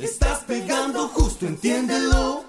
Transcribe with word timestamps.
Estás 0.00 0.44
pegando 0.46 1.08
justo, 1.08 1.44
entiéndelo. 1.46 2.44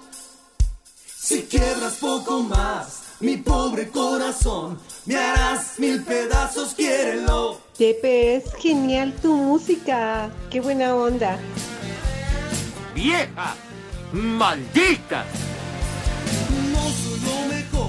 Si 1.04 1.42
quiebras 1.42 1.94
poco 1.94 2.44
más, 2.44 3.02
mi 3.18 3.36
pobre 3.38 3.88
corazón, 3.88 4.78
me 5.06 5.16
harás 5.16 5.78
mil 5.78 6.02
pedazos, 6.04 6.74
quiérelo. 6.74 7.58
Tepe, 7.76 8.36
es 8.36 8.54
genial 8.54 9.12
tu 9.20 9.34
música. 9.34 10.30
Qué 10.48 10.60
buena 10.60 10.94
onda. 10.94 11.38
¡Vieja! 12.94 13.56
¡Maldita! 14.12 15.24
No 16.72 16.82
soy 16.90 17.20
lo 17.20 17.54
mejor, 17.54 17.79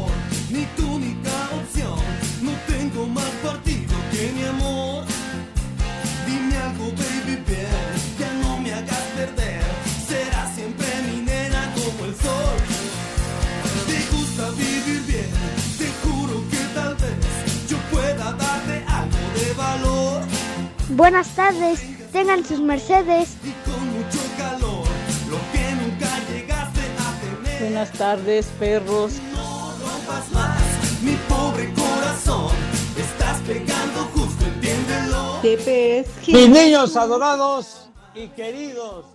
Buenas 21.01 21.29
tardes, 21.29 21.81
tengan 22.11 22.45
sus 22.45 22.59
mercedes. 22.59 23.35
Y 23.43 23.53
con 23.67 23.87
mucho 23.87 24.19
calor, 24.37 24.85
lo 25.31 25.39
que 25.51 25.71
nunca 25.73 26.19
llegaste 26.29 26.79
a 26.79 27.43
tener. 27.43 27.59
Buenas 27.59 27.91
tardes, 27.93 28.45
perros. 28.59 29.13
No 29.33 29.73
rompas 29.81 30.31
más, 30.31 31.01
mi 31.01 31.15
pobre 31.27 31.73
corazón. 31.73 32.51
Estás 32.95 33.39
pegando 33.47 34.01
justo, 34.13 34.45
entiéndelo. 34.45 35.39
Tepe, 35.41 35.99
es 36.01 36.27
Mis 36.27 36.49
niños 36.49 36.95
adorados 36.95 37.89
y 38.13 38.27
queridos. 38.27 39.07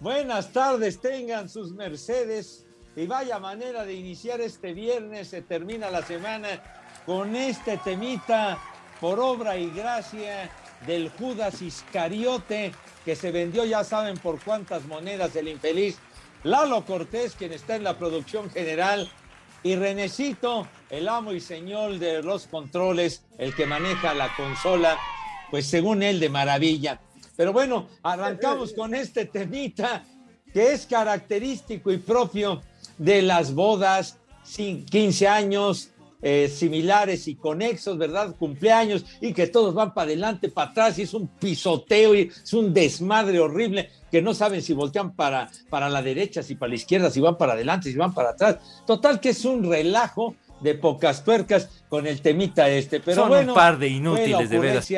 Buenas 0.00 0.52
tardes, 0.52 1.00
tengan 1.00 1.48
sus 1.48 1.72
mercedes. 1.72 2.66
Y 2.94 3.06
vaya 3.06 3.38
manera 3.38 3.86
de 3.86 3.94
iniciar 3.94 4.42
este 4.42 4.74
viernes, 4.74 5.28
se 5.28 5.40
termina 5.40 5.90
la 5.90 6.02
semana 6.02 6.62
con 7.06 7.34
este 7.34 7.78
temita 7.78 8.58
por 9.04 9.20
obra 9.20 9.58
y 9.58 9.68
gracia 9.68 10.50
del 10.86 11.10
Judas 11.10 11.60
Iscariote 11.60 12.72
que 13.04 13.14
se 13.14 13.32
vendió, 13.32 13.66
ya 13.66 13.84
saben 13.84 14.16
por 14.16 14.42
cuántas 14.42 14.86
monedas 14.86 15.36
el 15.36 15.48
infeliz 15.48 15.98
Lalo 16.42 16.86
Cortés, 16.86 17.34
quien 17.34 17.52
está 17.52 17.76
en 17.76 17.84
la 17.84 17.98
producción 17.98 18.48
general, 18.48 19.10
y 19.62 19.76
Renecito, 19.76 20.66
el 20.88 21.06
amo 21.06 21.34
y 21.34 21.40
señor 21.40 21.98
de 21.98 22.22
los 22.22 22.46
controles, 22.46 23.26
el 23.36 23.54
que 23.54 23.66
maneja 23.66 24.14
la 24.14 24.34
consola, 24.36 24.98
pues 25.50 25.66
según 25.66 26.02
él 26.02 26.18
de 26.18 26.30
maravilla. 26.30 26.98
Pero 27.36 27.52
bueno, 27.52 27.90
arrancamos 28.02 28.72
con 28.72 28.94
este 28.94 29.26
temita 29.26 30.02
que 30.50 30.72
es 30.72 30.86
característico 30.86 31.92
y 31.92 31.98
propio 31.98 32.62
de 32.96 33.20
las 33.20 33.52
bodas, 33.52 34.18
sin 34.44 34.86
15 34.86 35.28
años, 35.28 35.90
eh, 36.26 36.48
similares 36.48 37.28
y 37.28 37.34
conexos, 37.34 37.98
¿verdad? 37.98 38.34
Cumpleaños 38.38 39.04
y 39.20 39.34
que 39.34 39.46
todos 39.46 39.74
van 39.74 39.92
para 39.92 40.06
adelante, 40.06 40.48
para 40.48 40.70
atrás 40.70 40.98
y 40.98 41.02
es 41.02 41.12
un 41.12 41.28
pisoteo 41.28 42.14
y 42.14 42.32
es 42.42 42.54
un 42.54 42.72
desmadre 42.72 43.40
horrible 43.40 43.90
que 44.10 44.22
no 44.22 44.32
saben 44.32 44.62
si 44.62 44.72
voltean 44.72 45.14
para, 45.14 45.50
para 45.68 45.90
la 45.90 46.00
derecha, 46.00 46.42
si 46.42 46.54
para 46.54 46.70
la 46.70 46.76
izquierda, 46.76 47.10
si 47.10 47.20
van 47.20 47.36
para 47.36 47.52
adelante, 47.52 47.92
si 47.92 47.98
van 47.98 48.14
para 48.14 48.30
atrás. 48.30 48.56
Total 48.86 49.20
que 49.20 49.28
es 49.28 49.44
un 49.44 49.68
relajo 49.68 50.34
de 50.60 50.74
pocas 50.74 51.22
tuercas 51.22 51.68
con 51.90 52.06
el 52.06 52.22
temita 52.22 52.70
este, 52.70 53.00
pero 53.00 53.20
Son 53.20 53.28
bueno, 53.28 53.52
un 53.52 53.54
par 53.54 53.78
de 53.78 53.88
inútiles, 53.88 54.48
de 54.48 54.58
veras. 54.58 54.88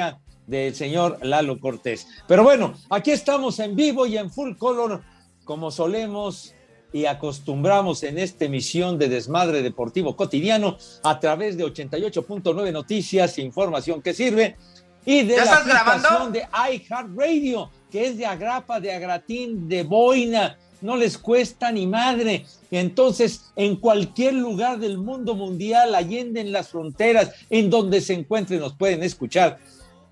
del 0.46 0.76
señor 0.76 1.18
Lalo 1.22 1.58
Cortés. 1.58 2.06
Pero 2.28 2.44
bueno, 2.44 2.74
aquí 2.88 3.10
estamos 3.10 3.58
en 3.58 3.74
vivo 3.74 4.06
y 4.06 4.16
en 4.16 4.30
full 4.30 4.54
color, 4.56 5.02
como 5.44 5.72
solemos 5.72 6.54
y 6.92 7.06
acostumbramos 7.06 8.02
en 8.02 8.18
esta 8.18 8.44
emisión 8.44 8.98
de 8.98 9.08
Desmadre 9.08 9.62
Deportivo 9.62 10.16
Cotidiano 10.16 10.76
a 11.02 11.20
través 11.20 11.56
de 11.56 11.64
88.9 11.64 12.72
Noticias, 12.72 13.38
información 13.38 14.02
que 14.02 14.14
sirve, 14.14 14.56
y 15.04 15.22
de 15.22 15.36
¿Ya 15.36 15.44
la 15.44 15.56
aplicación 15.58 16.02
grabando? 16.02 16.30
de 16.30 16.48
iHeartRadio, 16.74 17.70
que 17.90 18.06
es 18.08 18.18
de 18.18 18.26
agrapa, 18.26 18.80
de 18.80 18.92
agratín, 18.92 19.68
de 19.68 19.84
boina, 19.84 20.58
no 20.80 20.96
les 20.96 21.16
cuesta 21.16 21.70
ni 21.72 21.86
madre. 21.86 22.44
Entonces, 22.70 23.52
en 23.56 23.76
cualquier 23.76 24.34
lugar 24.34 24.78
del 24.78 24.98
mundo 24.98 25.34
mundial, 25.34 25.94
allende 25.94 26.40
en 26.40 26.52
las 26.52 26.68
fronteras, 26.68 27.32
en 27.50 27.70
donde 27.70 28.00
se 28.00 28.14
encuentren, 28.14 28.60
nos 28.60 28.74
pueden 28.74 29.02
escuchar 29.02 29.58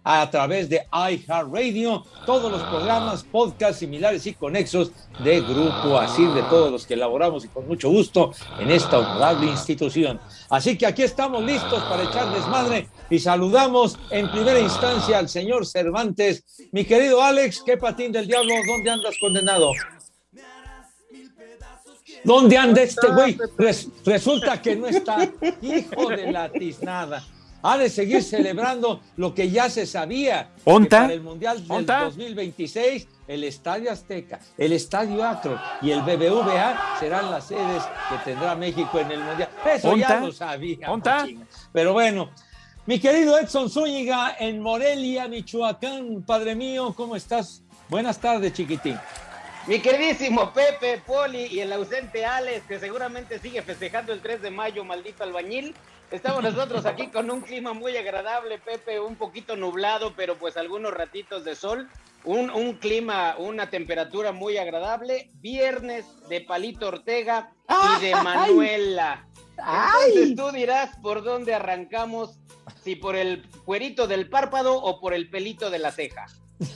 a 0.06 0.30
través 0.30 0.68
de 0.68 0.86
iHeartRadio, 0.92 2.04
todos 2.26 2.52
los 2.52 2.62
programas, 2.64 3.24
podcasts 3.24 3.78
similares 3.78 4.26
y 4.26 4.34
conexos 4.34 4.90
de 5.24 5.40
Grupo 5.40 5.98
Asir, 5.98 6.28
de 6.32 6.42
todos 6.42 6.70
los 6.70 6.86
que 6.86 6.92
elaboramos 6.94 7.44
y 7.44 7.48
con 7.48 7.66
mucho 7.66 7.88
gusto 7.88 8.32
en 8.60 8.70
esta 8.70 8.98
honorable 8.98 9.46
institución. 9.46 10.20
Así 10.50 10.76
que 10.76 10.86
aquí 10.86 11.02
estamos 11.02 11.42
listos 11.42 11.82
para 11.84 12.02
echar 12.04 12.30
desmadre 12.34 12.88
y 13.08 13.18
saludamos 13.18 13.98
en 14.10 14.30
primera 14.30 14.60
instancia 14.60 15.18
al 15.18 15.28
señor 15.28 15.64
Cervantes. 15.66 16.44
Mi 16.72 16.84
querido 16.84 17.22
Alex, 17.22 17.62
¿qué 17.64 17.78
patín 17.78 18.12
del 18.12 18.26
diablo? 18.26 18.52
¿Dónde 18.66 18.90
andas 18.90 19.14
condenado? 19.18 19.72
¿Dónde 22.24 22.56
anda 22.56 22.82
este 22.82 23.06
güey? 23.08 23.38
Res- 23.58 23.88
resulta 24.04 24.60
que 24.60 24.76
no 24.76 24.86
está. 24.86 25.30
Hijo 25.62 26.08
de 26.08 26.30
la 26.32 26.50
tiznada. 26.50 27.22
Ha 27.66 27.78
de 27.78 27.88
seguir 27.88 28.22
celebrando 28.22 29.00
lo 29.16 29.34
que 29.34 29.50
ya 29.50 29.70
se 29.70 29.86
sabía. 29.86 30.50
¿Onta? 30.64 31.00
Para 31.00 31.14
el 31.14 31.22
Mundial 31.22 31.62
del 31.62 31.72
¿Onta? 31.72 32.00
2026, 32.04 33.08
el 33.26 33.42
Estadio 33.42 33.90
Azteca, 33.90 34.38
el 34.58 34.74
Estadio 34.74 35.24
Akron 35.24 35.58
y 35.80 35.90
el 35.90 36.02
BBVA 36.02 36.98
serán 37.00 37.30
las 37.30 37.46
sedes 37.48 37.82
que 38.10 38.18
tendrá 38.22 38.54
México 38.54 38.98
en 38.98 39.10
el 39.12 39.20
Mundial. 39.20 39.48
Eso 39.64 39.96
ya 39.96 40.20
lo 40.20 40.30
sabía. 40.30 40.90
Pero 41.72 41.94
bueno, 41.94 42.30
mi 42.84 42.98
querido 43.00 43.38
Edson 43.38 43.70
Zúñiga 43.70 44.36
en 44.38 44.60
Morelia, 44.60 45.26
Michoacán, 45.26 46.22
padre 46.26 46.54
mío, 46.54 46.92
¿cómo 46.94 47.16
estás? 47.16 47.62
Buenas 47.88 48.18
tardes, 48.18 48.52
chiquitín. 48.52 48.98
Mi 49.66 49.80
queridísimo 49.80 50.52
Pepe, 50.52 51.00
Poli 51.06 51.46
y 51.46 51.60
el 51.60 51.72
ausente 51.72 52.26
Alex, 52.26 52.66
que 52.66 52.78
seguramente 52.78 53.38
sigue 53.38 53.62
festejando 53.62 54.12
el 54.12 54.20
3 54.20 54.42
de 54.42 54.50
mayo, 54.50 54.84
maldito 54.84 55.24
albañil. 55.24 55.74
Estamos 56.10 56.42
nosotros 56.42 56.84
aquí 56.84 57.06
con 57.06 57.30
un 57.30 57.40
clima 57.40 57.72
muy 57.72 57.96
agradable, 57.96 58.58
Pepe, 58.58 59.00
un 59.00 59.16
poquito 59.16 59.56
nublado, 59.56 60.12
pero 60.14 60.36
pues 60.36 60.58
algunos 60.58 60.92
ratitos 60.92 61.46
de 61.46 61.56
sol. 61.56 61.88
Un, 62.24 62.50
un 62.50 62.74
clima, 62.74 63.36
una 63.38 63.70
temperatura 63.70 64.32
muy 64.32 64.58
agradable. 64.58 65.30
Viernes 65.36 66.04
de 66.28 66.42
Palito 66.42 66.88
Ortega 66.88 67.50
y 67.98 68.04
de. 68.04 68.14
Manuela. 68.16 69.26
Entonces 69.56 70.36
tú 70.36 70.52
dirás 70.52 70.94
por 71.02 71.24
dónde 71.24 71.54
arrancamos, 71.54 72.38
si 72.82 72.96
por 72.96 73.16
el 73.16 73.48
cuerito 73.64 74.06
del 74.06 74.28
párpado 74.28 74.74
o 74.74 75.00
por 75.00 75.14
el 75.14 75.30
pelito 75.30 75.70
de 75.70 75.78
la 75.78 75.90
ceja. 75.90 76.26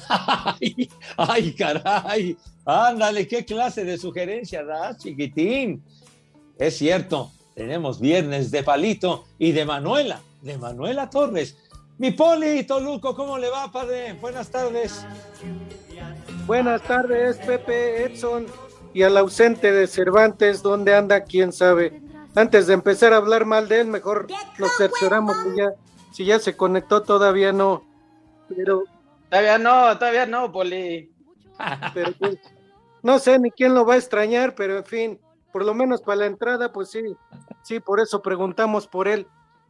Ay, 0.08 0.90
ay, 1.16 1.54
caray. 1.54 2.36
Ándale, 2.64 3.26
qué 3.26 3.44
clase 3.44 3.84
de 3.84 3.96
sugerencia 3.96 4.64
das, 4.64 4.98
chiquitín. 4.98 5.82
Es 6.58 6.76
cierto, 6.76 7.30
tenemos 7.54 8.00
viernes 8.00 8.50
de 8.50 8.62
Palito 8.62 9.24
y 9.38 9.52
de 9.52 9.64
Manuela, 9.64 10.20
de 10.42 10.58
Manuela 10.58 11.08
Torres. 11.08 11.56
Mi 11.98 12.10
Poli, 12.10 12.64
Toluco, 12.64 13.14
¿cómo 13.14 13.38
le 13.38 13.48
va, 13.48 13.70
padre? 13.72 14.12
Buenas 14.14 14.50
tardes. 14.50 15.04
Buenas 16.46 16.82
tardes, 16.82 17.36
Pepe, 17.38 18.04
Edson 18.04 18.46
y 18.94 19.02
al 19.02 19.16
ausente 19.16 19.70
de 19.72 19.86
Cervantes, 19.86 20.62
¿dónde 20.62 20.94
anda? 20.94 21.24
¿Quién 21.24 21.52
sabe? 21.52 22.00
Antes 22.34 22.66
de 22.66 22.74
empezar 22.74 23.12
a 23.12 23.16
hablar 23.16 23.44
mal 23.44 23.68
de 23.68 23.80
él, 23.80 23.88
mejor 23.88 24.28
nos 24.58 24.76
cercioramos 24.76 25.36
si 25.36 25.56
ya, 25.56 25.72
si 26.12 26.24
ya 26.24 26.38
se 26.38 26.56
conectó, 26.56 27.02
todavía 27.02 27.52
no. 27.52 27.84
Pero, 28.48 28.84
Todavía 29.30 29.58
no, 29.58 29.98
todavía 29.98 30.26
no, 30.26 30.50
Poli. 30.50 31.12
pero 31.94 32.12
pues, 32.18 32.38
no 33.02 33.18
sé 33.18 33.38
ni 33.38 33.50
quién 33.50 33.74
lo 33.74 33.84
va 33.84 33.94
a 33.94 33.98
extrañar, 33.98 34.54
pero 34.54 34.78
en 34.78 34.84
fin, 34.84 35.20
por 35.52 35.64
lo 35.64 35.74
menos 35.74 36.02
para 36.02 36.20
la 36.20 36.26
entrada, 36.26 36.72
pues 36.72 36.90
sí, 36.90 37.02
sí, 37.62 37.80
por 37.80 38.00
eso 38.00 38.22
preguntamos 38.22 38.86
por 38.86 39.08
él. 39.08 39.26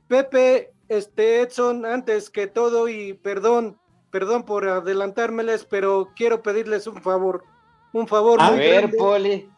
Pepe, 0.06 0.72
este 0.88 1.42
Edson, 1.42 1.84
antes 1.84 2.30
que 2.30 2.46
todo, 2.46 2.88
y 2.88 3.14
perdón, 3.14 3.78
perdón 4.10 4.44
por 4.44 4.66
adelantármeles, 4.68 5.64
pero 5.64 6.10
quiero 6.16 6.42
pedirles 6.42 6.86
un 6.86 7.02
favor, 7.02 7.44
un 7.92 8.06
favor 8.06 8.40
A 8.40 8.50
muy 8.50 8.58
ver, 8.58 8.80
grande. 8.82 8.96
Poli. 8.96 9.50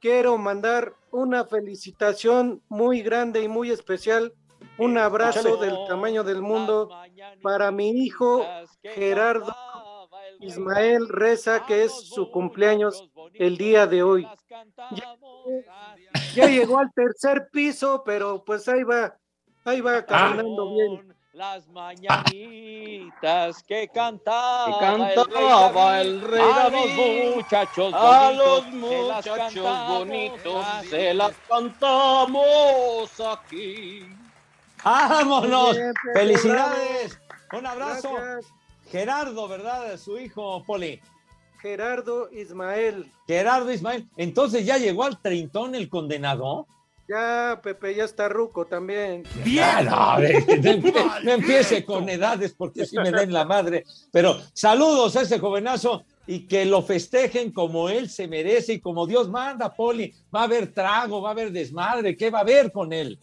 quiero 0.00 0.36
mandar 0.38 0.94
una 1.10 1.44
felicitación 1.44 2.60
muy 2.68 3.02
grande 3.02 3.42
y 3.42 3.48
muy 3.48 3.70
especial, 3.70 4.34
un 4.78 4.98
abrazo 4.98 5.56
del 5.56 5.76
tamaño 5.86 6.24
del 6.24 6.42
mundo 6.42 6.90
para 7.42 7.70
mi 7.70 7.90
hijo 7.90 8.44
Gerardo 8.82 9.54
Ismael 10.40 11.08
Reza, 11.08 11.64
que 11.64 11.84
es 11.84 11.92
su 11.92 12.30
cumpleaños 12.30 13.08
el 13.34 13.56
día 13.56 13.86
de 13.86 14.02
hoy. 14.02 14.28
Ya, 14.92 15.16
ya 16.34 16.46
llegó 16.46 16.78
al 16.78 16.92
tercer 16.92 17.48
piso, 17.50 18.02
pero 18.04 18.44
pues 18.44 18.68
ahí 18.68 18.82
va, 18.82 19.16
ahí 19.64 19.80
va 19.80 20.04
caminando 20.04 20.74
bien. 20.74 21.14
Las 21.32 21.66
mañanitas 21.66 23.60
que 23.64 23.88
cantaba, 23.88 24.66
Que 24.66 24.72
cantaba 24.78 26.00
el 26.00 26.20
rey 26.20 26.40
a 26.40 26.70
David. 26.70 27.26
los 27.26 27.36
muchachos 27.36 27.92
A 27.92 28.30
bonitos, 28.30 29.26
los 29.26 29.52
se 29.52 29.60
las 29.60 29.88
bonitos 29.88 30.66
se 30.90 31.14
las 31.14 31.34
cantamos 31.48 33.20
aquí. 33.20 34.06
¡Vámonos! 34.84 35.76
Bien, 35.76 35.92
Pepe, 36.04 36.18
¡Felicidades! 36.18 37.18
Un 37.52 37.66
abrazo. 37.66 38.12
Gracias, 38.14 38.52
Gerardo, 38.90 39.48
¿verdad? 39.48 39.96
Su 39.98 40.18
hijo, 40.18 40.62
Poli. 40.64 41.00
Gerardo 41.60 42.28
Ismael. 42.30 43.10
Gerardo 43.26 43.72
Ismael. 43.72 44.06
Entonces 44.16 44.66
ya 44.66 44.76
llegó 44.76 45.04
al 45.04 45.20
treintón 45.20 45.74
el 45.74 45.88
condenado. 45.88 46.66
Ya, 47.08 47.60
Pepe, 47.62 47.94
ya 47.94 48.04
está 48.04 48.28
ruco 48.30 48.64
también. 48.66 49.24
Ah, 49.60 49.82
no, 49.82 50.18
no, 50.22 50.24
empie- 50.26 51.20
no 51.24 51.32
empiece 51.32 51.84
con 51.84 52.08
edades 52.08 52.54
porque 52.56 52.86
si 52.86 52.96
me 52.96 53.10
den 53.10 53.32
la 53.32 53.44
madre. 53.44 53.84
Pero 54.10 54.36
saludos 54.54 55.14
a 55.16 55.22
ese 55.22 55.38
jovenazo 55.38 56.04
y 56.26 56.46
que 56.46 56.64
lo 56.64 56.82
festejen 56.82 57.52
como 57.52 57.90
él 57.90 58.08
se 58.08 58.26
merece 58.26 58.74
y 58.74 58.80
como 58.80 59.06
Dios 59.06 59.28
manda, 59.28 59.74
Poli. 59.74 60.14
Va 60.34 60.40
a 60.40 60.44
haber 60.44 60.72
trago, 60.72 61.20
va 61.20 61.30
a 61.30 61.32
haber 61.32 61.52
desmadre. 61.52 62.16
¿Qué 62.16 62.30
va 62.30 62.38
a 62.38 62.42
haber 62.42 62.72
con 62.72 62.92
él? 62.92 63.18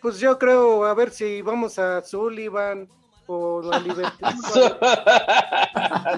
Pues 0.00 0.18
yo 0.18 0.38
creo, 0.38 0.84
a 0.84 0.94
ver 0.94 1.10
si 1.10 1.42
vamos 1.42 1.78
a 1.78 2.02
Sullivan 2.02 2.88
o 3.26 3.60
a 3.72 3.78
Liverpool. 3.78 4.28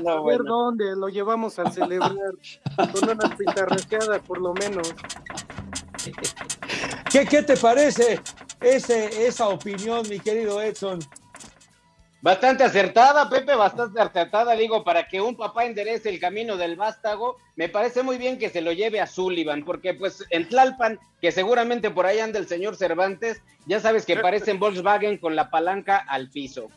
No, 0.02 0.10
A 0.10 0.14
ver 0.24 0.38
bueno. 0.38 0.44
dónde 0.44 0.96
lo 0.96 1.08
llevamos 1.08 1.58
a 1.58 1.70
celebrar 1.70 2.32
con 2.76 3.10
unas 3.10 3.34
pintarraqueadas 3.36 4.20
por 4.22 4.40
lo 4.40 4.54
menos. 4.54 4.94
¿Qué, 7.10 7.26
qué 7.26 7.42
te 7.42 7.56
parece 7.56 8.20
ese, 8.60 9.26
esa 9.26 9.48
opinión, 9.48 10.08
mi 10.08 10.18
querido 10.20 10.62
Edson? 10.62 11.00
Bastante 12.22 12.64
acertada, 12.64 13.30
Pepe, 13.30 13.54
bastante 13.54 14.00
acertada. 14.00 14.52
Digo, 14.52 14.84
para 14.84 15.08
que 15.08 15.20
un 15.20 15.36
papá 15.36 15.64
enderece 15.64 16.10
el 16.10 16.20
camino 16.20 16.58
del 16.58 16.76
vástago, 16.76 17.36
me 17.56 17.68
parece 17.68 18.02
muy 18.02 18.18
bien 18.18 18.38
que 18.38 18.50
se 18.50 18.60
lo 18.60 18.72
lleve 18.72 19.00
a 19.00 19.06
Sullivan, 19.06 19.64
porque 19.64 19.94
pues 19.94 20.24
en 20.28 20.48
Tlalpan, 20.48 20.98
que 21.20 21.32
seguramente 21.32 21.90
por 21.90 22.04
ahí 22.04 22.18
anda 22.18 22.38
el 22.38 22.46
señor 22.46 22.76
Cervantes, 22.76 23.40
ya 23.66 23.80
sabes 23.80 24.04
que 24.04 24.16
parecen 24.16 24.58
Volkswagen 24.58 25.16
con 25.16 25.34
la 25.34 25.48
palanca 25.48 25.96
al 25.96 26.28
piso. 26.30 26.68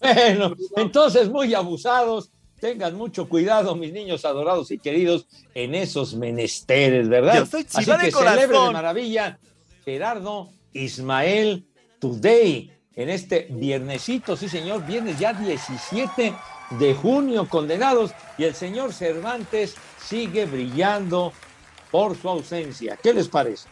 Bueno, 0.00 0.56
entonces 0.76 1.28
muy 1.28 1.54
abusados. 1.54 2.30
Tengan 2.58 2.94
mucho 2.94 3.28
cuidado, 3.28 3.74
mis 3.74 3.92
niños 3.92 4.24
adorados 4.24 4.70
y 4.70 4.78
queridos, 4.78 5.26
en 5.52 5.74
esos 5.74 6.14
menesteres, 6.14 7.08
¿verdad? 7.08 7.34
Yo 7.34 7.46
soy 7.46 7.66
Así 7.72 7.90
de 7.90 7.98
que 7.98 8.12
celebre 8.12 8.56
de 8.56 8.70
maravilla 8.70 9.38
Gerardo 9.84 10.48
Ismael 10.72 11.66
Today 12.02 12.68
en 12.96 13.08
este 13.08 13.46
viernesito, 13.48 14.36
sí 14.36 14.48
señor, 14.48 14.84
viernes 14.84 15.20
ya 15.20 15.32
17 15.32 16.34
de 16.70 16.94
junio, 16.94 17.48
condenados, 17.48 18.10
y 18.36 18.42
el 18.42 18.56
señor 18.56 18.92
Cervantes 18.92 19.76
sigue 20.04 20.46
brillando 20.46 21.32
por 21.92 22.16
su 22.16 22.28
ausencia. 22.28 22.98
¿Qué 23.00 23.14
les 23.14 23.28
parece? 23.28 23.68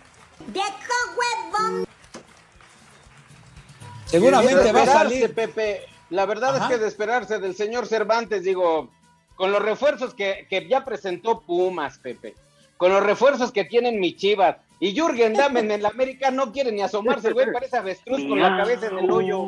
Seguramente 4.06 4.62
De 4.62 4.72
va 4.72 4.80
a 4.80 4.84
esperarse, 4.84 5.20
salir. 5.20 5.34
Pepe. 5.34 5.80
La 6.10 6.24
verdad 6.24 6.54
Ajá. 6.54 6.66
es 6.66 6.70
que 6.70 6.78
de 6.78 6.86
esperarse 6.86 7.38
del 7.40 7.56
señor 7.56 7.88
Cervantes, 7.88 8.44
digo, 8.44 8.90
con 9.34 9.50
los 9.50 9.60
refuerzos 9.60 10.14
que, 10.14 10.46
que 10.48 10.68
ya 10.68 10.84
presentó 10.84 11.40
Pumas, 11.40 11.98
Pepe, 11.98 12.36
con 12.76 12.92
los 12.92 13.02
refuerzos 13.02 13.50
que 13.50 13.64
tienen 13.64 13.98
mi 13.98 14.14
Chivas, 14.14 14.58
y 14.80 14.92
Jürgen 14.94 15.34
Damen 15.34 15.70
en 15.70 15.82
la 15.82 15.90
América 15.90 16.30
no 16.30 16.50
quiere 16.52 16.72
ni 16.72 16.80
asomarse, 16.80 17.28
el 17.28 17.34
güey 17.34 17.52
parece 17.52 17.76
avestruz 17.76 18.24
con 18.26 18.40
la 18.40 18.56
cabeza 18.56 18.86
en 18.88 18.98
el 18.98 19.10
hoyo. 19.10 19.44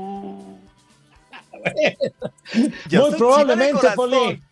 Yo 2.88 3.08
Muy 3.10 3.18
probablemente, 3.18 3.88
Poli. 3.96 4.42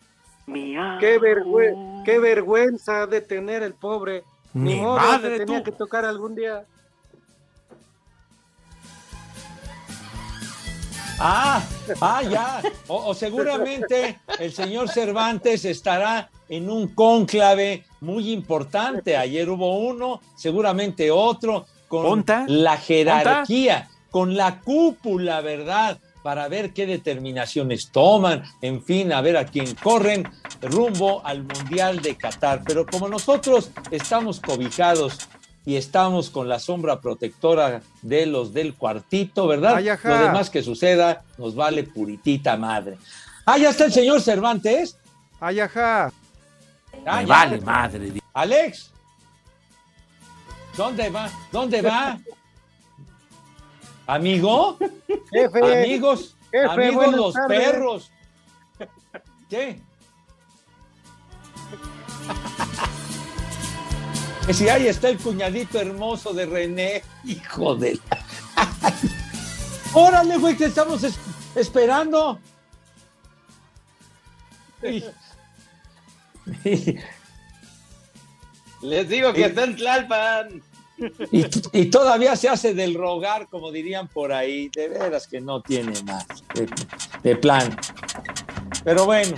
Qué, 0.99 1.19
vergüe- 1.19 2.03
qué 2.03 2.19
vergüenza 2.19 3.05
de 3.07 3.21
tener 3.21 3.63
el 3.63 3.73
pobre. 3.73 4.23
Ni 4.53 4.81
madre, 4.81 5.29
le 5.29 5.45
tenía 5.45 5.59
tú. 5.59 5.63
que 5.65 5.71
tocar 5.77 6.03
algún 6.03 6.35
día. 6.35 6.65
Ah, 11.23 11.61
ah, 12.01 12.23
ya. 12.23 12.61
O, 12.87 13.09
o 13.09 13.13
seguramente 13.13 14.19
el 14.39 14.51
señor 14.51 14.89
Cervantes 14.89 15.65
estará 15.65 16.31
en 16.49 16.67
un 16.67 16.87
cónclave 16.95 17.85
muy 17.99 18.31
importante. 18.31 19.15
Ayer 19.15 19.47
hubo 19.49 19.77
uno, 19.77 20.19
seguramente 20.35 21.11
otro, 21.11 21.67
con 21.87 22.25
la 22.47 22.77
jerarquía, 22.77 23.87
con 24.09 24.35
la 24.35 24.61
cúpula, 24.61 25.41
¿verdad? 25.41 25.99
Para 26.23 26.47
ver 26.47 26.73
qué 26.73 26.87
determinaciones 26.87 27.91
toman, 27.91 28.43
en 28.61 28.83
fin, 28.83 29.13
a 29.13 29.21
ver 29.21 29.37
a 29.37 29.45
quién 29.45 29.75
corren 29.75 30.27
rumbo 30.61 31.23
al 31.23 31.43
Mundial 31.43 32.01
de 32.01 32.15
Qatar. 32.15 32.63
Pero 32.65 32.85
como 32.87 33.07
nosotros 33.07 33.69
estamos 33.91 34.39
cobijados 34.39 35.19
y 35.65 35.75
estamos 35.75 36.29
con 36.29 36.49
la 36.49 36.59
sombra 36.59 36.99
protectora 37.01 37.81
de 38.01 38.25
los 38.25 38.53
del 38.53 38.73
cuartito, 38.73 39.47
¿verdad? 39.47 39.75
Ay. 39.77 39.85
Lo 40.03 40.17
demás 40.17 40.49
que 40.49 40.63
suceda 40.63 41.23
nos 41.37 41.55
vale 41.55 41.83
puritita 41.83 42.57
madre. 42.57 42.97
Ah, 43.45 43.57
ya 43.57 43.69
está 43.69 43.85
el 43.85 43.93
señor 43.93 44.21
Cervantes. 44.21 44.97
Ay, 45.39 45.59
ajá. 45.59 46.11
Ah, 47.05 47.21
Me 47.21 47.21
ya. 47.21 47.27
vale 47.27 47.61
madre. 47.61 48.13
Alex. 48.33 48.91
¿Dónde 50.77 51.09
va? 51.09 51.29
¿Dónde 51.51 51.81
va? 51.81 52.19
Amigo, 54.07 54.77
Jefe, 55.31 55.83
amigos, 55.83 56.35
jefe, 56.51 56.67
amigos 56.69 57.13
los 57.13 57.33
tardes. 57.33 57.59
perros. 57.59 58.11
¿Qué? 59.49 59.81
Que 64.45 64.53
si 64.53 64.67
ahí 64.69 64.87
está 64.87 65.09
el 65.09 65.17
cuñadito 65.17 65.79
hermoso 65.79 66.33
de 66.33 66.45
René, 66.45 67.03
hijo 67.25 67.75
de 67.75 67.99
la... 68.09 68.25
Órale, 69.93 70.37
güey, 70.37 70.55
que 70.57 70.65
estamos 70.65 71.03
es- 71.03 71.19
esperando. 71.55 72.39
Les 78.81 79.07
digo 79.07 79.31
que 79.33 79.45
está 79.45 79.63
en 79.63 79.75
Tlalpan. 79.75 80.61
Y, 81.31 81.45
y 81.79 81.85
todavía 81.85 82.35
se 82.35 82.47
hace 82.49 82.73
del 82.75 82.93
rogar, 82.95 83.47
como 83.49 83.71
dirían 83.71 84.07
por 84.07 84.31
ahí. 84.33 84.69
De 84.69 84.87
veras 84.89 85.27
que 85.27 85.39
no 85.41 85.61
tiene 85.61 86.01
más 86.03 86.25
de, 86.53 86.67
de 87.23 87.35
plan. 87.35 87.75
Pero 88.83 89.05
bueno, 89.05 89.35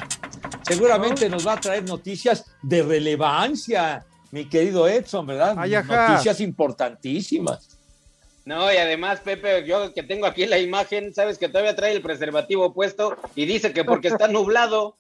seguramente 0.64 1.30
nos 1.30 1.46
va 1.48 1.54
a 1.54 1.60
traer 1.60 1.84
noticias 1.84 2.46
de 2.62 2.84
relevancia, 2.84 4.06
mi 4.34 4.50
querido 4.50 4.88
Edson, 4.88 5.28
¿verdad? 5.28 5.54
Ay, 5.60 5.76
ajá. 5.76 6.10
Noticias 6.10 6.42
importantísimas. 6.42 7.78
No, 8.46 8.74
y 8.74 8.78
además, 8.78 9.20
Pepe, 9.20 9.64
yo 9.64 9.94
que 9.94 10.02
tengo 10.02 10.26
aquí 10.26 10.48
la 10.48 10.58
imagen, 10.58 11.14
sabes 11.14 11.38
que 11.38 11.50
todavía 11.50 11.76
trae 11.76 11.92
el 11.94 12.02
preservativo 12.02 12.74
puesto 12.74 13.16
y 13.36 13.46
dice 13.46 13.74
que 13.74 13.84
porque 13.86 14.08
está 14.08 14.28
nublado. 14.28 14.98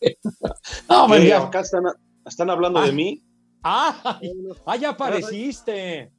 No, 0.88 1.04
hombre, 1.04 1.20
¿Qué? 1.20 1.28
ya- 1.28 1.38
¿Acá 1.42 1.60
están, 1.60 1.82
están 2.26 2.50
hablando 2.50 2.78
Ah. 2.78 2.86
de 2.86 2.92
mí? 2.92 3.24
¡Ah! 3.62 4.20
¡Ah, 4.66 4.76
ya 4.76 4.90
apareciste! 4.90 6.12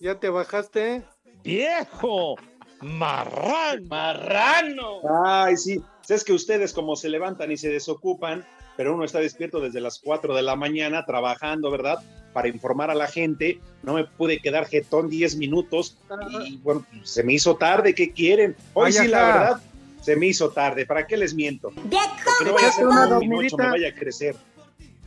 ¿Ya 0.00 0.18
te 0.20 0.28
bajaste? 0.28 1.02
¡Viejo! 1.42 2.34
marrano. 2.82 3.86
Marrano. 3.88 5.00
Ay, 5.24 5.56
sí. 5.56 5.80
Es 6.08 6.24
que 6.24 6.32
ustedes 6.34 6.72
como 6.74 6.94
se 6.96 7.08
levantan 7.08 7.50
y 7.52 7.56
se 7.56 7.68
desocupan, 7.70 8.44
pero 8.76 8.94
uno 8.94 9.04
está 9.04 9.20
despierto 9.20 9.60
desde 9.60 9.80
las 9.80 9.98
4 9.98 10.34
de 10.34 10.42
la 10.42 10.54
mañana 10.54 11.04
trabajando, 11.06 11.70
¿verdad? 11.70 11.98
Para 12.32 12.48
informar 12.48 12.90
a 12.90 12.94
la 12.94 13.06
gente. 13.06 13.58
No 13.82 13.94
me 13.94 14.04
pude 14.04 14.38
quedar 14.38 14.66
jetón 14.66 15.08
10 15.08 15.36
minutos 15.36 15.96
y 16.44 16.58
bueno, 16.58 16.84
pues, 16.90 17.08
se 17.08 17.24
me 17.24 17.32
hizo 17.32 17.56
tarde. 17.56 17.94
¿Qué 17.94 18.12
quieren? 18.12 18.54
Hoy 18.74 18.86
Ay, 18.88 18.92
sí, 18.92 19.08
la 19.08 19.24
verdad, 19.24 19.60
se 20.02 20.14
me 20.16 20.26
hizo 20.26 20.50
tarde. 20.50 20.84
¿Para 20.84 21.06
qué 21.06 21.16
les 21.16 21.34
miento? 21.34 21.70
Porque 21.70 21.88
no 21.88 22.44
¿Te 22.44 22.50
vaya 22.50 22.68
a 22.68 22.72
ser 22.72 22.86
una 22.86 23.18
me 23.18 23.70
vaya 23.70 23.88
a 23.88 23.94
crecer. 23.94 24.36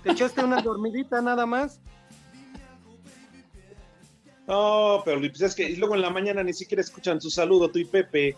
¿Te 0.03 0.11
echaste 0.11 0.43
una 0.43 0.61
dormidita 0.61 1.21
nada 1.21 1.45
más? 1.45 1.79
No, 4.47 5.03
pero 5.05 5.19
pues 5.19 5.41
es 5.41 5.53
que 5.53 5.69
y 5.69 5.75
luego 5.75 5.93
en 5.93 6.01
la 6.01 6.09
mañana 6.09 6.41
ni 6.41 6.53
siquiera 6.53 6.81
escuchan 6.81 7.21
su 7.21 7.29
saludo, 7.29 7.69
tú 7.69 7.77
y 7.77 7.85
Pepe. 7.85 8.35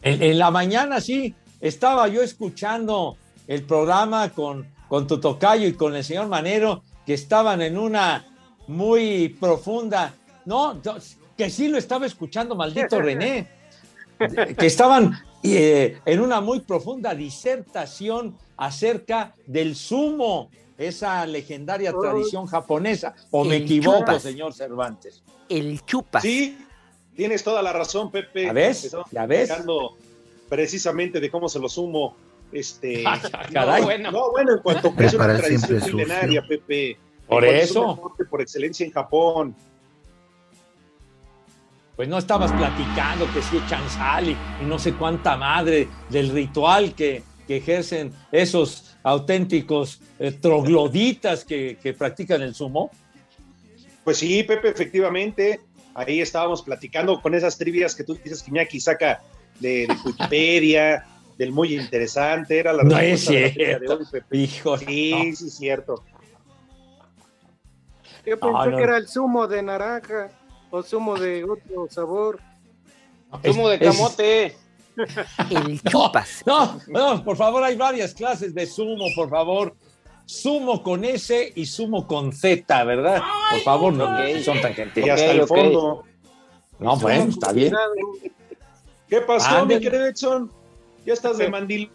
En, 0.00 0.22
en 0.22 0.38
la 0.38 0.50
mañana 0.50 1.02
sí, 1.02 1.34
estaba 1.60 2.08
yo 2.08 2.22
escuchando 2.22 3.18
el 3.52 3.64
programa 3.64 4.30
con, 4.30 4.66
con 4.88 5.06
tu 5.06 5.20
tocayo 5.20 5.66
y 5.66 5.74
con 5.74 5.94
el 5.94 6.02
señor 6.02 6.26
Manero, 6.26 6.82
que 7.04 7.12
estaban 7.12 7.60
en 7.60 7.76
una 7.76 8.24
muy 8.66 9.28
profunda, 9.28 10.14
no, 10.46 10.74
no, 10.74 10.96
que 11.36 11.50
sí 11.50 11.68
lo 11.68 11.76
estaba 11.76 12.06
escuchando, 12.06 12.54
maldito 12.54 12.98
René, 13.02 13.46
que 14.58 14.66
estaban 14.66 15.18
eh, 15.42 15.98
en 16.06 16.20
una 16.20 16.40
muy 16.40 16.60
profunda 16.60 17.14
disertación 17.14 18.38
acerca 18.56 19.34
del 19.46 19.76
sumo, 19.76 20.50
esa 20.78 21.26
legendaria 21.26 21.92
tradición 21.92 22.46
japonesa, 22.46 23.14
o 23.32 23.44
me 23.44 23.56
El 23.56 23.64
equivoco, 23.64 23.98
chupas. 23.98 24.22
señor 24.22 24.54
Cervantes. 24.54 25.22
El 25.50 25.84
chupas. 25.84 26.22
Sí, 26.22 26.56
tienes 27.14 27.44
toda 27.44 27.60
la 27.60 27.74
razón, 27.74 28.10
Pepe. 28.10 28.44
¿Ya 28.44 28.52
ves? 28.54 28.96
¿Ya 29.10 29.26
ves? 29.26 29.52
precisamente 30.48 31.18
de 31.20 31.30
cómo 31.30 31.48
se 31.48 31.58
lo 31.58 31.68
sumo. 31.68 32.14
Este, 32.52 33.04
Ah, 33.06 33.20
caray. 33.52 33.80
No, 33.80 33.86
bueno, 33.86 34.10
no, 34.10 34.30
bueno, 34.30 34.52
en 34.52 34.58
cuanto 34.58 34.94
que 34.94 35.06
es 35.06 35.14
una 35.14 35.36
tradición 35.36 35.96
milenaria, 35.96 36.42
Pepe. 36.46 36.98
Por 37.26 37.44
eso. 37.44 37.94
deporte 37.94 38.24
por 38.26 38.42
excelencia 38.42 38.84
en 38.84 38.92
Japón. 38.92 39.56
Pues 41.96 42.08
no 42.08 42.18
estabas 42.18 42.52
platicando 42.52 43.30
que 43.32 43.42
si 43.42 43.58
echan 43.58 43.88
sal 43.90 44.28
y, 44.28 44.36
y 44.62 44.64
no 44.66 44.78
sé 44.78 44.94
cuánta 44.94 45.36
madre 45.36 45.88
del 46.10 46.30
ritual 46.30 46.94
que, 46.94 47.22
que 47.46 47.58
ejercen 47.58 48.12
esos 48.30 48.96
auténticos 49.02 50.00
eh, 50.18 50.32
trogloditas 50.32 51.44
que, 51.44 51.78
que 51.82 51.92
practican 51.92 52.42
el 52.42 52.54
sumo. 52.54 52.90
Pues 54.04 54.18
sí, 54.18 54.42
Pepe, 54.42 54.68
efectivamente. 54.68 55.60
Ahí 55.94 56.20
estábamos 56.20 56.62
platicando 56.62 57.20
con 57.20 57.34
esas 57.34 57.58
trivias 57.58 57.94
que 57.94 58.04
tú 58.04 58.14
dices 58.14 58.42
que 58.42 58.50
Iñaki 58.50 58.80
saca 58.80 59.22
de, 59.60 59.86
de 59.86 59.96
Wikipedia, 60.04 61.06
del 61.38 61.52
muy 61.52 61.74
interesante. 61.74 62.58
Era 62.58 62.72
la 62.72 62.82
No 62.84 62.98
es 62.98 63.26
respuesta 63.26 63.32
de 63.32 63.40
la 63.40 63.52
trivia 63.54 63.66
de 63.78 63.86
cierto. 63.86 63.98
hoy, 63.98 64.06
Pepe. 64.10 64.36
Hijo, 64.36 64.78
Sí, 64.78 65.36
sí, 65.36 65.46
es 65.46 65.54
cierto. 65.56 66.04
Yo 68.24 68.38
pensé 68.38 68.70
no. 68.70 68.76
que 68.76 68.82
era 68.82 68.96
el 68.96 69.08
zumo 69.08 69.48
de 69.48 69.62
naranja 69.62 70.30
o 70.70 70.82
zumo 70.82 71.16
de 71.18 71.44
otro 71.44 71.86
sabor. 71.90 72.40
Zumo 73.44 73.68
de 73.68 73.78
camote. 73.78 74.56
El 75.50 75.80
chupas. 75.90 76.42
No, 76.46 76.78
no, 76.86 77.24
por 77.24 77.36
favor, 77.36 77.64
hay 77.64 77.76
varias 77.76 78.14
clases 78.14 78.54
de 78.54 78.66
sumo, 78.66 79.06
por 79.16 79.28
favor. 79.30 79.74
Sumo 80.24 80.82
con 80.82 81.04
S 81.04 81.52
y 81.56 81.66
sumo 81.66 82.06
con 82.06 82.32
Z, 82.32 82.84
¿verdad? 82.84 83.20
Por 83.50 83.60
favor, 83.60 83.92
no 83.92 84.06
son 84.44 84.60
tan 84.60 84.72
gentiles. 84.74 85.06
Y 85.08 85.10
hasta 85.10 85.30
el 85.32 85.40
ok. 85.40 85.48
fondo. 85.48 86.04
No, 86.78 86.96
bueno, 86.96 87.24
está 87.24 87.52
bien. 87.52 87.74
¿Qué 89.08 89.20
pasó, 89.22 89.66
mi 89.66 89.80
querido 89.80 90.06
Edson? 90.06 90.50
Ya 91.04 91.12
estás 91.14 91.38
de 91.38 91.48
mandil. 91.48 91.90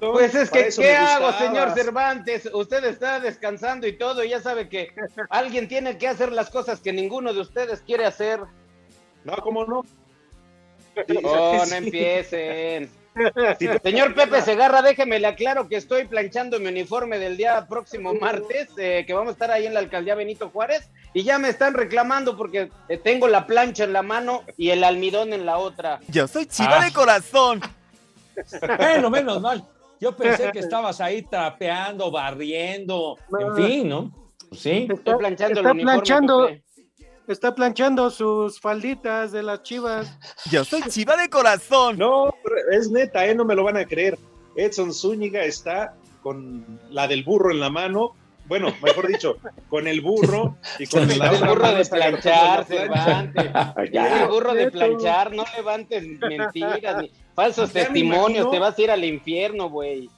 Pues 0.00 0.34
es 0.34 0.50
que, 0.50 0.68
¿qué 0.76 0.94
hago, 0.96 1.26
gustabas. 1.28 1.38
señor 1.38 1.74
Cervantes? 1.74 2.50
Usted 2.52 2.84
está 2.84 3.20
descansando 3.20 3.86
y 3.86 3.96
todo, 3.96 4.22
y 4.22 4.30
ya 4.30 4.40
sabe 4.40 4.68
que 4.68 4.88
alguien 5.30 5.66
tiene 5.68 5.96
que 5.96 6.08
hacer 6.08 6.30
las 6.32 6.50
cosas 6.50 6.80
que 6.80 6.92
ninguno 6.92 7.32
de 7.32 7.40
ustedes 7.40 7.80
quiere 7.80 8.04
hacer. 8.04 8.40
No, 9.24 9.36
¿cómo 9.36 9.64
no? 9.64 9.82
Oh, 11.24 11.54
no 11.58 11.64
Sí. 11.66 11.74
empiecen. 11.74 12.90
Señor 13.82 14.12
Pepe 14.14 14.42
Segarra, 14.42 14.82
déjeme 14.82 15.20
le 15.20 15.28
aclaro 15.28 15.68
que 15.68 15.76
estoy 15.76 16.04
planchando 16.06 16.58
mi 16.58 16.66
uniforme 16.66 17.18
del 17.20 17.36
día 17.36 17.64
próximo 17.68 18.12
martes, 18.12 18.68
eh, 18.76 19.04
que 19.06 19.14
vamos 19.14 19.28
a 19.30 19.32
estar 19.32 19.50
ahí 19.52 19.66
en 19.66 19.72
la 19.74 19.80
alcaldía 19.80 20.16
Benito 20.16 20.50
Juárez, 20.50 20.90
y 21.14 21.22
ya 21.22 21.38
me 21.38 21.48
están 21.48 21.74
reclamando 21.74 22.36
porque 22.36 22.70
eh, 22.88 22.98
tengo 22.98 23.28
la 23.28 23.46
plancha 23.46 23.84
en 23.84 23.92
la 23.92 24.02
mano 24.02 24.42
y 24.56 24.70
el 24.70 24.82
almidón 24.82 25.32
en 25.32 25.46
la 25.46 25.58
otra. 25.58 26.00
Yo 26.08 26.26
soy 26.26 26.46
chiva 26.46 26.80
Ah. 26.80 26.84
de 26.84 26.92
corazón. 26.92 27.60
Bueno, 28.78 29.10
menos 29.10 29.40
mal. 29.40 29.64
Yo 30.00 30.16
pensé 30.16 30.50
que 30.52 30.58
estabas 30.58 31.00
ahí 31.00 31.22
trapeando, 31.22 32.10
barriendo, 32.10 33.16
en 33.38 33.56
fin, 33.56 33.88
¿no? 33.88 34.12
Pues 34.48 34.60
sí. 34.60 34.88
Estoy 34.90 35.16
planchando 35.16 35.60
está 35.60 35.74
planchando. 35.74 36.50
Está 37.26 37.54
planchando 37.54 38.10
sus 38.10 38.60
falditas 38.60 39.32
de 39.32 39.42
las 39.42 39.62
chivas. 39.62 40.18
Yo 40.50 40.62
soy 40.62 40.82
chiva 40.82 41.16
de 41.16 41.30
corazón. 41.30 41.96
No, 41.96 42.34
pero 42.44 42.56
es 42.78 42.90
neta, 42.90 43.24
¿eh? 43.26 43.34
No 43.34 43.46
me 43.46 43.54
lo 43.54 43.64
van 43.64 43.78
a 43.78 43.86
creer. 43.86 44.18
Edson 44.56 44.92
Zúñiga 44.92 45.42
está 45.42 45.94
con 46.22 46.80
la 46.90 47.08
del 47.08 47.24
burro 47.24 47.50
en 47.50 47.60
la 47.60 47.70
mano. 47.70 48.14
Bueno, 48.46 48.74
mejor 48.82 49.08
dicho, 49.08 49.38
con 49.68 49.86
el 49.86 50.00
burro 50.00 50.58
y 50.78 50.86
con 50.86 51.10
El 51.10 51.20
otra 51.22 51.48
burro 51.48 51.62
mano 51.62 51.78
de 51.78 51.84
planchar, 51.86 52.58
la 52.58 52.66
plancha. 52.66 53.32
Cervantes. 53.34 53.92
Ya. 53.92 54.22
El 54.22 54.28
burro 54.28 54.54
de 54.54 54.70
planchar, 54.70 55.32
no 55.34 55.44
levantes 55.56 56.02
mentiras 56.20 57.02
ni 57.02 57.10
falsos 57.34 57.72
Ya 57.72 57.84
testimonios, 57.84 58.28
imagino. 58.28 58.50
te 58.50 58.58
vas 58.58 58.78
a 58.78 58.82
ir 58.82 58.90
al 58.90 59.04
infierno, 59.04 59.70
güey. 59.70 60.10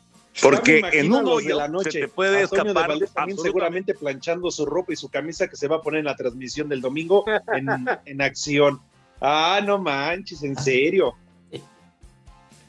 Porque 0.43 0.83
en 0.93 1.07
un 1.13 1.25
los 1.25 1.25
de 1.25 1.31
hoyo 1.31 1.57
la 1.57 1.69
noche. 1.69 1.91
se 1.93 2.01
te 2.01 2.09
puede 2.09 2.43
Antonio 2.43 2.65
de 2.65 2.71
escapar 2.71 2.89
Valdés 2.89 3.13
también 3.13 3.39
seguramente 3.39 3.95
planchando 3.95 4.51
su 4.51 4.67
ropa 4.67 4.93
y 4.93 4.97
su 4.97 5.09
camisa 5.09 5.49
que 5.49 5.57
se 5.57 5.67
va 5.69 5.77
a 5.77 5.81
poner 5.81 6.01
en 6.01 6.07
la 6.07 6.17
transmisión 6.17 6.69
del 6.69 6.83
domingo 6.83 7.25
en, 7.55 7.69
en 8.05 8.23
acción. 8.23 8.81
Ah, 9.21 9.61
no 9.65 9.79
manches, 9.79 10.43
en 10.43 10.57
serio. 10.57 11.15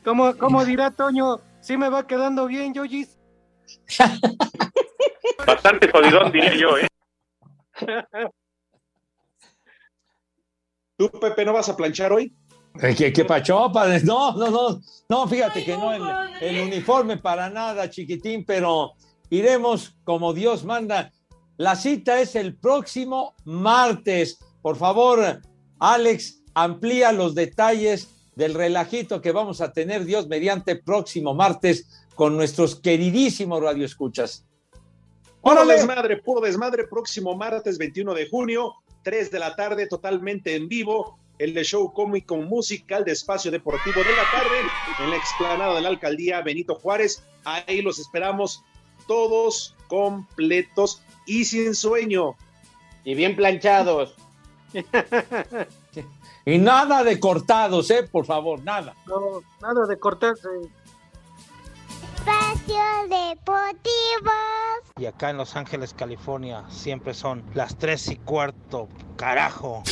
¿Cómo, 0.05 0.37
cómo 0.37 0.63
dirá 0.63 0.91
Toño? 0.91 1.41
Sí 1.59 1.75
me 1.75 1.89
va 1.89 2.07
quedando 2.07 2.45
bien, 2.47 2.73
Yoyis. 2.73 3.17
Bastante 5.45 5.89
jodidón, 5.91 6.31
diría 6.31 6.55
yo, 6.55 6.77
¿eh? 6.77 6.87
¿Tú, 10.97 11.11
Pepe, 11.11 11.45
no 11.45 11.53
vas 11.53 11.69
a 11.69 11.77
planchar 11.77 12.11
hoy? 12.11 12.35
Eh, 12.81 12.95
¿Qué, 12.95 13.13
qué 13.13 13.25
pacho, 13.25 13.71
padre? 13.71 14.01
No, 14.03 14.33
no, 14.33 14.49
no, 14.49 14.81
no, 15.09 15.27
fíjate 15.27 15.63
que 15.63 15.77
no, 15.77 15.93
el, 15.93 16.03
el 16.41 16.61
uniforme 16.61 17.17
para 17.17 17.49
nada, 17.49 17.89
chiquitín, 17.89 18.45
pero 18.45 18.93
iremos 19.29 19.95
como 20.03 20.33
Dios 20.33 20.63
manda. 20.63 21.11
La 21.57 21.75
cita 21.75 22.19
es 22.19 22.35
el 22.35 22.55
próximo 22.55 23.35
martes. 23.45 24.39
Por 24.61 24.75
favor, 24.75 25.41
Alex, 25.79 26.43
amplía 26.53 27.11
los 27.11 27.35
detalles 27.35 28.09
del 28.35 28.53
relajito 28.53 29.21
que 29.21 29.31
vamos 29.31 29.61
a 29.61 29.71
tener 29.71 30.05
Dios 30.05 30.27
mediante 30.27 30.75
próximo 30.75 31.33
martes 31.33 32.05
con 32.15 32.35
nuestros 32.35 32.75
queridísimos 32.75 33.61
radioescuchas. 33.61 34.46
Puro 35.47 35.61
¡Órale! 35.61 35.73
desmadre, 35.75 36.17
puro 36.17 36.41
desmadre. 36.41 36.87
Próximo 36.87 37.33
martes 37.33 37.77
21 37.77 38.13
de 38.13 38.27
junio, 38.27 38.75
3 39.03 39.31
de 39.31 39.39
la 39.39 39.55
tarde, 39.55 39.87
totalmente 39.87 40.53
en 40.55 40.67
vivo. 40.67 41.17
El 41.39 41.53
de 41.53 41.63
show 41.63 41.93
cómico 41.93 42.35
musical 42.35 43.05
de 43.05 43.13
Espacio 43.13 43.49
Deportivo 43.49 43.95
de 43.95 44.13
la 44.13 44.29
tarde 44.29 44.57
en 44.99 45.09
la 45.09 45.15
explanada 45.15 45.75
de 45.75 45.81
la 45.81 45.87
alcaldía 45.87 46.41
Benito 46.41 46.75
Juárez. 46.75 47.23
Ahí 47.45 47.81
los 47.81 47.97
esperamos 47.97 48.61
todos 49.07 49.73
completos 49.87 51.01
y 51.25 51.45
sin 51.45 51.75
sueño. 51.75 52.35
Y 53.05 53.15
bien 53.15 53.33
planchados. 53.37 54.15
Y 56.47 56.59
nada 56.59 57.03
de 57.03 57.19
cortados, 57.19 57.91
¿eh? 57.91 58.07
Por 58.09 58.25
favor, 58.25 58.63
nada. 58.63 58.95
No, 59.05 59.41
nada 59.61 59.85
de 59.85 59.99
cortarse. 59.99 60.47
Espacio 62.27 62.83
Deportivo. 63.07 64.31
Y 64.99 65.05
acá 65.05 65.29
en 65.29 65.37
Los 65.37 65.55
Ángeles, 65.55 65.93
California, 65.93 66.65
siempre 66.69 67.13
son 67.13 67.43
las 67.53 67.77
3 67.77 68.09
y 68.09 68.15
cuarto. 68.17 68.89
Carajo. 69.15 69.83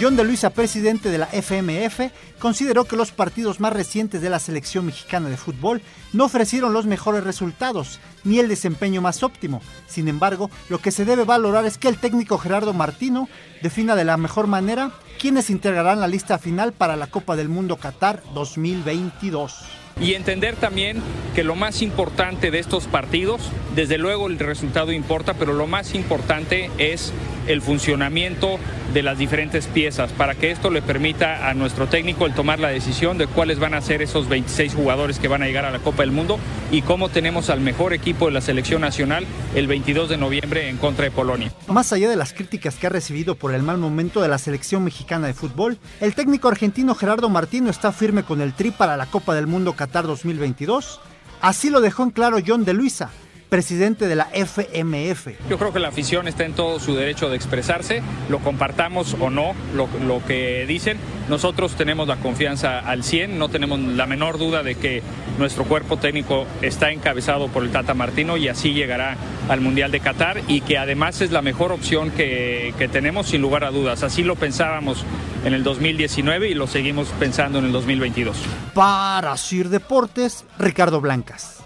John 0.00 0.16
de 0.16 0.24
Luisa, 0.24 0.50
presidente 0.50 1.10
de 1.10 1.18
la 1.18 1.28
FMF, 1.32 2.12
consideró 2.38 2.84
que 2.84 2.96
los 2.96 3.10
partidos 3.10 3.58
más 3.58 3.72
recientes 3.72 4.20
de 4.20 4.30
la 4.30 4.38
selección 4.38 4.86
mexicana 4.86 5.28
de 5.28 5.36
fútbol 5.36 5.82
no 6.12 6.24
ofrecieron 6.24 6.72
los 6.72 6.86
mejores 6.86 7.24
resultados 7.24 7.98
ni 8.22 8.38
el 8.38 8.48
desempeño 8.48 9.00
más 9.00 9.22
óptimo. 9.24 9.60
Sin 9.88 10.06
embargo, 10.06 10.48
lo 10.68 10.78
que 10.78 10.92
se 10.92 11.04
debe 11.04 11.24
valorar 11.24 11.66
es 11.66 11.76
que 11.76 11.88
el 11.88 11.98
técnico 11.98 12.38
Gerardo 12.38 12.72
Martino 12.72 13.28
defina 13.62 13.96
de 13.96 14.04
la 14.04 14.16
mejor 14.16 14.46
manera 14.46 14.92
quiénes 15.20 15.50
integrarán 15.50 16.00
la 16.00 16.08
lista 16.08 16.38
final 16.38 16.72
para 16.72 16.96
la 16.96 17.08
Copa 17.08 17.34
del 17.34 17.48
Mundo 17.48 17.76
Qatar 17.76 18.22
2022. 18.34 19.81
Y 20.00 20.14
entender 20.14 20.56
también 20.56 20.98
que 21.34 21.44
lo 21.44 21.54
más 21.54 21.82
importante 21.82 22.50
de 22.50 22.58
estos 22.58 22.86
partidos, 22.86 23.40
desde 23.74 23.98
luego 23.98 24.26
el 24.26 24.38
resultado 24.38 24.92
importa, 24.92 25.34
pero 25.34 25.52
lo 25.52 25.66
más 25.66 25.94
importante 25.94 26.70
es 26.78 27.12
el 27.46 27.62
funcionamiento 27.62 28.58
de 28.92 29.02
las 29.02 29.18
diferentes 29.18 29.66
piezas 29.66 30.12
para 30.12 30.34
que 30.34 30.50
esto 30.50 30.70
le 30.70 30.82
permita 30.82 31.48
a 31.48 31.54
nuestro 31.54 31.86
técnico 31.86 32.26
el 32.26 32.34
tomar 32.34 32.60
la 32.60 32.68
decisión 32.68 33.16
de 33.18 33.26
cuáles 33.26 33.58
van 33.58 33.74
a 33.74 33.80
ser 33.80 34.02
esos 34.02 34.28
26 34.28 34.74
jugadores 34.74 35.18
que 35.18 35.28
van 35.28 35.42
a 35.42 35.46
llegar 35.46 35.64
a 35.64 35.70
la 35.70 35.78
Copa 35.78 36.02
del 36.02 36.12
Mundo 36.12 36.38
y 36.70 36.82
cómo 36.82 37.08
tenemos 37.08 37.50
al 37.50 37.60
mejor 37.60 37.92
equipo 37.92 38.26
de 38.26 38.32
la 38.32 38.40
selección 38.40 38.82
nacional 38.82 39.26
el 39.54 39.66
22 39.66 40.08
de 40.10 40.16
noviembre 40.16 40.68
en 40.68 40.76
contra 40.76 41.04
de 41.04 41.10
Polonia. 41.10 41.52
Más 41.68 41.92
allá 41.92 42.08
de 42.08 42.16
las 42.16 42.32
críticas 42.32 42.76
que 42.76 42.86
ha 42.86 42.90
recibido 42.90 43.34
por 43.34 43.54
el 43.54 43.62
mal 43.62 43.78
momento 43.78 44.20
de 44.20 44.28
la 44.28 44.38
selección 44.38 44.84
mexicana 44.84 45.26
de 45.26 45.34
fútbol, 45.34 45.78
el 46.00 46.14
técnico 46.14 46.48
argentino 46.48 46.94
Gerardo 46.94 47.28
Martino 47.28 47.70
está 47.70 47.92
firme 47.92 48.22
con 48.24 48.40
el 48.40 48.52
tri 48.52 48.70
para 48.70 48.96
la 48.96 49.06
Copa 49.06 49.34
del 49.34 49.46
Mundo 49.46 49.72
Qatar 49.74 50.06
2022. 50.06 51.00
Así 51.40 51.70
lo 51.70 51.80
dejó 51.80 52.04
en 52.04 52.10
claro 52.10 52.38
John 52.46 52.64
de 52.64 52.72
Luisa, 52.72 53.10
presidente 53.52 54.08
de 54.08 54.16
la 54.16 54.30
FMF. 54.32 55.28
Yo 55.50 55.58
creo 55.58 55.74
que 55.74 55.78
la 55.78 55.88
afición 55.88 56.26
está 56.26 56.46
en 56.46 56.54
todo 56.54 56.80
su 56.80 56.94
derecho 56.94 57.28
de 57.28 57.36
expresarse, 57.36 58.02
lo 58.30 58.38
compartamos 58.38 59.14
o 59.20 59.28
no, 59.28 59.52
lo, 59.74 59.90
lo, 60.06 60.24
que 60.24 60.64
dicen. 60.66 60.96
Nosotros 61.28 61.74
tenemos 61.74 62.08
la 62.08 62.16
confianza 62.16 62.78
al 62.78 63.04
100, 63.04 63.38
no 63.38 63.50
tenemos 63.50 63.78
la 63.78 64.06
menor 64.06 64.38
duda 64.38 64.62
de 64.62 64.76
que 64.76 65.02
nuestro 65.38 65.64
cuerpo 65.64 65.98
técnico 65.98 66.46
está 66.62 66.92
encabezado 66.92 67.48
por 67.48 67.62
el 67.62 67.70
Tata 67.70 67.92
Martino 67.92 68.38
y 68.38 68.48
así 68.48 68.72
llegará 68.72 69.18
al 69.50 69.60
Mundial 69.60 69.90
de 69.90 70.00
Qatar 70.00 70.40
y 70.48 70.62
que 70.62 70.78
además 70.78 71.20
es 71.20 71.30
la 71.30 71.42
mejor 71.42 71.72
opción 71.72 72.10
que, 72.10 72.72
que 72.78 72.88
tenemos 72.88 73.26
sin 73.26 73.42
lugar 73.42 73.64
a 73.64 73.70
dudas. 73.70 74.02
Así 74.02 74.22
lo 74.22 74.34
pensábamos 74.34 75.04
en 75.44 75.52
el 75.52 75.62
2019 75.62 76.48
y 76.48 76.54
lo 76.54 76.66
seguimos 76.66 77.08
pensando 77.20 77.58
en 77.58 77.66
el 77.66 77.72
2022. 77.72 78.34
Para 78.72 79.36
Sir 79.36 79.68
Deportes, 79.68 80.46
Ricardo 80.58 81.02
Blancas. 81.02 81.62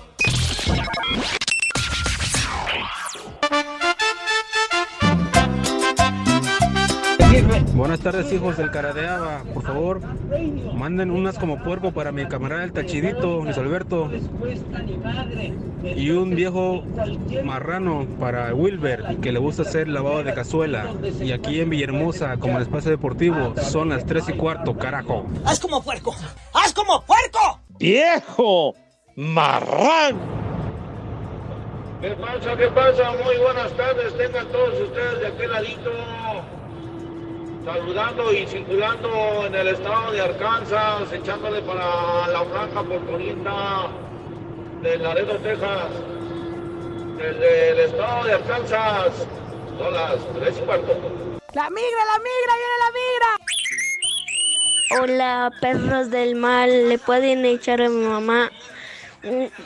Buenas 7.87 8.01
tardes, 8.01 8.33
hijos 8.33 8.57
del 8.57 8.73
Caradeaba. 8.73 9.45
Por 9.55 9.63
favor, 9.63 10.01
manden 10.75 11.13
unas 11.13 11.39
como 11.39 11.63
puerco 11.63 11.93
para 11.93 12.11
mi 12.11 12.27
camarada 12.27 12.65
el 12.65 12.73
Tachidito, 12.73 13.45
Luis 13.45 13.57
Alberto. 13.59 14.11
Y 15.85 16.11
un 16.11 16.35
viejo 16.35 16.83
marrano 17.45 18.09
para 18.19 18.53
Wilber, 18.53 19.19
que 19.23 19.31
le 19.31 19.39
gusta 19.39 19.63
hacer 19.63 19.87
lavado 19.87 20.25
de 20.25 20.35
cazuela. 20.35 20.91
Y 21.21 21.31
aquí 21.31 21.61
en 21.61 21.71
Villahermosa, 21.71 22.39
como 22.39 22.57
el 22.57 22.65
espacio 22.65 22.91
deportivo, 22.91 23.55
son 23.63 23.91
las 23.91 24.05
3 24.05 24.31
y 24.31 24.33
cuarto, 24.33 24.77
carajo. 24.77 25.25
¡Haz 25.45 25.61
como 25.61 25.81
puerco! 25.81 26.13
¡Haz 26.55 26.75
como 26.75 27.05
puerco! 27.05 27.61
¡Viejo! 27.79 28.75
¡Marrán! 29.15 30.17
¿Qué 32.01 32.11
pasa? 32.17 32.57
¿Qué 32.57 32.67
pasa? 32.67 33.13
Muy 33.25 33.37
buenas 33.37 33.73
tardes. 33.77 34.13
Tengan 34.19 34.49
todos 34.49 34.75
ustedes 34.81 35.21
de 35.21 35.27
aquel 35.29 35.53
ladito 35.53 35.93
saludando 37.67 38.33
y 38.33 38.47
circulando 38.47 39.47
en 39.47 39.55
el 39.57 39.67
estado 39.67 40.13
de 40.13 40.21
Arkansas, 40.21 41.13
echándole 41.13 41.61
para 41.63 42.29
la 42.29 42.45
franja 42.45 42.83
portonienta 42.85 43.89
de 44.83 44.97
Laredo, 44.99 45.35
Texas. 45.39 45.91
Desde 47.19 47.71
el 47.71 47.81
estado 47.81 48.25
de 48.25 48.33
Arkansas, 48.35 49.27
son 49.79 49.93
las 49.93 50.17
3 50.39 50.59
y 50.59 50.61
cuarto. 50.61 50.93
¡La 51.55 51.69
migra, 51.71 52.05
la 52.05 52.19
migra, 52.21 52.55
viene 52.63 52.77
la 52.85 52.91
migra! 53.01 53.31
Hola, 55.03 55.51
perros 55.61 56.11
del 56.11 56.37
mal, 56.37 56.89
¿le 56.89 56.99
pueden 56.99 57.45
echar 57.45 57.83
a 57.83 57.89
mi 57.89 58.07
mamá 58.07 58.53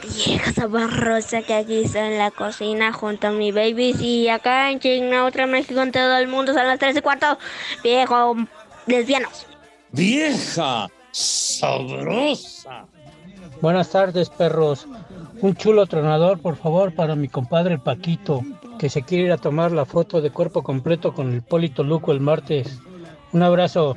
vieja 0.03 0.53
sabrosa 0.53 1.43
que 1.43 1.55
aquí 1.55 1.85
está 1.85 2.07
en 2.07 2.19
la 2.19 2.31
cocina 2.31 2.93
junto 2.93 3.29
a 3.29 3.31
mi 3.31 3.53
baby 3.53 3.95
y 4.01 4.29
acá 4.29 4.71
en 4.71 4.81
China, 4.81 5.25
otra 5.25 5.47
México 5.47 5.81
en 5.81 5.93
todo 5.93 6.17
el 6.17 6.29
mundo 6.29 6.53
son 6.53 6.67
las 6.67 6.79
3 6.79 6.97
y 6.97 7.01
cuarto. 7.01 7.39
Viejo, 7.83 8.37
lesbianos. 8.87 9.47
Vieja 9.93 10.89
sabrosa. 11.13 12.87
Buenas 13.61 13.91
tardes, 13.91 14.31
perros. 14.31 14.87
Un 15.43 15.55
chulo 15.55 15.87
tronador, 15.87 16.41
por 16.41 16.57
favor, 16.57 16.95
para 16.95 17.15
mi 17.15 17.29
compadre 17.29 17.79
Paquito, 17.79 18.43
que 18.79 18.89
se 18.89 19.03
quiere 19.03 19.25
ir 19.25 19.33
a 19.33 19.39
tomar 19.39 19.73
la 19.73 19.85
foto 19.85 20.21
de 20.21 20.31
cuerpo 20.31 20.63
completo 20.63 21.13
con 21.13 21.33
el 21.33 21.43
Polito 21.43 21.83
Luco 21.83 22.13
el 22.13 22.21
martes. 22.21 22.81
Un 23.33 23.43
abrazo. 23.43 23.97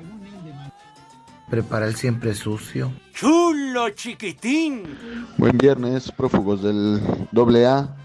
Prepara 1.53 1.85
el 1.85 1.95
siempre 1.95 2.33
sucio. 2.33 2.91
¡Chulo 3.13 3.91
chiquitín! 3.91 4.97
Buen 5.37 5.55
viernes, 5.55 6.11
prófugos 6.11 6.63
del 6.63 6.99
doble 7.31 7.67
A. 7.67 7.95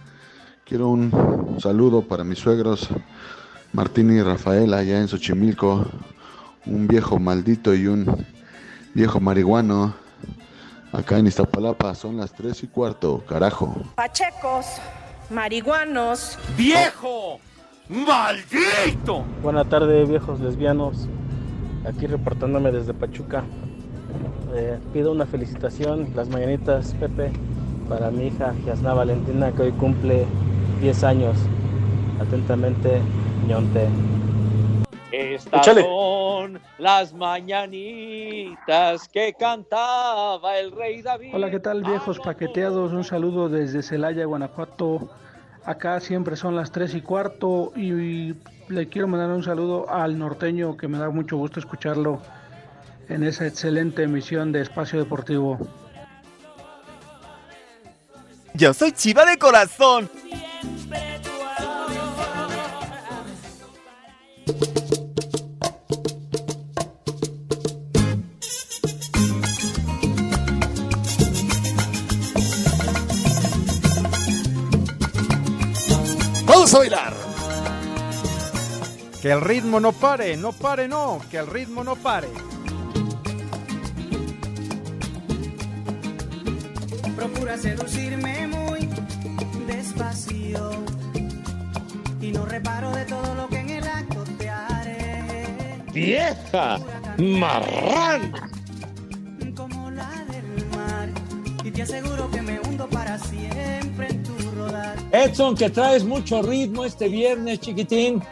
Quiero 0.67 0.89
un 0.89 1.57
saludo 1.59 2.03
para 2.03 2.25
mis 2.25 2.41
suegros, 2.41 2.91
Martín 3.73 4.15
y 4.15 4.21
Rafael, 4.21 4.75
allá 4.75 5.01
en 5.01 5.09
Xochimilco. 5.09 5.87
Un 6.67 6.87
viejo 6.89 7.19
maldito 7.19 7.75
y 7.75 7.87
un 7.87 8.27
viejo 8.93 9.19
marihuano. 9.19 9.95
Acá 10.93 11.17
en 11.17 11.29
Iztapalapa 11.29 11.95
son 11.95 12.19
las 12.19 12.35
tres 12.35 12.63
y 12.63 12.67
cuarto, 12.67 13.25
carajo. 13.27 13.75
Pachecos, 13.95 14.67
marihuanos. 15.31 16.39
¡Viejo! 16.55 17.41
¡Maldito! 17.89 19.25
Buenas 19.43 19.67
tardes, 19.71 20.07
viejos 20.07 20.39
lesbianos. 20.39 21.09
Aquí 21.89 22.07
reportándome 22.07 22.71
desde 22.71 22.93
Pachuca. 22.93 23.45
Eh, 24.55 24.79
pido 24.93 25.11
una 25.11 25.25
felicitación, 25.25 26.11
las 26.15 26.29
mañanitas, 26.29 26.95
Pepe, 27.01 27.31
para 27.89 28.11
mi 28.11 28.27
hija 28.27 28.55
Yasna 28.67 28.93
Valentina, 28.93 29.53
que 29.53 29.63
hoy 29.63 29.73
cumple 29.73 30.27
10 30.83 31.05
años. 31.05 31.37
Atentamente, 32.21 33.01
Ñonte. 33.47 33.89
Estas 35.13 35.61
Échale. 35.63 35.83
son 35.83 36.61
las 36.77 37.15
mañanitas 37.15 39.09
que 39.09 39.33
cantaba 39.33 40.59
el 40.59 40.73
rey 40.73 41.01
David. 41.01 41.31
Hola, 41.35 41.51
¿qué 41.51 41.59
tal 41.59 41.83
viejos 41.83 42.19
paqueteados? 42.19 42.93
Un 42.93 43.05
saludo 43.05 43.49
desde 43.49 43.83
Celaya, 43.83 44.27
Guanajuato. 44.27 45.09
Acá 45.69 46.01
siempre 46.01 46.35
son 46.35 46.57
las 46.57 46.73
3 46.73 46.95
y 46.95 47.03
cuarto 47.03 47.75
y 47.77 48.35
le 48.71 48.89
quiero 48.89 49.07
mandar 49.07 49.29
un 49.29 49.43
saludo 49.43 49.91
al 49.91 50.19
norteño 50.19 50.79
que 50.79 50.89
me 50.89 50.97
da 50.97 51.11
mucho 51.11 51.37
gusto 51.37 51.61
escucharlo 51.61 52.23
en 53.11 53.23
esa 53.23 53.47
excelente 53.47 54.05
emisión 54.05 54.51
de 54.51 54.63
Espacio 54.63 54.99
Deportivo. 54.99 55.59
Yo 58.55 58.73
soy 58.73 58.93
chiva 58.93 59.27
de 59.27 59.37
corazón. 59.37 60.09
¡Vamos 60.89 61.08
a 76.79 76.81
bailar! 76.81 77.15
Que 79.21 79.33
el 79.33 79.41
ritmo 79.41 79.81
no 79.81 79.93
pare, 79.93 80.37
no 80.37 80.53
pare, 80.53 80.87
no, 80.87 81.21
que 81.31 81.39
el 81.39 81.47
ritmo 81.49 81.83
no 81.83 81.97
pare. 81.97 82.29
Procura 87.17 87.59
seducirme 87.59 88.47
muy 88.47 88.89
despacio 89.67 90.71
y 92.21 92.31
no 92.31 92.47
reparo 92.47 92.93
de 92.93 93.05
todo 93.07 93.35
lo 93.35 93.49
que 93.49 93.59
en 93.59 93.71
el 93.71 93.89
acto 93.89 94.23
te 94.39 94.49
haré. 94.49 95.83
¡Vieja! 95.93 96.79
¡Marrán! 97.19 98.33
Como 99.57 99.91
la 99.91 100.25
del 100.31 100.67
mar 100.77 101.09
y 101.65 101.73
te 101.73 101.83
aseguro 101.83 102.31
que 102.31 102.41
me 102.41 102.61
hundo 102.61 102.89
para 102.89 103.19
siempre. 103.19 103.88
Edson, 105.13 105.57
que 105.57 105.71
traes 105.71 106.05
mucho 106.05 106.43
ritmo 106.43 106.85
este 106.85 107.09
viernes, 107.09 107.61
chiquitín. 107.61 108.23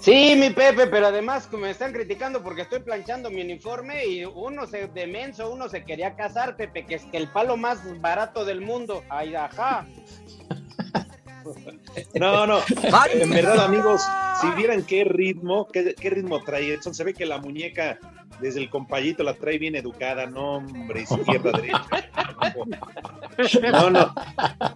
Sí, 0.00 0.34
mi 0.36 0.50
Pepe, 0.50 0.88
pero 0.88 1.06
además 1.06 1.48
me 1.52 1.70
están 1.70 1.92
criticando 1.92 2.42
porque 2.42 2.62
estoy 2.62 2.80
planchando 2.80 3.30
mi 3.30 3.42
uniforme 3.42 4.04
y 4.06 4.24
uno 4.24 4.66
se 4.66 4.88
de 4.88 5.06
menso, 5.06 5.52
uno 5.52 5.68
se 5.68 5.84
quería 5.84 6.16
casar, 6.16 6.56
Pepe, 6.56 6.84
que 6.86 6.96
es 6.96 7.04
que 7.04 7.18
el 7.18 7.28
palo 7.28 7.56
más 7.56 7.78
barato 8.00 8.44
del 8.44 8.62
mundo. 8.62 9.04
Ay, 9.08 9.36
ajá. 9.36 9.86
No, 12.14 12.46
no. 12.46 12.58
En 13.12 13.30
verdad, 13.30 13.64
amigos, 13.64 14.02
si 14.40 14.50
vieran 14.50 14.82
qué 14.84 15.04
ritmo, 15.04 15.68
qué, 15.68 15.94
qué 15.94 16.10
ritmo 16.10 16.42
trae 16.42 16.74
Edson, 16.74 16.94
se 16.94 17.04
ve 17.04 17.14
que 17.14 17.26
la 17.26 17.38
muñeca 17.38 17.98
desde 18.40 18.60
el 18.60 18.70
compayito 18.70 19.22
la 19.22 19.34
trae 19.34 19.58
bien 19.58 19.76
educada, 19.76 20.26
no, 20.26 20.56
hombre, 20.56 21.02
izquierda, 21.02 21.52
derecha. 21.52 21.86
No, 23.72 23.90
no. 23.90 24.14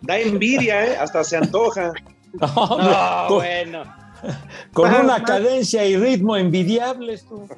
Da 0.02 0.18
envidia, 0.18 0.86
¿eh? 0.86 0.96
Hasta 0.96 1.24
se 1.24 1.36
antoja. 1.36 1.92
No, 2.34 3.26
con, 3.28 3.38
bueno. 3.38 3.84
con 4.72 4.90
una 4.90 5.02
más- 5.02 5.22
cadencia 5.22 5.84
y 5.84 5.96
ritmo 5.96 6.36
envidiables, 6.36 7.26
tú. 7.26 7.48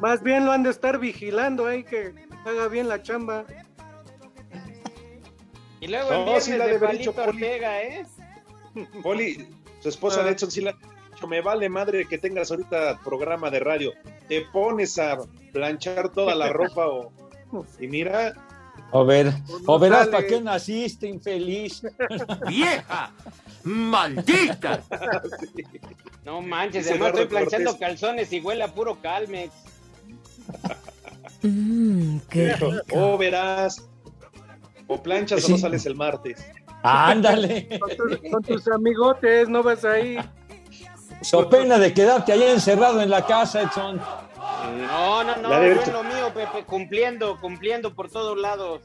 Más 0.00 0.22
bien 0.22 0.44
lo 0.44 0.52
han 0.52 0.62
de 0.62 0.70
estar 0.70 0.98
vigilando 0.98 1.66
ahí 1.66 1.84
que 1.84 2.12
haga 2.44 2.68
bien 2.68 2.88
la 2.88 3.02
chamba. 3.02 3.44
Y 5.80 5.88
luego 5.88 6.10
No, 6.26 6.40
sí 6.40 6.52
la 6.56 6.66
de 6.66 6.72
debe 6.72 6.86
haber 6.86 6.98
dicho 6.98 7.12
Palito. 7.12 7.36
Ortega, 7.36 7.82
¿eh? 7.82 8.06
Poli, 9.02 9.48
su 9.80 9.88
esposa 9.88 10.22
de 10.22 10.32
Edson, 10.32 10.50
sí 10.50 10.60
la, 10.60 10.74
dicho, 11.12 11.26
me 11.28 11.40
vale 11.40 11.68
madre 11.68 12.06
que 12.06 12.18
tengas 12.18 12.50
ahorita 12.50 13.00
programa 13.04 13.50
de 13.50 13.60
radio. 13.60 13.92
Te 14.28 14.42
pones 14.52 14.98
a 14.98 15.18
planchar 15.52 16.10
toda 16.10 16.34
la 16.34 16.48
ropa 16.50 16.88
o... 16.88 17.12
Y 17.80 17.86
mira... 17.86 18.34
O, 18.90 19.04
ver, 19.04 19.32
o 19.66 19.78
verás 19.78 20.08
para 20.08 20.26
qué 20.26 20.40
naciste, 20.40 21.06
infeliz. 21.08 21.82
¡Vieja! 22.48 23.12
¡Maldita! 23.64 24.82
No 26.24 26.40
manches, 26.40 26.84
Dice 26.84 26.90
además 26.90 27.08
estoy 27.08 27.26
planchando 27.26 27.70
Cortés. 27.72 27.88
calzones 27.88 28.32
y 28.32 28.40
huele 28.40 28.62
a 28.62 28.72
puro 28.72 28.98
Calmex. 29.02 29.52
Mmm, 31.42 32.18
qué 32.30 32.54
rico. 32.54 32.72
O 32.92 33.18
verás... 33.18 33.84
O 34.88 35.00
planchas 35.02 35.44
o 35.44 35.50
no 35.50 35.58
sales 35.58 35.86
el 35.86 35.94
martes. 35.94 36.44
Ándale. 36.82 37.78
Con, 37.78 37.90
tus- 37.96 38.30
con 38.30 38.42
tus 38.42 38.68
amigotes, 38.68 39.48
no 39.48 39.62
vas 39.62 39.84
ahí. 39.84 40.16
So 41.22 41.48
pena 41.48 41.78
de 41.78 41.92
quedarte 41.92 42.32
allá 42.32 42.50
encerrado 42.52 43.00
en 43.02 43.10
la 43.10 43.24
casa, 43.26 43.62
Edson. 43.62 44.00
No, 44.86 45.24
no, 45.24 45.36
no, 45.36 45.48
yo 45.50 45.82
en 45.82 45.92
lo 45.92 46.02
mío, 46.04 46.32
Pepe, 46.34 46.64
cumpliendo, 46.64 47.38
cumpliendo 47.40 47.94
por 47.94 48.10
todos 48.10 48.38
lados. 48.38 48.80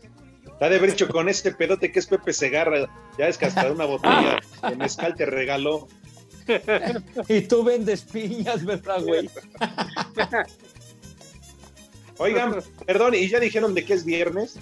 Está 0.46 0.70
de 0.70 0.78
haber 0.78 0.92
dicho 0.92 1.08
con 1.08 1.30
este 1.30 1.54
pedote 1.54 1.92
que 1.92 2.00
es 2.00 2.08
Pepe 2.08 2.34
Segarra. 2.34 2.88
Ya 3.18 3.28
es 3.28 3.38
que 3.38 3.46
hasta 3.46 3.72
una 3.72 3.86
botella 3.86 4.40
de 4.68 4.76
mezcal 4.76 5.16
te 5.16 5.26
regaló. 5.26 5.88
Y 7.30 7.42
tú 7.42 7.64
vendes 7.64 8.02
piñas, 8.02 8.66
¿verdad, 8.66 9.02
güey? 9.02 9.30
Oigan, 12.18 12.56
perdón, 12.86 13.16
¿y 13.16 13.28
ya 13.28 13.40
dijeron 13.40 13.74
de 13.74 13.86
qué 13.86 13.94
es 13.94 14.06
viernes? 14.06 14.60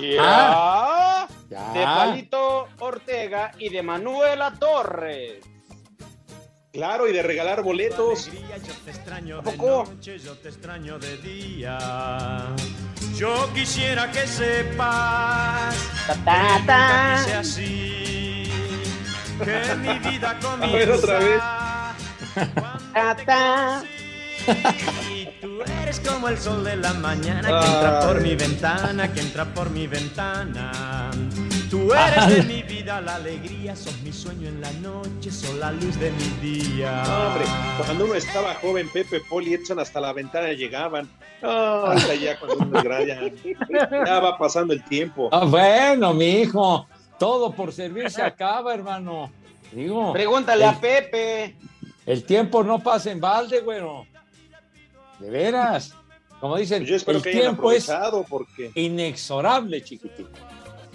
Ya. 0.00 1.28
Ya. 1.50 1.72
De 1.72 1.84
Palito 1.84 2.68
Ortega 2.78 3.52
y 3.58 3.68
de 3.68 3.82
Manuela 3.82 4.52
Torres. 4.58 5.44
Claro, 6.72 7.06
y 7.06 7.12
de 7.12 7.22
regalar 7.22 7.62
boletos. 7.62 8.30
¿A 9.38 9.42
poco? 9.42 9.84
yo 10.00 10.34
te 10.38 10.48
extraño 10.48 10.98
de 10.98 11.16
día. 11.18 12.48
Yo 13.14 13.52
quisiera 13.52 14.10
que 14.10 14.26
sepas 14.26 15.74
Ta, 16.06 16.14
ta, 16.24 16.56
que 16.58 16.66
ta. 16.66 17.08
nunca 17.08 17.24
quise 17.24 17.34
así. 17.36 18.50
Que 19.44 19.74
mi 19.76 19.98
vida 19.98 20.38
comienza. 20.42 20.76
ver, 20.76 20.90
otra 20.92 21.18
vez. 21.18 21.42
Y 25.10 25.26
tú 25.40 25.60
eres 25.82 26.00
como 26.00 26.28
el 26.28 26.38
sol 26.38 26.64
de 26.64 26.76
la 26.76 26.92
mañana 26.94 27.42
que 27.60 27.66
entra 27.66 28.00
por 28.00 28.20
mi 28.20 28.34
ventana, 28.34 29.12
que 29.12 29.20
entra 29.20 29.44
por 29.44 29.70
mi 29.70 29.86
ventana. 29.86 31.10
Tú 31.70 31.92
eres 31.94 32.28
de 32.28 32.42
mi 32.42 32.62
vida 32.62 33.00
la 33.00 33.14
alegría, 33.14 33.74
sos 33.74 33.98
mi 34.02 34.12
sueño 34.12 34.48
en 34.48 34.60
la 34.60 34.70
noche, 34.72 35.30
sos 35.30 35.54
la 35.54 35.72
luz 35.72 35.98
de 35.98 36.10
mi 36.10 36.28
día. 36.50 37.02
No, 37.06 37.28
hombre, 37.28 37.44
cuando 37.78 38.04
uno 38.04 38.14
estaba 38.14 38.54
joven, 38.56 38.88
Pepe, 38.92 39.22
y 39.42 39.54
Edson 39.54 39.78
hasta 39.78 40.00
la 40.00 40.12
ventana 40.12 40.52
llegaban. 40.52 41.08
No, 41.40 41.48
ahorita 41.48 42.14
ya 42.14 42.38
cuando 42.38 42.58
uno 42.58 42.78
es 42.78 42.84
grande, 42.84 43.34
ya, 43.70 44.04
ya 44.06 44.20
va 44.20 44.36
pasando 44.36 44.74
el 44.74 44.84
tiempo. 44.84 45.28
Ah, 45.32 45.44
bueno, 45.46 46.12
mi 46.12 46.42
hijo, 46.42 46.86
todo 47.18 47.52
por 47.52 47.72
servir 47.72 48.10
se 48.10 48.22
acaba, 48.22 48.74
hermano. 48.74 49.30
Digo, 49.72 50.12
Pregúntale 50.12 50.64
el, 50.64 50.70
a 50.70 50.78
Pepe. 50.78 51.56
el 52.04 52.24
tiempo 52.24 52.62
no 52.62 52.80
pasa 52.80 53.10
en 53.10 53.20
balde, 53.20 53.60
güero. 53.60 54.06
De 55.22 55.30
veras. 55.30 55.94
Como 56.40 56.56
dicen, 56.56 56.84
Pues 56.84 57.06
el 57.06 57.22
que 57.22 57.30
tiempo 57.30 57.70
es 57.70 57.88
porque 58.28 58.72
inexorable, 58.74 59.82
chiquitito. 59.82 60.28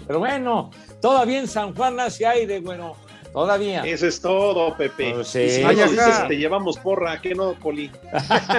Pero 0.06 0.18
bueno, 0.18 0.70
todavía 1.00 1.38
en 1.38 1.48
San 1.48 1.74
Juan 1.74 1.98
hace 1.98 2.26
aire, 2.26 2.60
bueno, 2.60 2.96
todavía. 3.32 3.82
eso 3.84 4.06
es 4.06 4.20
todo, 4.20 4.76
Pepe. 4.76 5.14
Pues 5.14 5.28
sí. 5.28 5.40
Y 5.40 5.50
si 5.50 5.62
no 5.62 5.70
dices, 5.70 6.28
te 6.28 6.36
llevamos 6.36 6.76
porra, 6.78 7.18
¿qué 7.22 7.34
no, 7.34 7.54
Poli? 7.54 7.90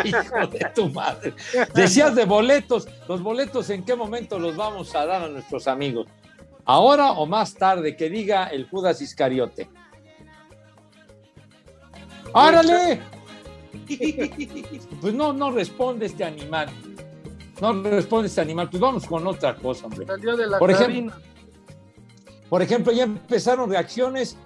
Hijo 0.04 0.48
de 0.48 0.72
tu 0.74 0.90
madre. 0.90 1.36
Decías 1.76 2.16
de 2.16 2.26
boletos. 2.26 2.88
¿Los 3.08 3.22
boletos 3.22 3.70
en 3.70 3.86
qué 3.86 3.96
momento 3.96 4.40
los 4.40 4.56
vamos 4.56 4.96
a 4.96 5.06
dar 5.06 5.22
a 5.22 5.28
nuestros 5.28 5.68
amigos? 5.68 6.08
¿Ahora 6.66 7.12
o 7.12 7.28
más 7.28 7.54
tarde? 7.54 7.96
Que 7.96 8.10
diga 8.10 8.48
el 8.48 8.68
Judas 8.68 9.00
Iscariote. 9.00 9.70
¡Árale! 12.34 13.00
Pues 15.02 15.14
no, 15.14 15.34
no 15.34 15.52
responde 15.52 16.06
este 16.06 16.24
animal. 16.24 16.70
No 17.62 17.82
responde 17.84 18.28
este 18.28 18.42
animal. 18.42 18.70
Pues 18.70 18.80
vamos 18.80 19.06
con 19.06 19.26
otra 19.26 19.56
cosa, 19.56 19.86
hombre. 19.86 20.06
Salió 20.06 20.38
de 20.38 20.48
la 20.48 20.60
Por 20.60 20.72
ejemplo, 20.72 21.14
por 22.50 22.62
ejemplo, 22.62 22.92
ya 22.92 23.04
empezaron 23.04 23.70
reacciones 23.70 24.38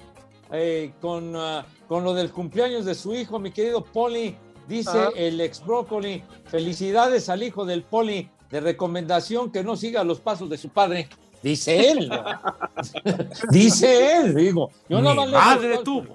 eh, 0.51 0.93
con, 0.99 1.36
ah, 1.36 1.65
con 1.88 2.03
lo 2.03 2.13
del 2.13 2.32
cumpleaños 2.32 2.86
de 2.86 2.95
su 2.95 3.13
hijo, 3.13 3.39
mi 3.39 3.51
querido 3.51 3.84
Poli. 3.84 4.36
Dice 4.67 4.91
Ajá. 4.91 5.10
el 5.15 5.41
ex 5.41 5.65
brócoli, 5.65 6.23
felicidades 6.45 7.27
al 7.27 7.43
hijo 7.43 7.65
del 7.65 7.84
Poli, 7.84 8.29
de 8.49 8.62
recomendación 8.62 9.51
que 9.51 9.62
no 9.62 9.75
siga 9.75 10.03
los 10.06 10.21
pasos 10.21 10.49
de 10.49 10.58
su 10.58 10.69
padre. 10.69 11.10
Dice 11.41 11.91
él. 11.91 12.08
¿no? 12.08 12.23
Dice 13.51 14.17
él, 14.17 14.34
digo. 14.34 14.71
Yo 14.88 14.99
Mi 14.99 15.03
no 15.03 15.27
madre 15.27 15.79
tú. 15.84 16.06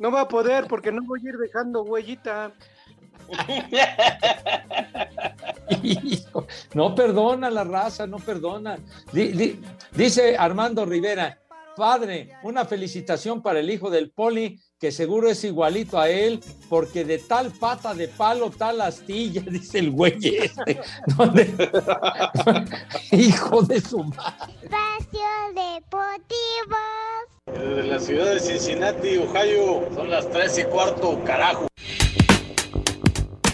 No 0.00 0.10
va 0.10 0.22
a 0.22 0.28
poder 0.28 0.66
porque 0.66 0.90
no 0.90 1.02
voy 1.04 1.20
a 1.24 1.28
ir 1.28 1.36
dejando 1.36 1.82
huellita. 1.84 2.52
Hijo, 5.82 6.46
No 6.74 6.94
perdona 6.94 7.50
la 7.50 7.64
raza, 7.64 8.06
no 8.06 8.16
perdona. 8.18 8.78
Di- 9.12 9.28
di- 9.32 9.60
dice 9.92 10.36
Armando 10.36 10.84
Rivera, 10.84 11.38
padre, 11.76 12.30
una 12.42 12.64
felicitación 12.64 13.42
para 13.42 13.60
el 13.60 13.70
hijo 13.70 13.88
del 13.90 14.10
poli, 14.10 14.58
que 14.78 14.90
seguro 14.90 15.28
es 15.28 15.44
igualito 15.44 15.98
a 16.00 16.08
él, 16.08 16.40
porque 16.68 17.04
de 17.04 17.18
tal 17.18 17.52
pata 17.52 17.94
de 17.94 18.08
palo, 18.08 18.50
tal 18.50 18.80
astilla, 18.80 19.42
dice 19.46 19.78
el 19.80 19.90
güey 19.90 20.16
este. 20.24 20.80
¿Dónde? 21.16 21.44
hijo 23.12 23.62
de 23.62 23.80
su 23.80 24.02
madre. 24.02 24.54
Espacio 24.62 25.28
Deportivo. 25.54 26.76
Desde 27.46 27.84
la 27.84 27.98
ciudad 27.98 28.34
de 28.34 28.40
Cincinnati, 28.40 29.16
Ohio, 29.16 29.88
son 29.94 30.10
las 30.10 30.28
tres 30.28 30.58
y 30.58 30.64
cuarto, 30.64 31.18
carajo. 31.24 31.68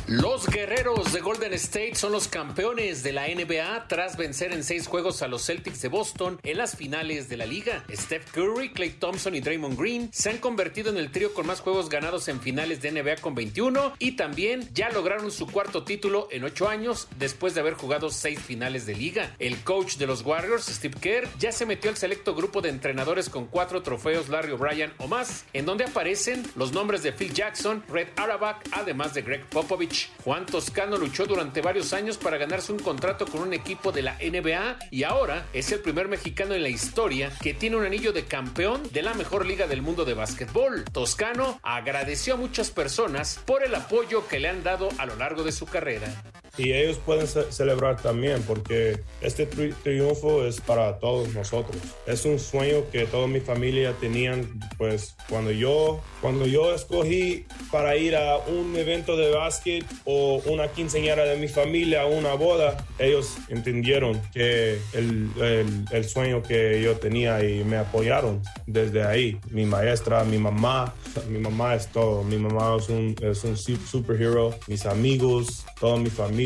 Los 0.08 0.46
guerreros 0.46 1.12
de 1.12 1.20
Golden 1.20 1.52
State 1.54 1.96
son 1.96 2.12
los 2.12 2.28
campeones 2.28 3.02
de 3.02 3.12
la 3.12 3.26
NBA 3.26 3.88
tras 3.88 4.16
vencer 4.16 4.52
en 4.52 4.62
seis 4.62 4.86
juegos 4.86 5.20
a 5.20 5.26
los 5.26 5.44
Celtics 5.44 5.82
de 5.82 5.88
Boston 5.88 6.38
en 6.44 6.58
las 6.58 6.76
finales 6.76 7.28
de 7.28 7.36
la 7.36 7.44
liga. 7.44 7.84
Steph 7.92 8.30
Curry, 8.30 8.70
Clay 8.70 8.90
Thompson 8.90 9.34
y 9.34 9.40
Draymond 9.40 9.76
Green 9.76 10.08
se 10.12 10.30
han 10.30 10.38
convertido 10.38 10.90
en 10.90 10.98
el 10.98 11.10
trío 11.10 11.34
con 11.34 11.48
más 11.48 11.58
juegos 11.58 11.88
ganados 11.88 12.28
en 12.28 12.40
finales 12.40 12.80
de 12.82 12.92
NBA 12.92 13.16
con 13.16 13.34
21 13.34 13.94
y 13.98 14.12
también 14.12 14.68
ya 14.72 14.90
lograron 14.90 15.32
su 15.32 15.48
cuarto 15.48 15.82
título 15.82 16.28
en 16.30 16.44
ocho 16.44 16.68
años 16.68 17.08
después 17.18 17.56
de 17.56 17.62
haber 17.62 17.74
jugado 17.74 18.08
seis 18.10 18.38
finales 18.38 18.86
de 18.86 18.94
liga. 18.94 19.34
El 19.40 19.58
coach 19.64 19.96
de 19.96 20.06
los 20.06 20.22
Warriors, 20.22 20.66
Steve 20.66 20.94
Kerr, 21.00 21.28
ya 21.40 21.50
se 21.50 21.66
metió 21.66 21.90
al 21.90 21.96
selecto 21.96 22.36
grupo 22.36 22.60
de 22.60 22.68
entrenadores 22.68 23.28
con 23.28 23.46
cuatro 23.46 23.82
trofeos 23.82 24.28
Larry 24.28 24.52
O'Brien 24.52 24.92
o 24.98 25.08
más, 25.08 25.46
en 25.52 25.66
donde 25.66 25.82
aparecen 25.82 26.44
los 26.54 26.70
nombres 26.70 27.02
de 27.02 27.10
Phil 27.10 27.34
Jackson, 27.34 27.82
Red 27.88 28.10
Auerbach, 28.14 28.62
además 28.70 29.12
de 29.12 29.22
Greg 29.22 29.44
Popovich. 29.46 29.95
Juan 30.24 30.46
Toscano 30.46 30.96
luchó 30.96 31.26
durante 31.26 31.60
varios 31.60 31.92
años 31.92 32.16
para 32.16 32.36
ganarse 32.36 32.72
un 32.72 32.78
contrato 32.78 33.26
con 33.26 33.42
un 33.42 33.52
equipo 33.52 33.92
de 33.92 34.02
la 34.02 34.14
NBA 34.14 34.78
y 34.90 35.04
ahora 35.04 35.46
es 35.52 35.70
el 35.72 35.80
primer 35.80 36.08
mexicano 36.08 36.54
en 36.54 36.62
la 36.62 36.68
historia 36.68 37.32
que 37.40 37.54
tiene 37.54 37.76
un 37.76 37.84
anillo 37.84 38.12
de 38.12 38.24
campeón 38.24 38.82
de 38.92 39.02
la 39.02 39.14
mejor 39.14 39.46
liga 39.46 39.66
del 39.66 39.82
mundo 39.82 40.04
de 40.04 40.14
básquetbol. 40.14 40.84
Toscano 40.92 41.60
agradeció 41.62 42.34
a 42.34 42.36
muchas 42.36 42.70
personas 42.70 43.40
por 43.44 43.62
el 43.62 43.74
apoyo 43.74 44.26
que 44.26 44.40
le 44.40 44.48
han 44.48 44.62
dado 44.62 44.88
a 44.98 45.06
lo 45.06 45.16
largo 45.16 45.42
de 45.42 45.52
su 45.52 45.66
carrera. 45.66 46.22
Y 46.58 46.72
ellos 46.72 46.98
pueden 47.04 47.26
ce- 47.26 47.50
celebrar 47.52 48.00
también 48.00 48.42
porque 48.46 49.00
este 49.20 49.48
tri- 49.48 49.74
triunfo 49.82 50.44
es 50.46 50.60
para 50.60 50.98
todos 50.98 51.34
nosotros. 51.34 51.76
Es 52.06 52.24
un 52.24 52.38
sueño 52.38 52.84
que 52.90 53.04
toda 53.06 53.26
mi 53.26 53.40
familia 53.40 53.92
tenían, 54.00 54.58
pues 54.78 55.14
cuando 55.28 55.50
yo, 55.50 56.00
cuando 56.22 56.46
yo 56.46 56.74
escogí 56.74 57.44
para 57.70 57.96
ir 57.96 58.16
a 58.16 58.38
un 58.38 58.74
evento 58.76 59.16
de 59.16 59.30
básquet 59.30 59.84
o 60.06 60.40
una 60.46 60.68
quinceañera 60.68 61.24
de 61.24 61.36
mi 61.36 61.48
familia, 61.48 62.06
una 62.06 62.34
boda, 62.34 62.86
ellos 62.98 63.36
entendieron 63.48 64.20
que 64.32 64.78
el, 64.94 65.28
el- 65.40 65.84
el 65.92 66.04
sueño 66.08 66.42
que 66.42 66.80
yo 66.82 66.96
tenía 66.96 67.44
y 67.44 67.64
me 67.64 67.76
apoyaron 67.76 68.40
desde 68.66 69.02
ahí. 69.02 69.38
Mi 69.50 69.66
maestra, 69.66 70.24
mi 70.24 70.38
mamá, 70.38 70.94
mi 71.28 71.38
mamá 71.38 71.74
es 71.74 71.88
todo. 71.88 72.22
Mi 72.24 72.38
mamá 72.38 72.76
es 72.78 72.88
un, 72.88 73.14
es 73.20 73.44
un 73.44 73.56
su- 73.58 73.76
superhero, 73.76 74.54
mis 74.68 74.86
amigos, 74.86 75.66
toda 75.78 75.96
mi 75.98 76.08
familia. 76.10 76.45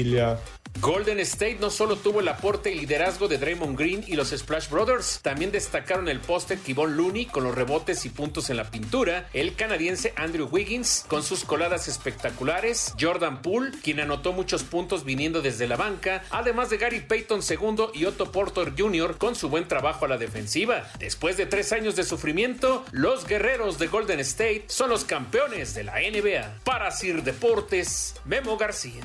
Golden 0.78 1.18
State 1.20 1.58
no 1.60 1.68
solo 1.68 1.96
tuvo 1.96 2.20
el 2.20 2.28
aporte 2.28 2.72
y 2.72 2.78
liderazgo 2.78 3.28
de 3.28 3.36
Draymond 3.36 3.78
Green 3.78 4.04
y 4.06 4.14
los 4.14 4.30
Splash 4.30 4.70
Brothers, 4.70 5.20
también 5.20 5.50
destacaron 5.50 6.08
el 6.08 6.20
póster 6.20 6.58
Kevon 6.58 6.96
Looney 6.96 7.26
con 7.26 7.44
los 7.44 7.54
rebotes 7.54 8.06
y 8.06 8.08
puntos 8.08 8.48
en 8.48 8.56
la 8.56 8.70
pintura, 8.70 9.28
el 9.34 9.54
canadiense 9.56 10.14
Andrew 10.16 10.48
Wiggins 10.50 11.04
con 11.08 11.22
sus 11.22 11.44
coladas 11.44 11.86
espectaculares, 11.88 12.94
Jordan 12.98 13.42
Poole, 13.42 13.72
quien 13.82 14.00
anotó 14.00 14.32
muchos 14.32 14.62
puntos 14.62 15.04
viniendo 15.04 15.42
desde 15.42 15.66
la 15.66 15.76
banca, 15.76 16.22
además 16.30 16.70
de 16.70 16.78
Gary 16.78 17.00
Payton 17.00 17.40
II 17.46 17.86
y 17.92 18.06
Otto 18.06 18.32
Porter 18.32 18.72
Jr. 18.78 19.18
con 19.18 19.34
su 19.34 19.50
buen 19.50 19.68
trabajo 19.68 20.06
a 20.06 20.08
la 20.08 20.18
defensiva. 20.18 20.88
Después 20.98 21.36
de 21.36 21.44
tres 21.44 21.72
años 21.72 21.94
de 21.96 22.04
sufrimiento, 22.04 22.86
los 22.92 23.26
guerreros 23.26 23.78
de 23.78 23.88
Golden 23.88 24.20
State 24.20 24.64
son 24.68 24.88
los 24.88 25.04
campeones 25.04 25.74
de 25.74 25.84
la 25.84 25.96
NBA. 26.00 26.60
Para 26.64 26.90
Sir 26.90 27.22
Deportes, 27.22 28.14
Memo 28.24 28.56
García. 28.56 29.04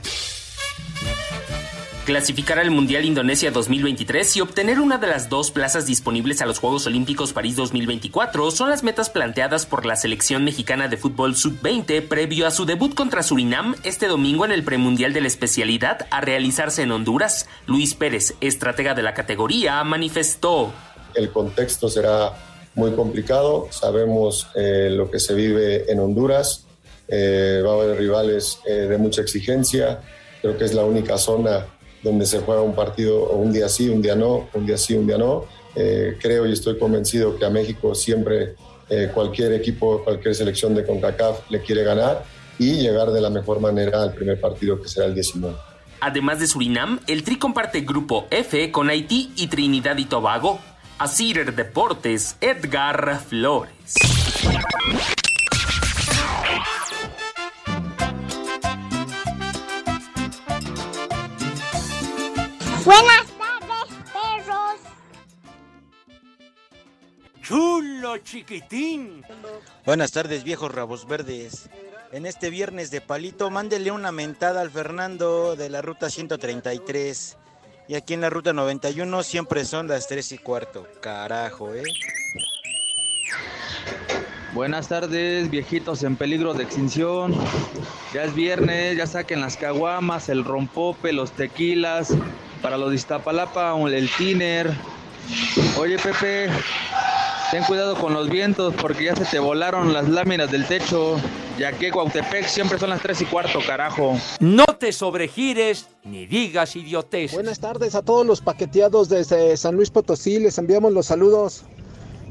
Clasificar 2.05 2.59
al 2.59 2.69
Mundial 2.69 3.03
Indonesia 3.03 3.49
2023 3.49 4.37
y 4.37 4.41
obtener 4.41 4.79
una 4.79 4.99
de 4.99 5.07
las 5.07 5.27
dos 5.27 5.49
plazas 5.49 5.87
disponibles 5.87 6.39
a 6.43 6.45
los 6.45 6.59
Juegos 6.59 6.85
Olímpicos 6.85 7.33
París 7.33 7.55
2024 7.55 8.51
son 8.51 8.69
las 8.69 8.83
metas 8.83 9.09
planteadas 9.09 9.65
por 9.65 9.87
la 9.87 9.95
selección 9.95 10.43
mexicana 10.43 10.87
de 10.87 10.97
fútbol 10.97 11.35
sub-20 11.35 12.07
previo 12.07 12.45
a 12.45 12.51
su 12.51 12.67
debut 12.67 12.93
contra 12.93 13.23
Surinam 13.23 13.73
este 13.83 14.05
domingo 14.05 14.45
en 14.45 14.51
el 14.51 14.63
premundial 14.63 15.13
de 15.13 15.21
la 15.21 15.27
especialidad 15.27 16.05
a 16.11 16.21
realizarse 16.21 16.83
en 16.83 16.91
Honduras. 16.91 17.47
Luis 17.65 17.95
Pérez, 17.95 18.35
estratega 18.39 18.93
de 18.93 19.01
la 19.01 19.15
categoría, 19.15 19.83
manifestó. 19.83 20.71
El 21.15 21.31
contexto 21.31 21.89
será 21.89 22.33
muy 22.75 22.91
complicado, 22.91 23.67
sabemos 23.71 24.47
eh, 24.53 24.89
lo 24.91 25.09
que 25.09 25.19
se 25.19 25.33
vive 25.33 25.91
en 25.91 25.99
Honduras, 25.99 26.67
eh, 27.07 27.63
va 27.65 27.71
a 27.71 27.75
haber 27.75 27.97
rivales 27.97 28.59
eh, 28.67 28.73
de 28.73 28.97
mucha 28.99 29.21
exigencia, 29.21 30.01
creo 30.45 30.57
que 30.59 30.65
es 30.65 30.75
la 30.75 30.85
única 30.85 31.17
zona 31.17 31.65
donde 32.03 32.27
se 32.27 32.39
juega 32.39 32.61
un 32.61 32.75
partido 32.75 33.31
un 33.31 33.51
día 33.51 33.67
sí, 33.67 33.89
un 33.89 33.99
día 33.99 34.15
no, 34.15 34.47
un 34.53 34.65
día 34.67 34.77
sí, 34.77 34.93
un 34.93 35.07
día 35.07 35.17
no. 35.17 35.45
Eh, 35.75 36.17
creo 36.21 36.45
y 36.45 36.53
estoy 36.53 36.77
convencido 36.77 37.35
que 37.35 37.45
a 37.45 37.49
México 37.49 37.95
siempre 37.95 38.53
eh, 38.87 39.09
cualquier 39.11 39.53
equipo, 39.53 40.03
cualquier 40.03 40.35
selección 40.35 40.75
de 40.75 40.85
CONCACAF 40.85 41.49
le 41.49 41.61
quiere 41.61 41.83
ganar 41.83 42.23
y 42.59 42.73
llegar 42.73 43.09
de 43.09 43.21
la 43.21 43.31
mejor 43.31 43.59
manera 43.59 44.03
al 44.03 44.13
primer 44.13 44.39
partido 44.39 44.79
que 44.79 44.87
será 44.87 45.07
el 45.07 45.15
19. 45.15 45.55
Además 46.01 46.39
de 46.39 46.45
Surinam, 46.45 46.99
el 47.07 47.23
Tri 47.23 47.39
comparte 47.39 47.81
grupo 47.81 48.27
F 48.29 48.71
con 48.71 48.89
Haití 48.89 49.33
y 49.35 49.47
Trinidad 49.47 49.97
y 49.97 50.05
Tobago. 50.05 50.59
Asir 50.99 51.55
Deportes, 51.55 52.37
Edgar 52.39 53.19
Flores. 53.27 53.95
Buenas 62.85 63.25
tardes, 63.39 63.95
perros. 64.13 64.79
Chulo 67.41 68.17
chiquitín. 68.19 69.23
Buenas 69.87 70.11
tardes, 70.11 70.43
viejos 70.43 70.71
rabos 70.71 71.07
verdes. 71.07 71.67
En 72.11 72.27
este 72.27 72.51
viernes 72.51 72.91
de 72.91 73.01
palito, 73.01 73.49
mándele 73.49 73.89
una 73.89 74.11
mentada 74.11 74.61
al 74.61 74.69
Fernando 74.69 75.55
de 75.55 75.69
la 75.71 75.81
ruta 75.81 76.11
133. 76.11 77.37
Y 77.87 77.95
aquí 77.95 78.13
en 78.13 78.21
la 78.21 78.29
ruta 78.29 78.53
91 78.53 79.23
siempre 79.23 79.65
son 79.65 79.87
las 79.87 80.07
3 80.07 80.33
y 80.33 80.37
cuarto. 80.37 80.87
Carajo, 81.01 81.73
¿eh? 81.73 81.83
Buenas 84.53 84.89
tardes, 84.89 85.49
viejitos 85.49 86.03
en 86.03 86.15
peligro 86.15 86.53
de 86.53 86.63
extinción. 86.63 87.35
Ya 88.13 88.25
es 88.25 88.35
viernes, 88.35 88.95
ya 88.95 89.07
saquen 89.07 89.41
las 89.41 89.57
caguamas, 89.57 90.29
el 90.29 90.43
rompope, 90.43 91.13
los 91.13 91.31
tequilas. 91.31 92.13
Para 92.65 92.79
los 92.79 92.89
de 92.89 92.95
Iztapalapa, 92.95 93.75
el 93.91 94.09
tiner. 94.17 94.73
Oye, 95.77 95.99
Pepe, 95.99 96.49
ten 97.51 97.63
cuidado 97.65 97.93
con 97.93 98.11
los 98.15 98.27
vientos 98.27 98.73
porque 98.81 99.03
ya 99.03 99.15
se 99.15 99.23
te 99.23 99.37
volaron 99.37 99.93
las 99.93 100.09
láminas 100.09 100.49
del 100.49 100.65
techo. 100.65 101.17
Ya 101.59 101.73
que 101.73 101.91
Cuautepec 101.91 102.47
siempre 102.47 102.79
son 102.79 102.89
las 102.89 103.03
3 103.03 103.21
y 103.21 103.25
cuarto, 103.25 103.59
carajo. 103.67 104.17
No 104.39 104.65
te 104.65 104.91
sobregires 104.93 105.89
ni 106.05 106.25
digas 106.25 106.75
idiotes. 106.75 107.33
Buenas 107.33 107.59
tardes 107.59 107.93
a 107.93 108.01
todos 108.01 108.25
los 108.25 108.41
paqueteados 108.41 109.09
desde 109.09 109.55
San 109.57 109.75
Luis 109.75 109.91
Potosí. 109.91 110.39
Les 110.39 110.57
enviamos 110.57 110.91
los 110.91 111.05
saludos. 111.05 111.65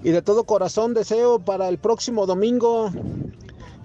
Y 0.03 0.11
de 0.11 0.21
todo 0.21 0.43
corazón 0.43 0.95
deseo 0.95 1.39
para 1.39 1.69
el 1.69 1.79
próximo 1.79 2.27
domingo 2.27 2.91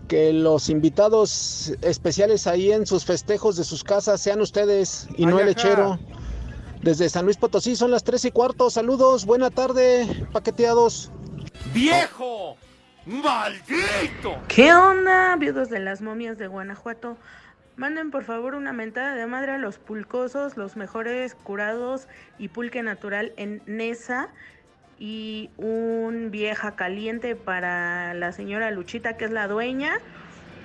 que 0.07 0.33
los 0.33 0.69
invitados 0.69 1.73
especiales 1.83 2.47
ahí 2.47 2.71
en 2.71 2.87
sus 2.87 3.05
festejos 3.05 3.55
de 3.55 3.63
sus 3.63 3.83
casas 3.83 4.19
sean 4.19 4.41
ustedes 4.41 5.07
y 5.15 5.27
no 5.27 5.39
el 5.39 5.45
lechero. 5.45 5.99
Desde 6.81 7.09
San 7.09 7.25
Luis 7.25 7.35
Potosí 7.35 7.75
son 7.75 7.91
las 7.91 8.05
3 8.05 8.25
y 8.25 8.31
cuarto. 8.31 8.69
Saludos, 8.69 9.25
buena 9.25 9.49
tarde, 9.49 10.25
paqueteados. 10.31 11.11
¡Viejo! 11.73 12.55
¡Maldito! 13.05 14.37
¿Qué 14.47 14.73
onda, 14.73 15.35
viudos 15.35 15.69
de 15.69 15.79
las 15.79 16.01
momias 16.01 16.37
de 16.37 16.47
Guanajuato? 16.47 17.17
Manden 17.75 18.11
por 18.11 18.23
favor 18.23 18.55
una 18.55 18.71
mentada 18.71 19.15
de 19.15 19.25
madre 19.25 19.53
a 19.53 19.57
los 19.57 19.77
pulcosos, 19.77 20.55
los 20.55 20.77
mejores 20.77 21.35
curados 21.35 22.07
y 22.37 22.47
pulque 22.47 22.81
natural 22.81 23.33
en 23.35 23.61
Nesa. 23.65 24.29
Y 24.97 25.49
un 25.57 26.29
vieja 26.29 26.75
caliente 26.75 27.35
para 27.35 28.13
la 28.13 28.31
señora 28.33 28.69
Luchita, 28.71 29.15
que 29.15 29.25
es 29.25 29.31
la 29.31 29.47
dueña. 29.47 29.99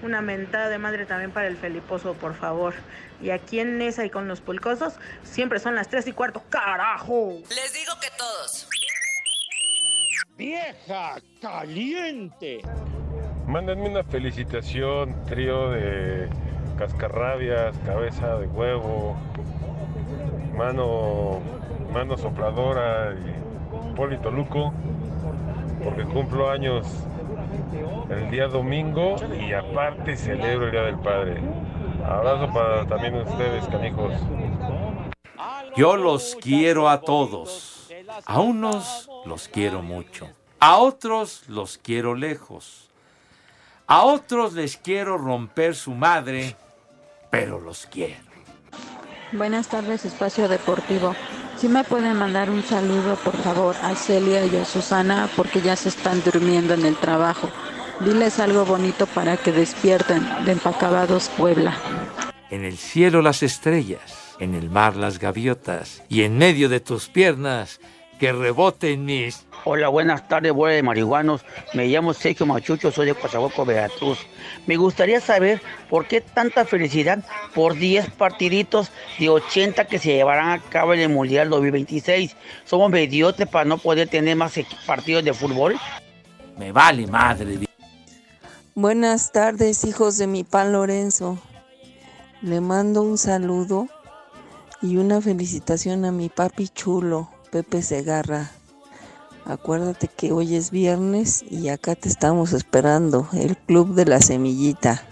Una 0.03 0.21
mentada 0.21 0.69
de 0.69 0.79
madre 0.79 1.07
también 1.07 1.31
para 1.31 1.47
el 1.47 1.57
Feliposo, 1.57 2.15
por 2.15 2.35
favor. 2.35 2.75
Y 3.23 3.31
aquí 3.31 3.61
en 3.61 3.79
Nesa 3.79 4.05
y 4.05 4.11
con 4.11 4.29
los 4.29 4.41
pulcosos, 4.41 4.95
siempre 5.23 5.59
son 5.61 5.75
las 5.75 5.89
3 5.89 6.09
y 6.09 6.13
cuarto. 6.13 6.43
¡Carajo! 6.51 7.33
Les 7.49 7.73
digo 7.73 7.93
que 8.01 8.09
todos. 8.19 8.69
¡Vieja 10.37 11.17
caliente! 11.41 12.61
Mándenme 13.47 13.89
una 13.89 14.03
felicitación, 14.03 15.25
trío 15.27 15.71
de 15.71 16.29
cascarrabias, 16.77 17.77
cabeza 17.87 18.39
de 18.39 18.47
huevo, 18.47 19.17
mano, 20.57 21.41
mano 21.93 22.17
sopladora 22.17 23.15
y 23.15 23.95
Polito 23.95 24.31
Luco, 24.31 24.73
porque 25.83 26.03
cumplo 26.05 26.51
años 26.51 26.87
el 28.11 28.31
día 28.31 28.49
domingo 28.49 29.17
y 29.39 29.53
aparte 29.53 30.17
celebro 30.17 30.67
el 30.67 30.73
Día 30.73 30.83
del 30.83 30.99
Padre. 30.99 31.41
Abrazo 32.07 32.53
para 32.53 32.87
también 32.87 33.15
ustedes, 33.17 33.67
canijos. 33.67 34.13
Yo 35.77 35.97
los 35.97 36.37
quiero 36.41 36.89
a 36.89 37.01
todos. 37.01 37.89
A 38.27 38.41
unos 38.41 39.09
los 39.25 39.49
quiero 39.49 39.83
mucho. 39.83 40.29
A 40.61 40.79
otros 40.79 41.43
los 41.49 41.79
quiero 41.79 42.15
lejos. 42.15 42.91
A 43.87 44.03
otros 44.03 44.55
les 44.55 44.77
quiero 44.77 45.19
romper 45.19 45.75
su 45.75 45.93
madre, 45.93 46.57
pero 47.31 47.61
los 47.61 47.87
quiero. 47.87 48.23
Buenas 49.33 49.69
tardes, 49.69 50.05
Espacio 50.05 50.49
Deportivo. 50.49 51.15
Si 51.57 51.69
me 51.69 51.85
pueden 51.85 52.17
mandar 52.17 52.51
un 52.51 52.63
saludo, 52.63 53.17
por 53.17 53.37
favor, 53.37 53.75
a 53.83 53.95
Celia 53.95 54.45
y 54.47 54.57
a 54.57 54.65
Susana, 54.65 55.29
porque 55.37 55.61
ya 55.61 55.77
se 55.77 55.89
están 55.89 56.23
durmiendo 56.23 56.75
en 56.75 56.85
el 56.87 56.97
trabajo. 56.97 57.49
Diles 58.01 58.41
algo 58.41 58.65
bonito 58.65 59.07
para 59.07 59.37
que 59.37 59.53
despierten 59.53 60.27
de 60.45 60.53
Empacabados 60.53 61.29
Puebla. 61.29 61.77
En 62.51 62.65
el 62.65 62.77
cielo 62.77 63.23
las 63.23 63.43
estrellas, 63.45 64.35
en 64.41 64.55
el 64.55 64.69
mar 64.69 64.97
las 64.97 65.21
gaviotas, 65.21 66.03
y 66.09 66.23
en 66.23 66.37
medio 66.37 66.69
de 66.69 66.81
tus 66.81 67.09
piernas 67.09 67.81
que 68.19 68.33
reboten 68.33 69.05
mis... 69.05 69.47
Hola, 69.65 69.89
buenas 69.89 70.29
tardes, 70.29 70.53
buenas 70.53 70.77
de 70.77 70.83
marihuanos. 70.83 71.45
Me 71.73 71.87
llamo 71.87 72.15
Sergio 72.15 72.47
Machucho, 72.47 72.91
soy 72.91 73.07
de 73.07 73.15
Coatzacoalcos, 73.15 73.67
Veracruz. 73.67 74.19
Me 74.67 74.77
gustaría 74.77 75.21
saber 75.21 75.61
por 75.89 76.07
qué 76.07 76.21
tanta 76.21 76.65
felicidad 76.65 77.25
por 77.55 77.75
10 77.75 78.11
partiditos 78.11 78.91
de 79.19 79.29
80 79.29 79.85
que 79.87 79.99
se 79.99 80.15
llevarán 80.15 80.51
a 80.51 80.59
cabo 80.59 80.95
en 80.95 81.01
el 81.01 81.09
Mundial 81.11 81.49
2026. 81.49 82.37
¿Somos 82.65 82.91
mediotres 82.91 83.49
para 83.49 83.65
no 83.65 83.79
poder 83.79 84.09
tener 84.09 84.37
más 84.37 84.59
partidos 84.85 85.25
de 85.25 85.33
fútbol? 85.33 85.79
Me 86.59 86.73
vale 86.73 87.07
madre. 87.07 87.74
Buenas 88.77 89.31
tardes, 89.31 89.85
hijos 89.85 90.19
de 90.19 90.27
mi 90.27 90.43
pan 90.43 90.73
Lorenzo. 90.73 91.39
Le 92.43 92.61
mando 92.61 93.03
un 93.03 93.19
saludo 93.19 93.87
y 94.83 94.97
una 94.97 95.21
felicitación 95.21 96.05
a 96.05 96.11
mi 96.11 96.29
papi 96.29 96.67
chulo, 96.67 97.29
Pepe 97.53 97.83
Segarra. 97.83 98.51
Acuérdate 99.45 100.09
que 100.09 100.33
hoy 100.33 100.57
es 100.57 100.73
viernes 100.73 101.45
y 101.49 101.69
acá 101.69 101.95
te 101.95 102.09
estamos 102.09 102.53
esperando, 102.53 103.29
el 103.33 103.57
Club 103.57 103.95
de 103.95 104.07
la 104.07 104.21
Semillita. 104.21 105.05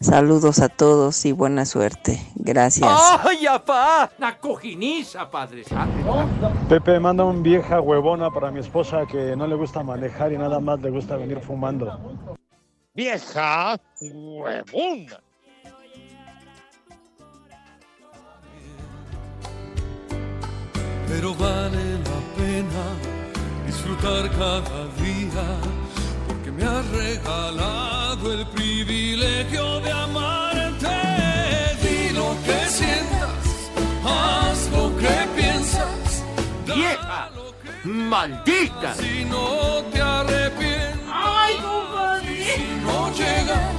Saludos 0.00 0.60
a 0.60 0.70
todos 0.70 1.26
y 1.26 1.32
buena 1.32 1.66
suerte. 1.66 2.18
Gracias. 2.36 2.88
¡Ay, 3.22 3.46
apá! 3.46 4.08
¡La 4.16 4.38
cojiniza, 4.38 5.28
Padre 5.28 5.62
Santo! 5.62 6.24
Pepe 6.70 6.98
manda 6.98 7.22
un 7.24 7.42
vieja 7.42 7.82
huevona 7.82 8.30
para 8.30 8.50
mi 8.50 8.60
esposa 8.60 9.04
que 9.06 9.36
no 9.36 9.46
le 9.46 9.56
gusta 9.56 9.82
manejar 9.82 10.32
y 10.32 10.38
nada 10.38 10.58
más 10.58 10.80
le 10.80 10.88
gusta 10.88 11.16
venir 11.16 11.40
fumando. 11.40 12.37
¡Vieja 12.98 13.78
huevona! 14.00 15.20
pero 21.06 21.32
vale 21.36 21.84
la 22.08 22.20
pena 22.36 22.84
disfrutar 23.66 24.28
cada 24.30 24.80
día, 24.98 25.46
porque 26.26 26.50
me 26.50 26.64
has 26.64 26.84
regalado 26.88 28.32
el 28.32 28.44
privilegio 28.48 29.78
de 29.78 29.92
amarte. 29.92 30.98
Di 31.80 32.10
lo 32.14 32.36
que 32.44 32.66
sientas, 32.66 33.70
haz 34.04 34.68
lo 34.72 34.84
que 34.96 35.16
piensas. 35.36 36.24
¡Vieja! 36.66 37.30
¡Maldita! 37.84 38.92
Si 38.94 39.24
no 39.24 39.84
te 39.92 40.00
arrepientes, 40.00 40.67
no 43.08 43.14
llega 43.16 43.72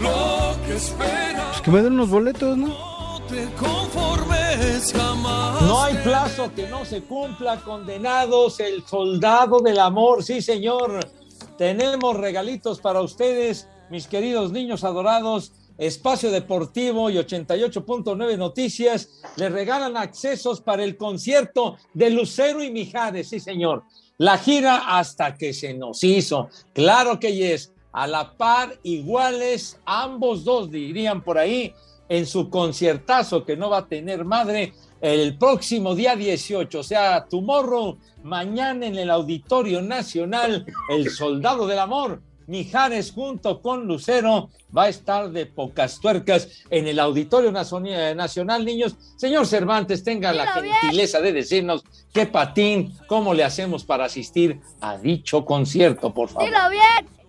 lo 0.00 0.66
que 0.66 0.76
esperas, 0.76 1.46
Pues 1.50 1.60
que 1.62 1.70
me 1.70 1.82
den 1.82 1.94
unos 1.94 2.10
boletos, 2.10 2.56
¿no? 2.56 2.68
no 2.68 3.22
te 3.28 3.48
conformes 3.54 4.92
jamás. 4.92 5.62
No 5.62 5.82
hay 5.82 5.94
plazo 5.96 6.52
que 6.54 6.68
no 6.68 6.84
se 6.84 7.02
cumpla, 7.02 7.58
condenados, 7.60 8.60
el 8.60 8.84
soldado 8.84 9.60
del 9.60 9.78
amor, 9.78 10.22
sí 10.22 10.42
señor. 10.42 11.00
Tenemos 11.56 12.16
regalitos 12.16 12.80
para 12.80 13.00
ustedes, 13.00 13.68
mis 13.90 14.06
queridos 14.06 14.52
niños 14.52 14.84
adorados. 14.84 15.52
Espacio 15.78 16.30
Deportivo 16.30 17.10
y 17.10 17.16
88.9 17.16 18.36
Noticias 18.36 19.08
le 19.36 19.48
regalan 19.48 19.96
accesos 19.96 20.60
para 20.60 20.84
el 20.84 20.96
concierto 20.96 21.78
de 21.94 22.10
Lucero 22.10 22.62
y 22.62 22.70
Mijares, 22.70 23.30
sí 23.30 23.40
señor. 23.40 23.84
La 24.18 24.36
gira 24.38 24.98
hasta 24.98 25.34
que 25.34 25.52
se 25.52 25.74
nos 25.74 26.04
hizo. 26.04 26.50
Claro 26.74 27.18
que 27.18 27.34
yes, 27.34 27.72
a 27.92 28.06
la 28.06 28.32
par, 28.32 28.74
iguales, 28.82 29.78
ambos 29.84 30.44
dos 30.44 30.70
dirían 30.70 31.22
por 31.22 31.38
ahí, 31.38 31.74
en 32.08 32.26
su 32.26 32.50
conciertazo 32.50 33.44
que 33.44 33.56
no 33.56 33.70
va 33.70 33.78
a 33.78 33.86
tener 33.86 34.24
madre 34.24 34.72
el 35.00 35.36
próximo 35.38 35.94
día 35.94 36.14
18, 36.16 36.78
o 36.78 36.82
sea, 36.82 37.24
tomorrow, 37.28 37.96
mañana 38.22 38.86
en 38.86 38.96
el 38.96 39.10
Auditorio 39.10 39.82
Nacional, 39.82 40.66
el 40.90 41.10
Soldado 41.10 41.66
del 41.66 41.78
Amor, 41.78 42.20
Mijares 42.48 43.12
junto 43.12 43.62
con 43.62 43.86
Lucero 43.86 44.50
va 44.76 44.84
a 44.84 44.88
estar 44.88 45.30
de 45.30 45.46
pocas 45.46 46.00
tuercas 46.00 46.48
en 46.70 46.88
el 46.88 46.98
Auditorio 46.98 47.52
Nazo- 47.52 47.80
Nacional, 48.16 48.64
niños. 48.64 48.96
Señor 49.16 49.46
Cervantes, 49.46 50.02
tenga 50.02 50.32
la 50.32 50.48
gentileza 50.80 51.20
de 51.20 51.32
decirnos 51.32 51.84
qué 52.12 52.26
patín, 52.26 52.94
cómo 53.06 53.32
le 53.32 53.44
hacemos 53.44 53.84
para 53.84 54.06
asistir 54.06 54.60
a 54.80 54.98
dicho 54.98 55.44
concierto, 55.44 56.12
por 56.12 56.28
favor. 56.28 56.48
Dilo 56.48 56.68
bien. 56.68 57.21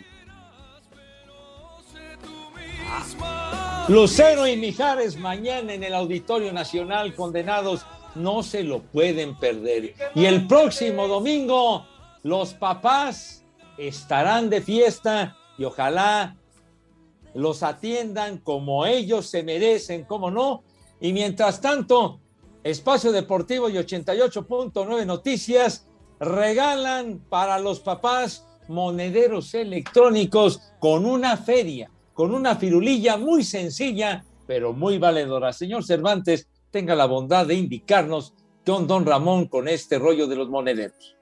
Lucero 3.89 4.47
y 4.47 4.57
Mijares 4.57 5.17
mañana 5.17 5.73
en 5.75 5.83
el 5.83 5.95
Auditorio 5.95 6.53
Nacional 6.53 7.15
condenados 7.15 7.85
no 8.15 8.43
se 8.43 8.63
lo 8.63 8.81
pueden 8.81 9.37
perder. 9.37 9.95
Y 10.15 10.27
el 10.27 10.47
próximo 10.47 11.09
domingo 11.09 11.87
los 12.23 12.55
papás 12.55 13.45
estarán 13.79 14.51
de 14.51 14.61
fiesta 14.61 15.37
y 15.57 15.65
ojalá 15.65 16.37
los 17.35 17.63
atiendan 17.63 18.39
como 18.39 18.87
ellos 18.87 19.27
se 19.27 19.43
merecen, 19.43 20.05
como 20.05 20.31
no. 20.31 20.63
Y 21.01 21.13
mientras 21.13 21.61
tanto, 21.61 22.21
Espacio 22.65 23.13
Deportivo 23.13 23.69
y 23.69 23.75
88.9 23.75 25.07
Noticias 25.07 25.89
regalan 26.19 27.21
para 27.29 27.59
los 27.59 27.81
papás 27.81 28.45
monederos 28.69 29.55
electrónicos 29.55 30.61
con 30.81 31.07
una 31.07 31.37
feria, 31.37 31.91
con 32.13 32.35
una 32.35 32.57
firulilla 32.57 33.17
muy 33.17 33.45
sencilla, 33.45 34.25
pero 34.47 34.73
muy 34.73 34.99
valedora. 34.99 35.53
Señor 35.53 35.85
Cervantes, 35.85 36.49
tenga 36.71 36.95
la 36.95 37.07
bondad 37.07 37.47
de 37.47 37.55
indicarnos 37.55 38.35
qué 38.65 38.73
on 38.73 38.87
don 38.87 39.07
Ramón 39.07 39.47
con 39.47 39.69
este 39.69 39.99
rollo 39.99 40.27
de 40.27 40.37
los 40.37 40.49
monederos. 40.49 41.15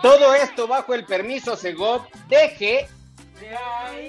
Todo 0.00 0.34
esto 0.34 0.68
bajo 0.68 0.94
el 0.94 1.04
permiso 1.04 1.56
Segov. 1.56 2.02
Deje. 2.28 2.86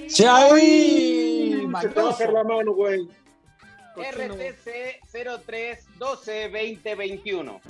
¡Chavi! 0.07 1.67
Se 1.81 1.89
te 1.89 2.01
va 2.01 2.07
a 2.07 2.11
hacer 2.11 2.31
la 2.33 2.43
mano, 2.43 2.73
güey. 2.73 3.07
RTC 3.97 5.01
03 5.45 5.87
12 5.97 6.47
20 6.49 6.95
21. 6.95 7.61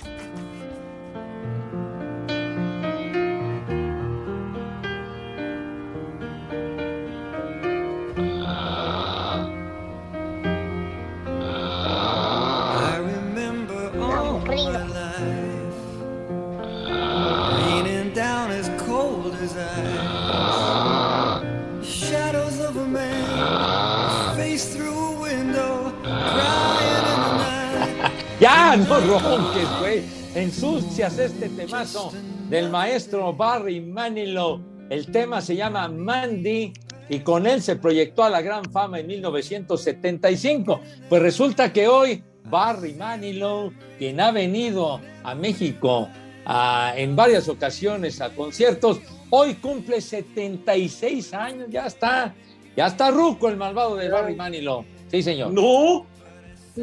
No 28.86 29.18
ronques, 29.18 29.68
güey. 29.80 30.02
Ensucias 30.34 31.18
este 31.18 31.48
temazo 31.48 32.12
del 32.48 32.70
maestro 32.70 33.32
Barry 33.32 33.80
Manilow. 33.80 34.60
El 34.90 35.10
tema 35.10 35.40
se 35.40 35.56
llama 35.56 35.88
Mandy 35.88 36.72
y 37.08 37.20
con 37.20 37.46
él 37.46 37.60
se 37.62 37.76
proyectó 37.76 38.24
a 38.24 38.30
la 38.30 38.40
gran 38.42 38.64
fama 38.70 39.00
en 39.00 39.06
1975. 39.06 40.80
Pues 41.08 41.22
resulta 41.22 41.72
que 41.72 41.88
hoy 41.88 42.22
Barry 42.44 42.94
Manilow, 42.94 43.72
quien 43.98 44.20
ha 44.20 44.30
venido 44.30 45.00
a 45.24 45.34
México 45.34 46.08
a- 46.44 46.92
en 46.96 47.16
varias 47.16 47.48
ocasiones 47.48 48.20
a 48.20 48.30
conciertos, 48.34 49.00
hoy 49.30 49.54
cumple 49.54 50.00
76 50.00 51.34
años. 51.34 51.66
Ya 51.70 51.86
está, 51.86 52.34
ya 52.76 52.86
está 52.86 53.10
ruco 53.10 53.48
el 53.48 53.56
malvado 53.56 53.96
de 53.96 54.08
Barry 54.08 54.34
Manilow. 54.36 54.84
Sí, 55.10 55.22
señor. 55.22 55.52
No. 55.52 56.06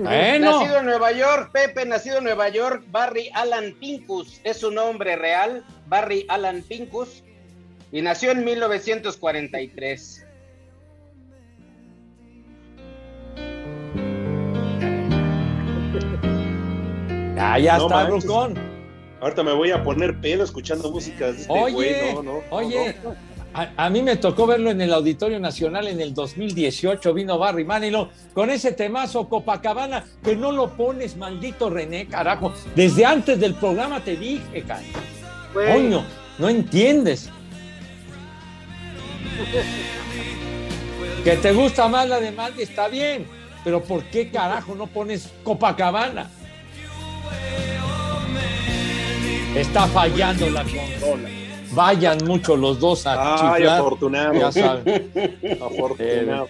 Bueno. 0.03 0.59
Nacido 0.59 0.79
en 0.79 0.85
Nueva 0.85 1.11
York, 1.13 1.51
Pepe, 1.53 1.85
nacido 1.85 2.17
en 2.17 2.25
Nueva 2.25 2.49
York, 2.49 2.83
Barry 2.91 3.29
Alan 3.33 3.73
Pincus 3.79 4.41
es 4.43 4.57
su 4.57 4.69
nombre 4.71 5.15
real, 5.15 5.63
Barry 5.87 6.25
Alan 6.27 6.61
Pincus, 6.63 7.23
y 7.91 8.01
nació 8.01 8.31
en 8.31 8.43
1943. 8.43 10.25
Ah, 17.37 17.59
ya 17.59 17.77
No 17.77 17.83
está, 17.85 17.95
manches. 18.03 18.23
rucón. 18.25 18.55
Ahorita 19.21 19.43
me 19.43 19.53
voy 19.53 19.71
a 19.71 19.83
poner 19.83 20.19
pedo 20.19 20.43
escuchando 20.43 20.91
música 20.91 21.31
de 21.31 21.41
este 21.41 21.51
Oye, 21.51 21.73
güey. 21.73 22.13
No, 22.15 22.23
no, 22.23 22.41
oye, 22.49 22.95
no. 23.03 23.15
A, 23.55 23.85
a 23.85 23.89
mí 23.89 24.01
me 24.01 24.17
tocó 24.17 24.45
verlo 24.45 24.69
en 24.69 24.81
el 24.81 24.93
Auditorio 24.93 25.39
Nacional 25.39 25.87
en 25.87 26.01
el 26.01 26.13
2018, 26.13 27.13
vino 27.13 27.37
Barry 27.39 27.63
Manilow 27.63 28.09
con 28.33 28.49
ese 28.49 28.73
temazo 28.73 29.29
Copacabana, 29.29 30.03
que 30.21 30.35
no 30.35 30.51
lo 30.51 30.75
pones, 30.75 31.15
maldito 31.15 31.69
René, 31.69 32.05
carajo. 32.05 32.53
Desde 32.75 33.05
antes 33.05 33.39
del 33.39 33.53
programa 33.53 34.01
te 34.01 34.17
dije, 34.17 34.61
cara. 34.63 34.83
Güey, 35.53 35.71
Coño, 35.71 36.05
No 36.37 36.49
entiendes. 36.49 37.29
Que 41.23 41.37
te 41.37 41.53
gusta 41.53 41.87
más 41.87 42.09
la 42.09 42.19
de 42.19 42.33
Mandy 42.33 42.63
está 42.63 42.89
bien, 42.89 43.25
pero 43.63 43.81
¿por 43.81 44.03
qué 44.03 44.29
carajo 44.29 44.75
no 44.75 44.87
pones 44.87 45.31
Copacabana? 45.45 46.29
Está 49.55 49.87
fallando 49.87 50.49
la 50.49 50.63
consola. 50.63 51.44
Vayan 51.75 52.17
mucho 52.25 52.55
los 52.55 52.79
dos 52.79 53.05
a 53.05 53.33
Ay, 53.33 53.59
chiflar. 53.59 53.79
afortunado. 53.79 54.33
Ya 54.39 54.51
saben. 54.51 55.11
afortunado. 55.61 56.47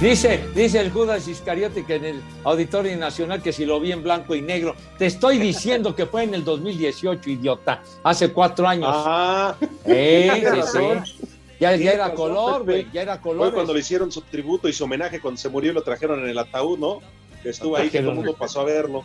Dice, 0.00 0.44
dice 0.54 0.80
el 0.80 0.90
Judas 0.90 1.28
Iscariote 1.28 1.84
que 1.84 1.94
en 1.94 2.04
el 2.04 2.22
Auditorio 2.42 2.96
Nacional 2.96 3.40
que 3.40 3.52
si 3.52 3.64
lo 3.64 3.78
vi 3.78 3.92
en 3.92 4.02
blanco 4.02 4.34
y 4.34 4.42
negro. 4.42 4.74
Te 4.98 5.06
estoy 5.06 5.38
diciendo 5.38 5.94
que 5.94 6.06
fue 6.06 6.24
en 6.24 6.34
el 6.34 6.44
2018, 6.44 7.30
idiota. 7.30 7.82
Hace 8.02 8.32
cuatro 8.32 8.66
años. 8.66 8.88
Ah, 8.90 9.54
Eh, 9.84 10.42
sí, 10.66 10.78
sí. 11.14 11.28
Ya, 11.60 11.76
ya 11.76 11.92
era 11.92 12.12
color, 12.14 12.64
güey. 12.64 12.88
Ya 12.92 13.02
era 13.02 13.14
Fue 13.18 13.30
color. 13.30 13.54
cuando 13.54 13.72
le 13.72 13.78
hicieron 13.78 14.10
su 14.10 14.22
tributo 14.22 14.68
y 14.68 14.72
su 14.72 14.82
homenaje 14.82 15.20
cuando 15.20 15.40
se 15.40 15.48
murió 15.48 15.70
y 15.70 15.74
lo 15.74 15.82
trajeron 15.82 16.20
en 16.24 16.30
el 16.30 16.38
ataúd, 16.38 16.76
¿no? 16.78 16.98
Que 17.44 17.50
estuvo 17.50 17.76
ahí, 17.76 17.88
que 17.88 18.00
todo 18.00 18.10
el 18.10 18.16
mundo 18.16 18.34
pasó 18.36 18.62
a 18.62 18.64
verlo. 18.64 19.04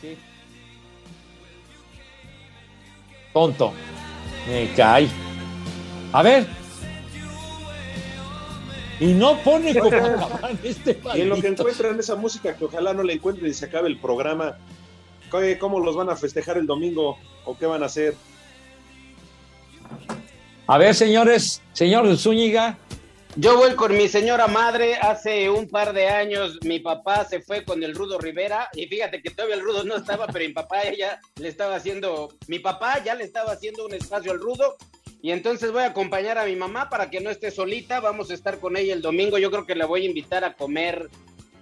Sí. 0.00 0.16
Tonto. 3.32 3.72
Me 4.48 4.70
cae. 4.74 5.08
A 6.12 6.22
ver. 6.22 6.46
Y 9.00 9.14
no 9.14 9.36
pone 9.38 9.74
Copacabana 9.78 10.50
este 10.62 11.00
Y 11.14 11.22
en 11.22 11.28
lo 11.28 11.40
que 11.40 11.48
encuentran 11.48 11.98
esa 11.98 12.14
música 12.14 12.56
que 12.56 12.64
ojalá 12.66 12.92
no 12.94 13.02
la 13.02 13.12
encuentren 13.12 13.50
y 13.50 13.54
se 13.54 13.64
acabe 13.64 13.88
el 13.88 13.98
programa, 13.98 14.58
¿qué- 15.30 15.58
¿cómo 15.58 15.80
los 15.80 15.96
van 15.96 16.08
a 16.10 16.16
festejar 16.16 16.56
el 16.58 16.66
domingo? 16.66 17.18
¿O 17.44 17.56
qué 17.58 17.66
van 17.66 17.82
a 17.82 17.86
hacer? 17.86 18.14
A 20.68 20.78
ver, 20.78 20.94
señores, 20.94 21.60
señor 21.72 22.16
Zúñiga. 22.16 22.78
Yo 23.36 23.56
voy 23.56 23.74
con 23.76 23.96
mi 23.96 24.08
señora 24.08 24.46
madre. 24.46 24.96
Hace 24.96 25.48
un 25.48 25.66
par 25.66 25.94
de 25.94 26.06
años 26.08 26.58
mi 26.64 26.80
papá 26.80 27.24
se 27.24 27.40
fue 27.40 27.64
con 27.64 27.82
el 27.82 27.94
Rudo 27.94 28.18
Rivera 28.18 28.68
y 28.74 28.86
fíjate 28.86 29.22
que 29.22 29.30
todavía 29.30 29.54
el 29.54 29.62
Rudo 29.62 29.84
no 29.84 29.96
estaba, 29.96 30.26
pero 30.26 30.46
mi 30.46 30.52
papá 30.52 30.82
ya 30.96 31.18
le 31.36 31.48
estaba 31.48 31.76
haciendo, 31.76 32.34
mi 32.46 32.58
papá 32.58 33.02
ya 33.02 33.14
le 33.14 33.24
estaba 33.24 33.52
haciendo 33.52 33.86
un 33.86 33.94
espacio 33.94 34.32
al 34.32 34.38
Rudo 34.38 34.76
y 35.22 35.30
entonces 35.30 35.72
voy 35.72 35.82
a 35.82 35.86
acompañar 35.86 36.36
a 36.36 36.44
mi 36.44 36.56
mamá 36.56 36.90
para 36.90 37.08
que 37.08 37.20
no 37.20 37.30
esté 37.30 37.50
solita. 37.50 38.00
Vamos 38.00 38.30
a 38.30 38.34
estar 38.34 38.60
con 38.60 38.76
ella 38.76 38.92
el 38.92 39.00
domingo. 39.00 39.38
Yo 39.38 39.50
creo 39.50 39.64
que 39.64 39.76
la 39.76 39.86
voy 39.86 40.02
a 40.02 40.08
invitar 40.08 40.44
a 40.44 40.52
comer. 40.52 41.08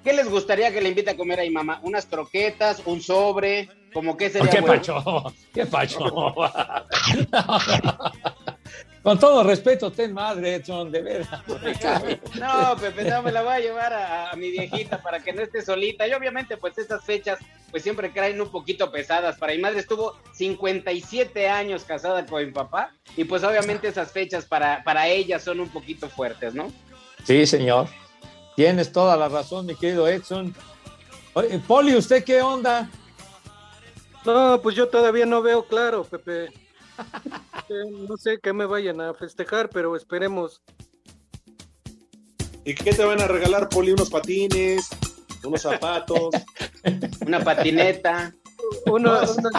¿Qué 0.03 0.13
les 0.13 0.29
gustaría 0.29 0.73
que 0.73 0.81
le 0.81 0.89
invite 0.89 1.11
a 1.11 1.17
comer 1.17 1.39
a 1.39 1.43
mi 1.45 1.51
mamá? 1.51 1.79
Unas 1.85 2.07
croquetas, 2.07 2.83
un 2.85 3.01
sobre, 3.01 3.69
como 3.93 4.17
que 4.17 4.31
sería 4.31 4.51
¿Qué 4.51 4.61
bueno? 4.61 4.75
pacho? 4.75 5.35
¿Qué 5.55 5.67
pacho? 5.67 6.01
Con 9.03 9.19
todo 9.19 9.43
respeto, 9.43 9.91
ten 9.91 10.13
madre, 10.13 10.57
Edson, 10.57 10.93
de 10.93 11.01
veras. 11.01 11.29
no 12.39 12.77
Pepe, 12.79 13.05
no, 13.05 13.23
me 13.23 13.33
la 13.33 13.43
voy 13.43 13.55
a 13.55 13.61
llevar 13.61 13.93
a, 13.95 14.31
a 14.31 14.37
mi 14.37 14.51
viejita 14.51 15.01
para 15.01 15.21
que 15.21 15.33
no 15.33 15.41
esté 15.41 15.63
solita. 15.63 16.07
Y 16.07 16.13
obviamente, 16.13 16.59
pues 16.59 16.77
estas 16.77 17.03
fechas, 17.03 17.39
pues 17.71 17.83
siempre 17.83 18.13
caen 18.13 18.39
un 18.41 18.51
poquito 18.51 18.91
pesadas. 18.91 19.39
Para 19.39 19.55
mi 19.55 19.59
madre 19.59 19.81
estuvo 19.81 20.17
57 20.35 21.49
años 21.49 21.85
casada 21.85 22.27
con 22.27 22.45
mi 22.45 22.53
papá. 22.53 22.93
Y 23.17 23.25
pues 23.25 23.43
obviamente 23.43 23.89
esas 23.89 24.13
fechas 24.13 24.45
para, 24.45 24.83
para 24.85 25.09
ella 25.09 25.39
son 25.39 25.61
un 25.61 25.69
poquito 25.71 26.11
fuertes, 26.11 26.55
¿no? 26.55 26.71
Sí, 27.25 27.47
señor. 27.47 27.89
Tienes 28.55 28.93
toda 28.93 29.17
la 29.17 29.29
razón, 29.31 29.65
mi 29.65 29.77
querido 29.77 30.07
Edson. 30.07 30.55
Oye, 31.33 31.59
Poli, 31.61 31.97
¿usted 31.97 32.23
qué 32.23 32.43
onda? 32.43 32.91
No, 34.27 34.61
pues 34.61 34.77
yo 34.77 34.89
todavía 34.89 35.25
no 35.25 35.41
veo 35.41 35.65
claro, 35.65 36.05
Pepe. 36.05 36.53
No 38.09 38.17
sé 38.17 38.39
qué 38.43 38.53
me 38.53 38.67
vayan 38.67 39.01
a 39.01 39.15
festejar, 39.15 39.71
pero 39.71 39.95
esperemos. 39.97 40.63
¿Y 42.65 42.75
qué 42.75 42.93
te 42.93 43.05
van 43.05 43.21
a 43.21 43.27
regalar, 43.29 43.69
Poli? 43.69 43.93
¿Unos 43.93 44.11
patines? 44.11 44.89
¿Unos 45.45 45.63
zapatos? 45.63 46.35
Una 47.27 47.43
patineta. 47.43 48.35
Unos, 48.87 49.37
unos- 49.39 49.53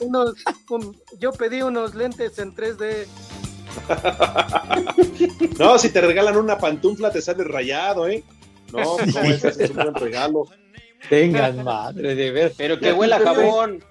unos- 0.00 0.34
un- 0.70 0.96
yo 1.18 1.32
pedí 1.32 1.62
unos 1.62 1.94
lentes 1.94 2.38
en 2.38 2.54
3D. 2.54 3.06
No, 5.58 5.78
si 5.78 5.90
te 5.90 6.00
regalan 6.00 6.36
una 6.36 6.56
pantufla 6.58 7.10
te 7.10 7.20
sale 7.20 7.44
rayado, 7.44 8.08
¿eh? 8.08 8.22
No, 8.72 8.96
Sí. 8.98 9.04
no, 9.14 9.20
ese 9.22 9.48
es 9.64 9.70
un 9.70 9.76
buen 9.76 9.94
regalo. 9.94 10.44
Tengan 11.10 11.62
madre, 11.62 12.14
de 12.14 12.30
ver. 12.30 12.54
Pero 12.56 12.78
que 12.78 12.92
huela 12.92 13.16
a 13.16 13.20
jabón. 13.20 13.84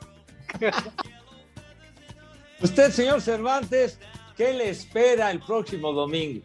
Usted, 2.62 2.92
señor 2.92 3.22
Cervantes, 3.22 4.00
¿qué 4.38 4.54
le 4.54 4.70
espera 4.70 5.32
el 5.32 5.40
próximo 5.40 5.92
domingo? 5.92 6.42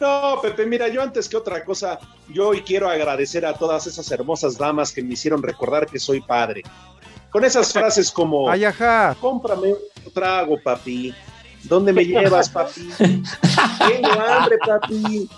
No, 0.00 0.38
Pepe, 0.42 0.66
mira, 0.66 0.88
yo 0.88 1.02
antes 1.02 1.28
que 1.28 1.36
otra 1.36 1.64
cosa, 1.64 1.98
yo 2.28 2.48
hoy 2.48 2.60
quiero 2.60 2.88
agradecer 2.88 3.46
a 3.46 3.54
todas 3.54 3.86
esas 3.86 4.10
hermosas 4.10 4.58
damas 4.58 4.92
que 4.92 5.02
me 5.02 5.14
hicieron 5.14 5.42
recordar 5.42 5.86
que 5.86 5.98
soy 5.98 6.20
padre. 6.20 6.62
Con 7.30 7.44
esas 7.44 7.72
frases 7.72 8.10
como, 8.10 8.48
Ay, 8.50 8.64
ajá. 8.64 9.16
cómprame 9.20 9.72
un 9.72 10.12
trago, 10.12 10.60
papi. 10.62 11.14
¿Dónde 11.64 11.92
me 11.92 12.04
llevas, 12.04 12.48
papi? 12.50 12.88
Tengo 12.98 14.10
hambre, 14.28 14.58
papi. 14.64 15.28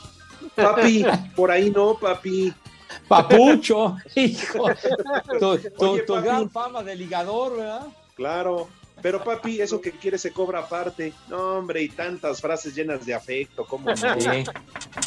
Papi, 0.54 1.06
por 1.34 1.50
ahí 1.50 1.70
no, 1.70 1.94
papi. 1.98 2.52
Papucho, 3.06 3.96
hijo. 4.16 4.64
Tu, 5.38 5.58
tu- 5.58 5.90
Oye, 5.92 6.02
tu 6.02 6.14
papi. 6.14 6.26
gran 6.26 6.50
fama 6.50 6.82
de 6.82 6.96
ligador, 6.96 7.56
¿verdad? 7.56 7.86
Claro. 8.16 8.68
Pero 9.00 9.22
papi, 9.22 9.60
eso 9.60 9.80
que 9.80 9.92
quieres 9.92 10.20
se 10.22 10.32
cobra 10.32 10.60
aparte. 10.60 11.12
No, 11.28 11.58
hombre, 11.58 11.82
y 11.82 11.88
tantas 11.88 12.40
frases 12.40 12.74
llenas 12.74 13.06
de 13.06 13.14
afecto, 13.14 13.64
¿cómo 13.64 13.88
no? 13.90 14.20
Sí. 14.20 14.44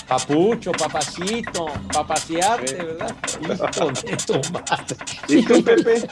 Papucho, 0.07 0.71
papacito, 0.71 1.65
papaciarte, 1.91 2.73
¿verdad? 2.75 3.15
¿Y 5.27 5.43
tú, 5.43 5.63
Pepe? 5.63 6.07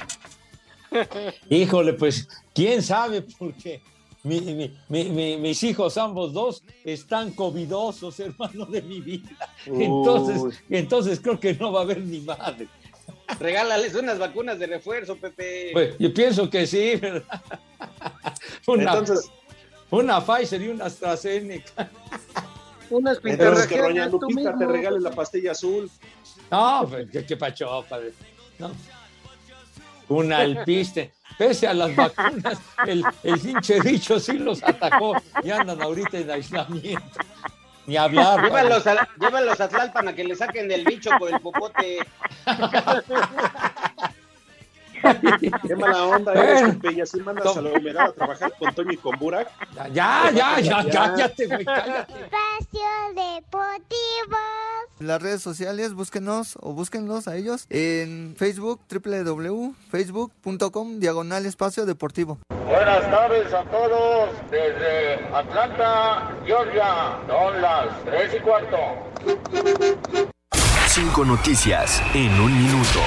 Híjole, 1.49 1.93
pues, 1.93 2.27
quién 2.53 2.81
sabe, 2.81 3.21
porque 3.21 3.81
mi- 4.23 4.41
mi- 4.41 4.73
mi- 4.89 5.09
mi- 5.09 5.37
mis 5.37 5.63
hijos, 5.63 5.97
ambos 5.97 6.33
dos, 6.33 6.63
están 6.83 7.31
covidosos, 7.31 8.19
hermano 8.19 8.65
de 8.65 8.81
mi 8.81 8.99
vida. 8.99 9.29
Uy. 9.67 9.85
Entonces, 9.85 10.61
entonces 10.69 11.19
creo 11.21 11.39
que 11.39 11.53
no 11.53 11.71
va 11.71 11.81
a 11.81 11.83
haber 11.83 11.99
ni 12.01 12.19
madre. 12.21 12.67
Regálales 13.39 13.95
unas 13.95 14.19
vacunas 14.19 14.59
de 14.59 14.67
refuerzo, 14.67 15.15
Pepe. 15.15 15.69
Pues, 15.73 15.95
yo 15.97 16.13
pienso 16.13 16.49
que 16.49 16.67
sí, 16.67 16.95
¿verdad? 16.97 17.23
Una, 18.67 18.83
Entonces- 18.93 19.31
una 19.91 20.21
Pfizer 20.23 20.61
y 20.61 20.67
una 20.67 20.85
AstraZeneca. 20.85 21.89
Unas 22.91 23.19
Entonces 23.23 23.67
que 23.67 23.79
Doña 23.79 24.07
Lupita 24.07 24.57
te 24.57 24.65
regale 24.65 24.99
la 24.99 25.11
pastilla 25.11 25.51
azul. 25.51 25.89
No, 26.49 26.87
pues, 26.89 27.07
qué, 27.11 27.23
qué 27.25 27.37
pacho, 27.37 27.85
padre. 27.87 28.13
No. 28.57 28.71
Un 30.09 30.33
alpiste. 30.33 31.13
Pese 31.37 31.67
a 31.67 31.73
las 31.73 31.95
vacunas, 31.95 32.59
el, 32.85 33.03
el 33.23 33.39
pinche 33.39 33.79
bicho 33.79 34.19
sí 34.19 34.39
los 34.39 34.61
atacó 34.63 35.15
y 35.43 35.51
andan 35.51 35.81
ahorita 35.81 36.17
en 36.17 36.31
aislamiento. 36.31 37.19
Ni 37.89 37.97
hablar. 37.97 38.39
a, 38.45 39.07
llévalos 39.19 39.59
a 39.59 39.67
Tlalpan 39.67 40.09
a 40.09 40.13
que 40.13 40.23
le 40.23 40.35
saquen 40.35 40.67
del 40.67 40.85
bicho 40.85 41.09
por 41.17 41.33
el 41.33 41.39
popote. 41.39 41.97
Qué 45.67 45.75
mala 45.75 46.05
onda 46.05 46.33
eres, 46.33 46.75
Pepe, 46.75 46.93
y 46.93 47.01
así 47.01 47.19
mandas 47.21 47.55
a 47.57 47.61
la 47.61 47.71
humedad 47.71 48.05
a 48.07 48.13
trabajar 48.13 48.53
con 48.57 48.73
Toño 48.73 48.91
y 48.93 48.97
con 48.97 49.17
Burak. 49.19 49.47
Ya, 49.93 50.29
ya, 50.33 50.59
ya, 50.59 50.83
cállate, 50.91 51.45
güey, 51.47 51.63
cállate. 51.65 52.11
Espacio 52.13 52.89
Deportivo. 53.15 54.37
En 54.99 55.07
las 55.07 55.21
redes 55.21 55.41
sociales, 55.41 55.93
búsquenos 55.93 56.57
o 56.61 56.73
búsquenlos 56.73 57.27
a 57.29 57.37
ellos 57.37 57.65
en 57.69 58.35
Facebook, 58.37 58.81
www.facebook.com, 58.89 60.99
diagonal 60.99 61.45
espacio 61.45 61.85
deportivo. 61.85 62.39
Buenas 62.65 63.09
tardes 63.09 63.53
a 63.53 63.63
todos 63.63 64.29
desde 64.51 65.25
Atlanta, 65.33 66.35
Georgia. 66.45 67.17
Son 67.27 67.61
las 67.61 68.03
3 68.05 68.33
y 68.35 68.39
cuarto. 68.41 68.77
Cinco 70.87 71.23
noticias 71.23 72.01
en 72.13 72.31
un 72.39 72.51
minuto. 72.57 72.99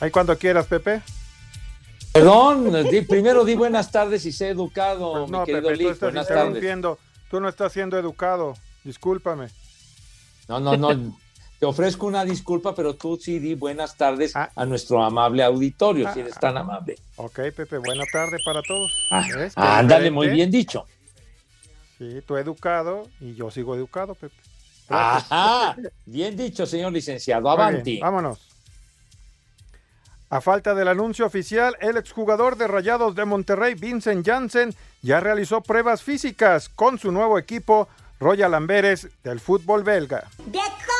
Ahí 0.00 0.10
cuando 0.10 0.36
quieras, 0.38 0.66
Pepe. 0.66 1.02
Perdón, 2.12 2.72
di- 2.90 3.02
primero 3.02 3.44
di 3.44 3.54
buenas 3.54 3.92
tardes 3.92 4.24
y 4.26 4.32
sé 4.32 4.48
educado, 4.48 5.26
mi 5.26 5.32
No, 5.32 5.44
querido 5.44 5.68
Pepe, 5.68 5.84
tú 5.84 5.90
estás 5.90 6.00
Buenas 6.00 6.26
tardes. 6.26 6.44
interrumpiendo. 6.46 6.98
Tú 7.30 7.40
no 7.40 7.48
estás 7.48 7.72
siendo 7.72 7.98
educado. 7.98 8.54
Discúlpame. 8.82 9.48
No, 10.48 10.58
no, 10.58 10.76
no. 10.76 11.16
Te 11.60 11.66
ofrezco 11.66 12.06
una 12.06 12.24
disculpa, 12.24 12.74
pero 12.74 12.94
tú 12.94 13.18
sí 13.20 13.38
di 13.38 13.54
buenas 13.54 13.96
tardes 13.96 14.34
Ah. 14.34 14.50
a 14.56 14.64
nuestro 14.64 15.02
amable 15.04 15.44
auditorio, 15.44 16.10
si 16.12 16.20
eres 16.20 16.34
tan 16.40 16.56
amable. 16.56 16.96
Ok, 17.16 17.38
Pepe, 17.54 17.76
buena 17.78 18.04
tarde 18.10 18.38
para 18.44 18.62
todos. 18.62 18.90
Ah, 19.10 19.78
ándale, 19.78 20.10
muy 20.10 20.28
bien 20.30 20.50
dicho. 20.50 20.86
Sí, 21.98 22.22
tú 22.26 22.38
educado 22.38 23.06
y 23.20 23.34
yo 23.34 23.50
sigo 23.50 23.76
educado, 23.76 24.14
Pepe. 24.14 24.34
Ajá, 24.88 25.76
bien 26.06 26.34
dicho, 26.36 26.64
señor 26.66 26.92
licenciado. 26.92 27.42
Bien, 27.42 27.52
Avanti. 27.52 28.00
vámonos. 28.00 28.38
A 30.32 30.40
falta 30.40 30.76
del 30.76 30.86
anuncio 30.86 31.26
oficial, 31.26 31.76
el 31.80 31.96
exjugador 31.96 32.56
de 32.56 32.68
Rayados 32.68 33.16
de 33.16 33.24
Monterrey, 33.24 33.74
Vincent 33.74 34.24
Janssen, 34.24 34.72
ya 35.02 35.18
realizó 35.18 35.60
pruebas 35.60 36.04
físicas 36.04 36.68
con 36.68 37.00
su 37.00 37.10
nuevo 37.10 37.36
equipo, 37.36 37.88
Royal 38.20 38.54
Amberes, 38.54 39.08
del 39.24 39.40
fútbol 39.40 39.82
belga. 39.82 40.28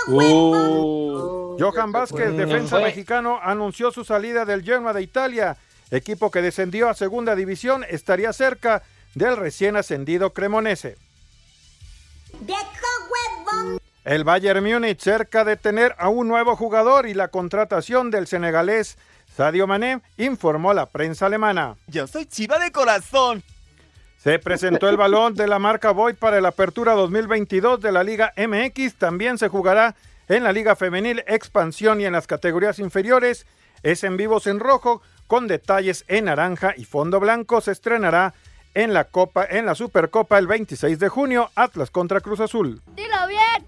Uh. 0.09 1.57
Johan 1.61 1.93
Vázquez, 1.93 2.31
Mm, 2.33 2.37
defensa 2.37 2.76
fue. 2.76 2.87
mexicano, 2.87 3.39
anunció 3.41 3.93
su 3.93 4.05
salida 4.05 4.45
del 4.45 4.64
Genoa 4.64 4.93
de 4.93 5.03
Italia. 5.03 5.57
Equipo 5.93 6.33
que 6.33 6.43
descendió 6.43 6.89
a 6.89 6.95
segunda 6.95 7.37
división 7.37 7.85
estaría 7.89 8.33
cerca 8.33 8.83
del 9.14 9.37
recién 9.37 9.76
ascendido 9.76 10.33
Cremonese. 10.33 10.97
El 14.05 14.24
Bayern 14.24 14.64
Múnich 14.64 15.01
cerca 15.01 15.45
de 15.45 15.57
tener 15.57 15.95
a 15.99 16.09
un 16.09 16.26
nuevo 16.26 16.57
jugador 16.57 17.07
y 17.07 17.14
la 17.14 17.28
contratación 17.28 18.11
del 18.11 18.26
senegalés 18.26 18.97
Sadio 19.37 19.66
Mané, 19.66 20.01
informó 20.16 20.74
la 20.74 20.87
prensa 20.87 21.26
alemana. 21.26 21.76
Yo 21.87 22.07
soy 22.07 22.26
chiva 22.26 22.59
de 22.59 22.72
corazón. 22.72 23.43
Se 24.18 24.39
presentó 24.39 24.89
el 24.89 24.99
balón 24.99 25.35
de 25.35 25.47
la 25.47 25.59
marca 25.59 25.93
Void 25.93 26.16
para 26.16 26.41
la 26.43 26.49
apertura 26.49 26.93
2022 26.93 27.81
de 27.81 27.91
la 27.91 28.05
Liga 28.05 28.35
MX. 28.37 28.97
También 28.97 29.39
se 29.39 29.49
jugará 29.49 29.95
en 30.28 30.45
la 30.45 30.53
Liga 30.53 30.76
Femenil 30.76 31.24
Expansión 31.26 32.01
y 32.01 32.05
en 32.05 32.12
las 32.12 32.26
categorías 32.26 32.78
inferiores. 32.78 33.47
Es 33.83 34.05
en 34.05 34.18
vivos 34.18 34.47
en 34.47 34.61
rojo 34.61 35.01
con 35.26 35.49
detalles 35.49 36.05
en 36.07 36.26
naranja 36.26 36.74
y 36.76 36.85
fondo 36.85 37.18
blanco. 37.18 37.62
Se 37.62 37.72
estrenará 37.72 38.35
en 38.74 38.93
la 38.93 39.05
Copa, 39.05 39.47
en 39.49 39.64
la 39.64 39.74
Supercopa 39.74 40.39
el 40.39 40.47
26 40.47 40.99
de 40.99 41.09
junio. 41.09 41.51
Atlas 41.55 41.91
contra 41.91 42.20
Cruz 42.20 42.41
Azul. 42.41 42.83
Dilo 42.95 43.26
bien. 43.26 43.66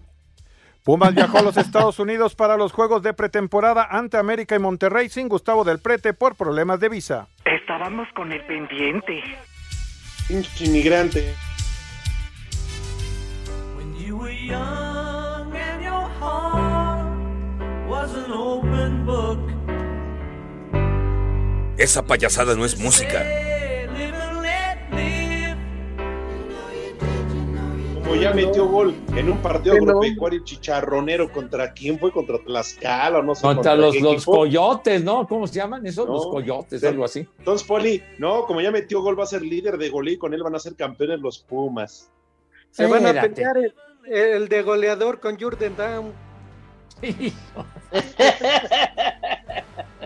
Pumas 0.85 1.15
viajó 1.15 1.39
a 1.39 1.43
los 1.43 1.57
Estados 1.57 2.01
Unidos 2.01 2.35
para 2.35 2.57
los 2.57 2.73
juegos 2.73 3.05
de 3.05 3.15
pretemporada 3.15 3.87
ante 3.89 4.17
América 4.17 4.57
y 4.57 4.59
Monterrey 4.59 5.09
sin 5.09 5.29
Gustavo 5.29 5.63
del 5.63 5.79
Prete 5.79 6.13
por 6.13 6.35
problemas 6.35 6.81
de 6.81 6.89
visa. 6.89 7.29
Estábamos 7.45 8.09
con 8.17 8.33
el 8.33 8.45
pendiente. 8.47 9.23
Pinche 10.27 10.65
inmigrante. 10.65 11.35
Esa 21.79 22.05
payasada 22.05 22.55
no 22.57 22.65
es 22.65 22.79
música. 22.79 23.42
Como 28.13 28.23
ya 28.23 28.35
metió 28.35 28.69
gol 28.69 28.95
en 29.17 29.31
un 29.31 29.39
partido 29.39 29.75
agropecuario 29.75 30.45
chicharronero, 30.45 31.33
¿contra 31.33 31.73
quién 31.73 31.99
fue? 31.99 32.13
¿Contra 32.13 32.37
Tlaxcala 32.37 33.21
o 33.21 33.23
no 33.23 33.35
sé? 33.35 33.41
Contra 33.41 33.75
los, 33.75 33.99
los 34.03 34.27
coyotes, 34.27 35.03
¿no? 35.03 35.27
¿Cómo 35.27 35.47
se 35.47 35.55
llaman 35.55 35.87
esos? 35.87 36.07
No, 36.07 36.13
los 36.13 36.27
coyotes, 36.27 36.83
sí. 36.83 36.87
algo 36.87 37.07
así. 37.07 37.27
Entonces, 37.39 37.67
Poli, 37.67 38.03
no, 38.19 38.45
como 38.45 38.61
ya 38.61 38.71
metió 38.71 39.01
gol, 39.01 39.19
va 39.19 39.25
a 39.25 39.27
ser 39.27 39.41
líder 39.41 39.79
de 39.79 39.89
goleo 39.89 40.13
y 40.13 40.19
con 40.19 40.35
él 40.35 40.43
van 40.43 40.55
a 40.55 40.59
ser 40.59 40.77
campeones 40.77 41.21
los 41.21 41.39
Pumas. 41.39 42.11
Se 42.71 42.85
van 42.85 43.07
a 43.07 43.19
pelear 43.19 43.57
el, 43.57 43.73
el 44.05 44.47
de 44.47 44.61
goleador 44.61 45.19
con 45.19 45.41
Jordan 45.41 45.75
Down. 45.75 46.13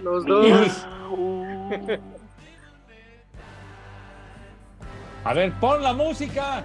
Los 0.01 0.25
dos. 0.25 0.87
A 5.25 5.35
ver, 5.35 5.53
pon 5.55 5.83
la 5.83 5.93
música. 5.93 6.63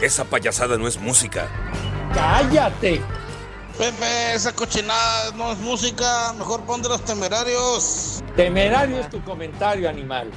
Esa 0.00 0.24
payasada 0.24 0.78
no 0.78 0.88
es 0.88 0.98
música. 0.98 1.46
¡Cállate! 2.14 3.02
Pepe, 3.76 4.34
esa 4.34 4.52
cochinada 4.54 5.30
no 5.36 5.52
es 5.52 5.58
música, 5.58 6.32
mejor 6.38 6.62
pon 6.62 6.80
de 6.82 6.88
los 6.88 7.04
temerarios. 7.04 8.22
Temerario 8.34 8.98
es 8.98 9.10
tu 9.10 9.22
comentario, 9.22 9.88
animal. 9.88 10.30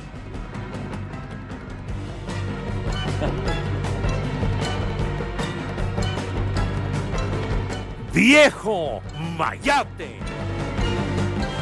¡Viejo 8.14 9.01
mayate! 9.38 10.20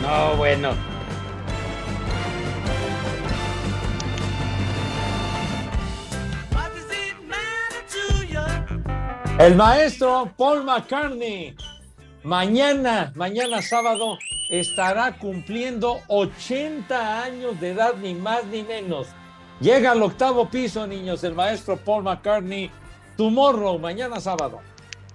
No, 0.01 0.35
bueno. 0.37 0.90
El 9.39 9.55
maestro 9.55 10.31
Paul 10.37 10.63
McCartney, 10.63 11.55
mañana, 12.23 13.11
mañana 13.15 13.61
sábado, 13.61 14.19
estará 14.49 15.17
cumpliendo 15.17 15.99
80 16.07 17.23
años 17.23 17.59
de 17.59 17.71
edad, 17.71 17.95
ni 17.95 18.13
más 18.13 18.45
ni 18.45 18.61
menos. 18.61 19.07
Llega 19.59 19.91
al 19.91 20.03
octavo 20.03 20.49
piso, 20.49 20.85
niños, 20.85 21.23
el 21.23 21.33
maestro 21.33 21.77
Paul 21.77 22.03
McCartney. 22.03 22.69
Tomorrow, 23.17 23.79
mañana 23.79 24.19
sábado. 24.19 24.59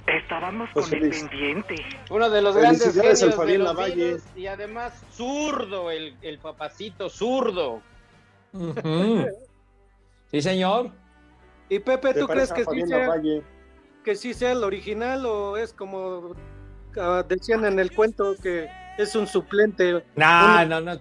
Estábamos 0.06 0.70
Pues 0.72 0.88
con 0.88 1.02
el 1.02 1.10
pendiente. 1.10 1.74
Uno 2.10 2.30
de 2.30 2.42
los 2.42 2.56
grandes 2.56 2.94
genios 2.94 3.20
de 3.20 3.32
Fabián 3.32 3.64
los 3.64 4.36
y 4.36 4.46
además 4.46 4.92
zurdo, 5.12 5.90
el, 5.90 6.16
el 6.22 6.38
papacito 6.38 7.08
zurdo. 7.08 7.80
Sí, 10.30 10.42
señor. 10.42 10.90
¿Y 11.68 11.80
Pepe, 11.80 12.14
¿Te 12.14 12.20
tú 12.20 12.26
crees 12.28 12.52
que 12.52 12.60
sí, 12.60 12.66
Fabián 12.66 12.88
sea, 12.88 12.98
Lavalle? 12.98 13.42
Que 14.06 14.14
sí 14.14 14.32
sea 14.34 14.52
el 14.52 14.62
original 14.62 15.26
o 15.26 15.56
es 15.56 15.72
como 15.72 16.36
ah, 16.96 17.24
decían 17.28 17.64
en 17.64 17.80
el 17.80 17.90
cuento 17.90 18.36
que 18.40 18.68
es 18.96 19.16
un 19.16 19.26
suplente? 19.26 20.04
No, 20.14 20.62
Un- 20.62 20.68
no, 20.68 20.80
no. 20.80 20.92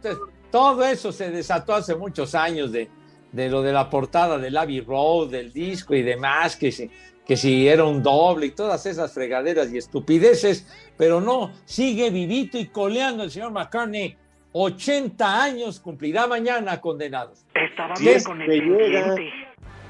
Todo 0.49 0.83
eso 0.83 1.11
se 1.11 1.29
desató 1.29 1.75
hace 1.75 1.93
muchos 1.95 2.33
años 2.33 2.71
de, 2.71 2.89
de 3.31 3.47
lo 3.49 3.61
de 3.61 3.71
la 3.73 3.91
portada 3.91 4.39
del 4.39 4.57
Abbey 4.57 4.81
Road, 4.81 5.29
del 5.29 5.53
disco 5.53 5.93
y 5.93 6.01
demás, 6.01 6.55
que 6.55 6.71
si, 6.71 6.89
que 7.27 7.37
si 7.37 7.67
era 7.67 7.83
un 7.83 8.01
doble 8.01 8.47
y 8.47 8.51
todas 8.51 8.87
esas 8.87 9.13
fregaderas 9.13 9.71
y 9.71 9.77
estupideces, 9.77 10.65
pero 10.97 11.21
no, 11.21 11.51
sigue 11.65 12.09
vivito 12.09 12.57
y 12.57 12.65
coleando 12.69 13.23
el 13.23 13.29
señor 13.29 13.51
McCartney. 13.51 14.17
80 14.57 15.43
años 15.43 15.79
cumplirá 15.79 16.25
mañana 16.27 16.81
condenados. 16.81 17.45
Estábamos 17.53 17.99
Sí, 17.99 18.09
es 18.09 18.23
con 18.25 18.41
el 18.41 18.47
pendiente. 18.47 19.29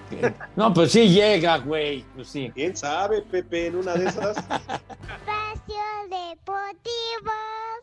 No, 0.55 0.73
pues 0.73 0.91
sí 0.91 1.09
llega, 1.09 1.57
güey. 1.57 2.03
Pues 2.15 2.27
sí. 2.29 2.51
¿Quién 2.53 2.75
sabe, 2.75 3.21
Pepe, 3.21 3.67
en 3.67 3.77
una 3.77 3.93
de 3.93 4.07
esas? 4.07 4.37
Espacio 4.37 5.83
Deportivo. 6.09 7.31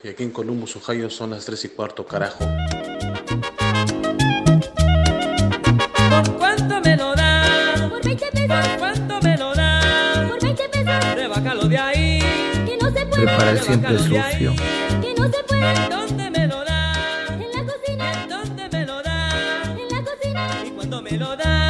Que 0.01 0.11
aquí 0.11 0.23
en 0.23 0.31
Columbus, 0.31 0.77
Ohio 0.77 1.11
son 1.11 1.31
las 1.31 1.45
3 1.45 1.65
y 1.65 1.69
cuarto, 1.71 2.07
carajo. 2.07 2.45
¿Por 6.25 6.39
cuánto 6.39 6.81
me 6.81 6.97
lo 6.97 7.15
da? 7.15 7.45
Por 7.91 8.05
20 8.05 8.27
pesos. 8.33 8.69
¿Por 8.69 8.79
cuánto 8.79 9.21
me 9.23 9.37
lo 9.37 9.55
da? 9.55 10.27
Por 10.29 10.41
20 10.43 10.69
pesos. 10.69 11.15
Rebájalo 11.15 11.69
de 11.69 11.79
ahí. 11.79 12.19
Que 12.67 12.77
no 12.81 12.91
se 12.91 13.07
puede. 13.07 13.25
Prepara 13.27 13.51
el 13.51 13.61
siempre 13.61 13.99
sucio. 13.99 14.55
Que 15.01 15.15
no 15.17 15.29
se 15.29 15.45
puede. 15.45 15.89
¿Dónde 15.89 16.31
me 16.31 16.47
lo 16.47 16.65
da? 16.65 16.93
En 17.35 17.51
la 17.53 17.65
cocina. 17.73 18.27
¿Dónde 18.29 18.69
me 18.69 18.85
lo 18.87 19.03
da? 19.03 19.63
En 19.79 19.89
la 19.89 20.03
cocina. 20.05 20.49
¿Y 20.67 20.71
cuando 20.71 21.03
me 21.03 21.13
lo 21.13 21.37
da? 21.37 21.62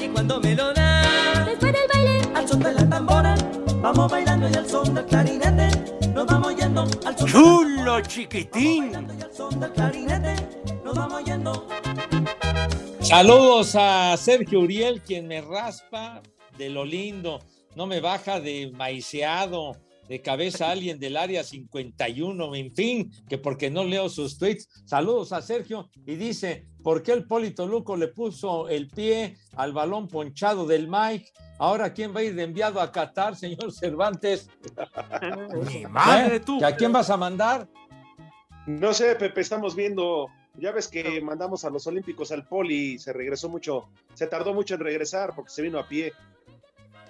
¿Y 0.00 0.08
cuando 0.08 0.40
me 0.40 0.54
lo 0.54 0.72
da? 0.72 1.44
Después 1.44 1.72
del 1.72 1.82
baile. 1.92 2.20
Al 2.34 2.48
son 2.48 2.60
de 2.60 2.72
la 2.72 2.88
tambora. 2.88 3.34
Vamos 3.80 4.10
bailando 4.10 4.48
y 4.48 4.54
al 4.54 4.68
son 4.68 4.94
del 4.94 5.06
clarinete. 5.06 6.08
Nos 6.14 6.26
vamos 6.26 6.56
yendo 6.56 6.82
al 7.06 7.18
son 7.18 7.28
¡Chulo 7.28 8.00
chiquitín! 8.00 8.92
del 8.92 9.32
son 9.32 9.60
del 9.60 9.72
clarinete. 9.72 10.34
Nos 10.84 10.94
vamos 10.94 11.24
yendo. 11.24 11.66
Saludos 13.00 13.74
a 13.76 14.16
Sergio 14.16 14.60
Uriel, 14.60 15.00
quien 15.02 15.28
me 15.28 15.40
raspa 15.40 16.22
de 16.56 16.68
lo 16.68 16.84
lindo. 16.84 17.38
No 17.76 17.86
me 17.86 18.00
baja 18.00 18.40
de 18.40 18.72
maiceado, 18.74 19.76
de 20.08 20.22
cabeza 20.22 20.70
alguien 20.70 20.98
del 20.98 21.16
área 21.16 21.44
51, 21.44 22.54
en 22.54 22.72
fin, 22.72 23.12
que 23.28 23.38
porque 23.38 23.70
no 23.70 23.84
leo 23.84 24.08
sus 24.08 24.38
tweets. 24.38 24.68
Saludos 24.86 25.32
a 25.32 25.42
Sergio 25.42 25.90
y 26.06 26.16
dice, 26.16 26.66
¿por 26.82 27.02
qué 27.02 27.12
el 27.12 27.26
Polito 27.26 27.66
Luco 27.66 27.96
le 27.96 28.08
puso 28.08 28.68
el 28.68 28.88
pie 28.88 29.36
al 29.56 29.72
balón 29.72 30.08
ponchado 30.08 30.66
del 30.66 30.88
Mike? 30.88 31.30
Ahora, 31.58 31.92
¿quién 31.92 32.14
va 32.14 32.20
a 32.20 32.24
ir 32.24 32.34
de 32.34 32.44
enviado 32.44 32.80
a 32.80 32.90
Qatar, 32.90 33.36
señor 33.36 33.72
Cervantes? 33.72 34.48
¡Mi 35.68 35.84
madre, 35.86 36.36
¿Eh? 36.36 36.40
tú! 36.40 36.58
¿Que 36.58 36.64
¿A 36.64 36.76
quién 36.76 36.92
vas 36.92 37.10
a 37.10 37.16
mandar? 37.16 37.68
No 38.66 38.94
sé, 38.94 39.14
Pepe, 39.16 39.40
estamos 39.40 39.74
viendo. 39.74 40.28
Ya 40.54 40.72
ves 40.72 40.88
que 40.88 41.20
mandamos 41.20 41.64
a 41.64 41.70
los 41.70 41.86
Olímpicos 41.86 42.32
al 42.32 42.46
Poli 42.46 42.94
y 42.94 42.98
se 42.98 43.12
regresó 43.12 43.48
mucho, 43.48 43.88
se 44.14 44.26
tardó 44.26 44.54
mucho 44.54 44.74
en 44.74 44.80
regresar 44.80 45.32
porque 45.34 45.50
se 45.50 45.62
vino 45.62 45.78
a 45.78 45.86
pie. 45.86 46.12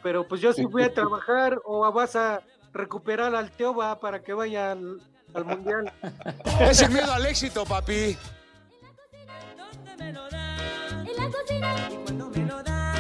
Pero 0.03 0.27
pues 0.29 0.41
yo 0.41 0.53
sí 0.53 0.65
voy 0.65 0.83
a 0.83 0.93
trabajar 0.93 1.61
o 1.65 1.91
vas 1.93 2.15
a 2.15 2.43
recuperar 2.73 3.35
al 3.35 3.51
Teoba 3.51 3.99
para 3.99 4.23
que 4.23 4.33
vaya 4.33 4.73
al, 4.73 5.01
al 5.35 5.45
mundial. 5.45 5.93
Es 6.61 6.83
el 6.83 6.91
miedo 6.91 7.13
al 7.13 7.27
éxito, 7.27 7.65
papi. 7.65 8.17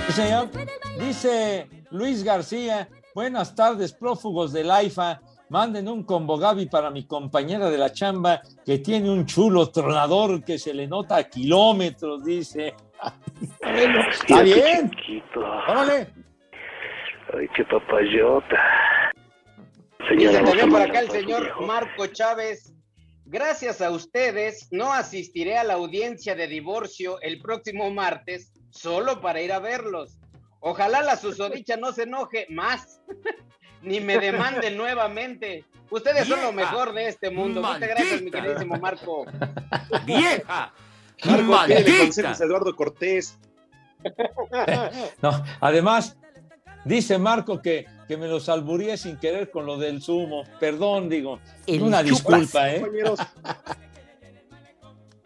Sí, 0.06 0.12
señor. 0.12 0.48
Dice 0.98 1.68
Luis 1.90 2.24
García, 2.24 2.88
buenas 3.14 3.54
tardes, 3.54 3.92
prófugos 3.92 4.52
del 4.52 4.70
AIFA. 4.70 5.20
Manden 5.50 5.88
un 5.88 6.02
combo 6.02 6.36
Gaby 6.36 6.66
para 6.66 6.90
mi 6.90 7.06
compañera 7.06 7.70
de 7.70 7.78
la 7.78 7.90
chamba 7.90 8.42
que 8.66 8.78
tiene 8.78 9.10
un 9.10 9.24
chulo 9.24 9.70
tronador 9.70 10.44
que 10.44 10.58
se 10.58 10.74
le 10.74 10.86
nota 10.86 11.16
a 11.16 11.24
kilómetros, 11.24 12.24
dice. 12.24 12.74
Está 14.20 14.42
bien. 14.42 14.90
Órale. 15.68 16.08
Ay, 17.32 17.48
qué 17.54 17.64
papayota. 17.64 18.56
Señora, 20.08 20.44
también 20.44 20.70
por 20.70 20.80
acá 20.80 21.00
el 21.00 21.10
señor. 21.10 21.60
Marco 21.66 22.06
Chávez. 22.06 22.72
Gracias 23.26 23.82
a 23.82 23.90
ustedes, 23.90 24.68
no 24.70 24.90
asistiré 24.90 25.58
a 25.58 25.64
la 25.64 25.74
audiencia 25.74 26.34
de 26.34 26.46
divorcio 26.46 27.20
el 27.20 27.42
próximo 27.42 27.90
martes 27.90 28.52
solo 28.70 29.20
para 29.20 29.42
ir 29.42 29.52
a 29.52 29.58
verlos. 29.58 30.18
Ojalá 30.60 31.02
la 31.02 31.16
susodicha 31.16 31.76
no 31.76 31.92
se 31.92 32.04
enoje 32.04 32.46
más, 32.48 33.02
ni 33.82 34.00
me 34.00 34.18
demande 34.18 34.70
nuevamente. 34.70 35.66
Ustedes 35.90 36.26
son 36.26 36.40
lo 36.40 36.52
mejor 36.52 36.94
de 36.94 37.08
este 37.08 37.30
mundo. 37.30 37.60
Muchas 37.60 37.80
gracias, 37.80 38.22
mi 38.22 38.30
queridísimo 38.30 38.78
Marco. 38.78 39.26
¡Vieja! 40.06 40.72
Marco, 41.26 41.42
¡Maldita! 41.42 42.32
Eduardo 42.40 42.74
Cortés. 42.74 43.38
No, 45.20 45.44
además, 45.60 46.16
dice 46.84 47.18
Marco 47.18 47.60
que, 47.60 47.84
que 48.08 48.16
me 48.16 48.26
los 48.26 48.48
alburíe 48.48 48.96
sin 48.96 49.18
querer 49.18 49.50
con 49.50 49.66
lo 49.66 49.76
del 49.76 50.00
sumo. 50.02 50.42
Perdón, 50.58 51.10
digo. 51.10 51.38
El 51.66 51.82
Una 51.82 51.98
chupas, 52.02 52.40
disculpa, 52.40 52.74
¿eh? 52.74 52.80
Compañeros. 52.80 53.20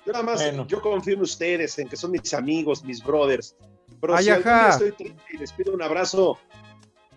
Yo 0.05 0.12
nada 0.12 0.24
más, 0.24 0.43
Bueno. 0.43 0.66
yo 0.66 0.83
confío 0.83 1.14
en 1.14 1.20
ustedes, 1.20 1.78
en 1.78 1.89
que 1.89 1.97
son 1.97 2.11
mis 2.11 2.35
amigos, 2.35 2.83
mis 2.85 3.03
brothers. 3.05 3.55
Pero 4.01 4.16
Ay, 4.16 4.24
si 4.24 4.30
algún 4.30 4.45
día 4.45 4.66
ajá. 4.66 4.70
estoy 4.70 4.93
triste 4.93 5.22
y 5.33 5.37
les 5.39 5.53
pido 5.53 5.72
un 5.72 5.80
abrazo, 5.80 6.39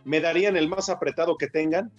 ¿me 0.04 0.22
darían 0.22 0.56
el 0.56 0.70
más 0.70 0.88
apretado 0.90 1.36
que 1.36 1.48
tengan? 1.48 1.92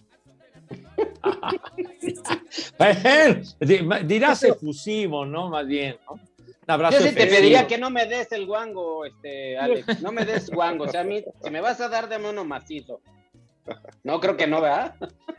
Dirás 4.05 4.43
efusivo, 4.45 5.27
¿no? 5.27 5.49
Más 5.51 5.67
bien, 5.67 5.97
¿no? 6.07 6.13
Un 6.13 6.73
abrazo 6.73 6.99
Yo 6.99 7.07
sí 7.07 7.15
te 7.15 7.27
pediría 7.27 7.67
que 7.67 7.79
no 7.79 7.91
me 7.91 8.07
des 8.07 8.31
el 8.33 8.47
guango, 8.47 9.05
este, 9.05 9.59
Alex. 9.59 10.01
No 10.03 10.13
me 10.13 10.25
des 10.25 10.51
guango. 10.51 10.85
O 10.85 10.89
sea, 10.89 11.01
a 11.01 11.05
mí, 11.05 11.23
si 11.43 11.51
me 11.51 11.61
vas 11.61 11.81
a 11.81 11.89
dar, 11.89 12.09
dame 12.09 12.31
uno 12.31 12.45
macizo. 12.45 13.01
No, 14.05 14.21
creo 14.21 14.37
que 14.37 14.47
no, 14.47 14.61
¿verdad? 14.61 14.95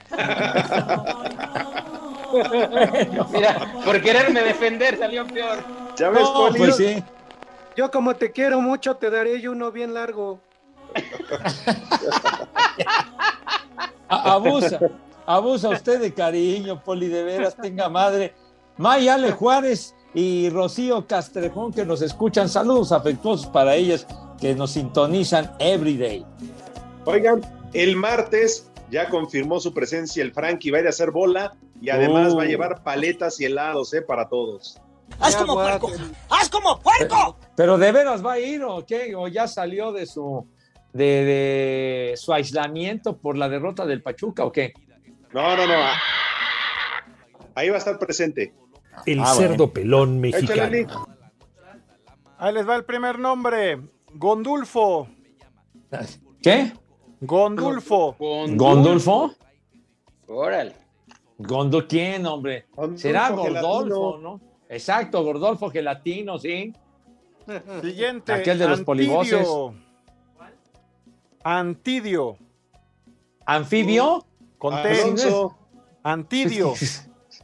Mira, 3.31 3.71
por 3.85 4.01
quererme 4.01 4.41
defender 4.41 4.97
salió 4.97 5.25
peor. 5.27 5.59
¿Ya 5.95 6.09
ves, 6.09 6.23
No, 6.23 6.49
pues 6.55 6.75
sí. 6.75 7.03
Yo 7.75 7.91
como 7.91 8.15
te 8.15 8.31
quiero 8.31 8.59
mucho, 8.59 8.95
te 8.95 9.09
daré 9.09 9.39
yo 9.39 9.51
uno 9.51 9.71
bien 9.71 9.93
largo. 9.93 10.39
Abusa, 14.09 14.79
abusa 15.25 15.69
usted 15.69 15.99
de 15.99 16.13
cariño, 16.13 16.81
Poli, 16.81 17.07
de 17.07 17.23
veras, 17.23 17.55
tenga 17.57 17.89
madre. 17.89 18.33
Maya 18.77 19.15
Ale 19.15 19.31
Juárez 19.31 19.93
y 20.13 20.49
Rocío 20.49 21.05
Castrejón 21.05 21.73
que 21.73 21.85
nos 21.85 22.01
escuchan. 22.01 22.47
Saludos 22.47 22.91
afectuosos 22.91 23.47
para 23.47 23.75
ellas 23.75 24.07
que 24.39 24.55
nos 24.55 24.71
sintonizan 24.71 25.51
everyday. 25.59 26.25
Oigan, 27.05 27.41
el 27.73 27.95
martes 27.95 28.69
ya 28.89 29.09
confirmó 29.09 29.59
su 29.59 29.73
presencia 29.73 30.23
el 30.23 30.31
Frankie, 30.33 30.71
va 30.71 30.77
a 30.77 30.81
ir 30.81 30.87
a 30.87 30.91
hacer 30.91 31.11
bola 31.11 31.55
y 31.81 31.89
además 31.89 32.35
va 32.37 32.43
a 32.43 32.45
llevar 32.45 32.83
paletas 32.83 33.39
y 33.41 33.45
helados, 33.45 33.93
¿eh? 33.93 34.01
Para 34.01 34.29
todos. 34.29 34.79
¡Haz 35.19 35.35
como 35.35 35.53
puerco! 35.55 35.91
¡Haz 36.29 36.49
como 36.49 36.79
puerco! 36.79 37.37
Pero 37.55 37.77
de 37.77 37.91
veras 37.91 38.25
va 38.25 38.33
a 38.33 38.39
ir 38.39 38.63
o 38.63 38.85
qué? 38.85 39.15
O 39.15 39.27
ya 39.27 39.47
salió 39.47 39.91
de 39.91 40.05
su 40.05 40.47
de, 40.93 41.03
de 41.03 42.13
su 42.17 42.33
aislamiento 42.33 43.17
por 43.17 43.37
la 43.37 43.49
derrota 43.49 43.85
del 43.85 44.01
Pachuca 44.01 44.45
o 44.45 44.51
qué? 44.51 44.73
No, 45.33 45.55
no, 45.55 45.67
no. 45.67 45.73
ah. 45.75 45.95
Ahí 47.55 47.69
va 47.69 47.75
a 47.75 47.79
estar 47.79 47.97
presente. 47.99 48.53
El 49.05 49.19
Ah, 49.19 49.33
bueno. 49.33 49.49
cerdo 49.49 49.73
pelón 49.73 50.23
Échale, 50.25 50.69
mexicano. 50.85 51.07
Ahí 52.37 52.53
les 52.53 52.67
va 52.67 52.75
el 52.75 52.85
primer 52.85 53.19
nombre. 53.19 53.79
Gondulfo. 54.13 55.07
¿Qué? 56.41 56.73
Gondulfo. 57.21 58.15
¿Gondulfo? 58.19 59.33
Órale. 60.27 60.75
¿Gondo 61.37 61.87
quién, 61.87 62.25
hombre? 62.25 62.65
Gondulfo 62.75 63.01
Será 63.01 63.27
Gelatino. 63.27 63.61
Gordolfo, 63.61 64.17
¿no? 64.19 64.41
Exacto, 64.69 65.23
Gordolfo 65.23 65.69
Gelatino, 65.69 66.37
sí. 66.39 66.73
Siguiente. 67.81 68.33
Aquel 68.33 68.59
de 68.59 68.67
los 68.67 68.81
polivoces. 68.81 69.47
Antidio. 71.43 72.37
¿Anfibio? 73.45 74.25
Con 74.57 74.73
Ah, 74.73 74.83
T. 74.83 75.01
Alonso. 75.01 75.55
Antidio. 76.03 76.73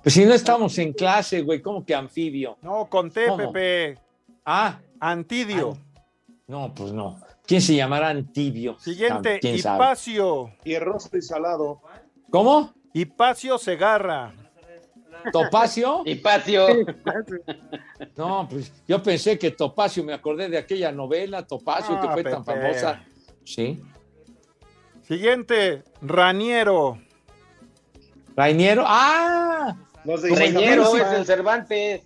Pues 0.01 0.15
si 0.15 0.25
no 0.25 0.33
estamos 0.33 0.77
en 0.79 0.91
clase, 0.91 1.43
güey, 1.43 1.61
¿cómo 1.61 1.85
que 1.85 1.95
anfibio? 1.95 2.57
No, 2.61 2.87
con 2.89 3.09
T. 3.09 3.25
Pepe. 3.37 3.97
Ah, 4.43 4.77
Antidio. 4.99 5.77
no, 6.45 6.73
pues 6.75 6.91
no. 6.91 7.17
¿Quién 7.53 7.61
se 7.61 7.75
llamará 7.75 8.09
Antibio? 8.09 8.79
Siguiente. 8.79 9.37
¿Quién 9.39 9.59
sabe? 9.59 9.75
Hipacio. 9.77 10.55
Y 10.63 10.73
arroz 10.73 11.07
y 11.13 11.21
salado. 11.21 11.81
¿Cómo? 12.31 12.73
Hipacio 12.95 13.59
Segarra. 13.59 14.33
¿Topacio? 15.31 16.01
Hipacio. 16.05 16.65
No, 18.17 18.47
pues 18.49 18.73
yo 18.87 19.03
pensé 19.03 19.37
que 19.37 19.51
Topacio, 19.51 20.03
me 20.03 20.13
acordé 20.13 20.49
de 20.49 20.57
aquella 20.57 20.91
novela, 20.91 21.45
Topacio, 21.45 22.01
que 22.01 22.07
Ah, 22.07 22.13
fue 22.13 22.23
tan 22.23 22.43
famosa. 22.43 23.03
Sí. 23.45 23.79
Siguiente. 25.03 25.83
Raniero. 26.01 26.97
Rainiero. 28.35 28.83
¡Ah! 28.87 29.77
De 30.03 30.35
Reñero 30.35 30.97
es 30.97 31.19
el 31.19 31.25
Cervantes. 31.27 32.01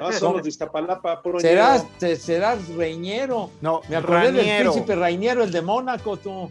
Ah, 0.00 0.12
son 0.12 0.34
los 0.34 0.42
de 0.42 0.48
Iztapalapa, 0.48 1.22
puro 1.22 1.38
Serás, 1.40 1.86
te- 1.98 2.16
serás 2.16 2.66
Reñero. 2.68 3.50
No, 3.60 3.82
Me 3.88 3.96
acordé 3.96 4.32
del 4.32 4.60
príncipe 4.62 4.94
Rainiero, 4.96 5.44
el 5.44 5.52
de 5.52 5.62
Mónaco, 5.62 6.16
tú. 6.16 6.50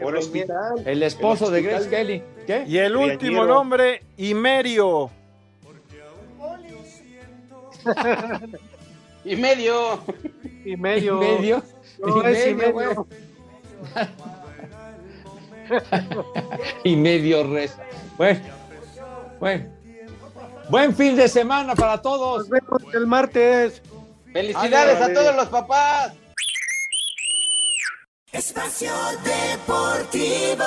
Por 0.00 0.16
hospital. 0.16 0.82
El 0.86 1.02
esposo 1.02 1.46
El 1.46 1.52
de 1.52 1.62
Grace. 1.62 1.88
Kelly. 1.90 2.22
¿Qué? 2.46 2.64
Y 2.66 2.78
el 2.78 2.96
último 2.96 3.44
nombre, 3.44 4.02
Imerio. 4.16 5.10
Y 9.24 9.36
medio. 9.36 10.00
Y 10.64 10.76
medio. 10.76 11.18
medio. 11.18 11.62
No, 11.98 12.22
y 12.28 12.32
es 12.32 12.46
y 12.48 12.54
medio, 12.54 12.74
medio. 12.74 12.94
güey. 12.94 13.06
y 16.84 16.96
medio 16.96 17.44
reza. 17.44 17.82
Bueno, 18.16 18.40
bueno. 19.38 19.79
Buen 20.70 20.94
fin 20.94 21.16
de 21.16 21.28
semana 21.28 21.74
para 21.74 22.00
todos. 22.00 22.48
Nos 22.48 22.48
vemos 22.48 22.94
el 22.94 23.06
martes. 23.06 23.82
Felicidades 24.32 25.00
a 25.00 25.12
todos 25.12 25.34
los 25.34 25.48
papás. 25.48 26.12
Espacio 28.32 28.92
Deportivo. 29.24 30.64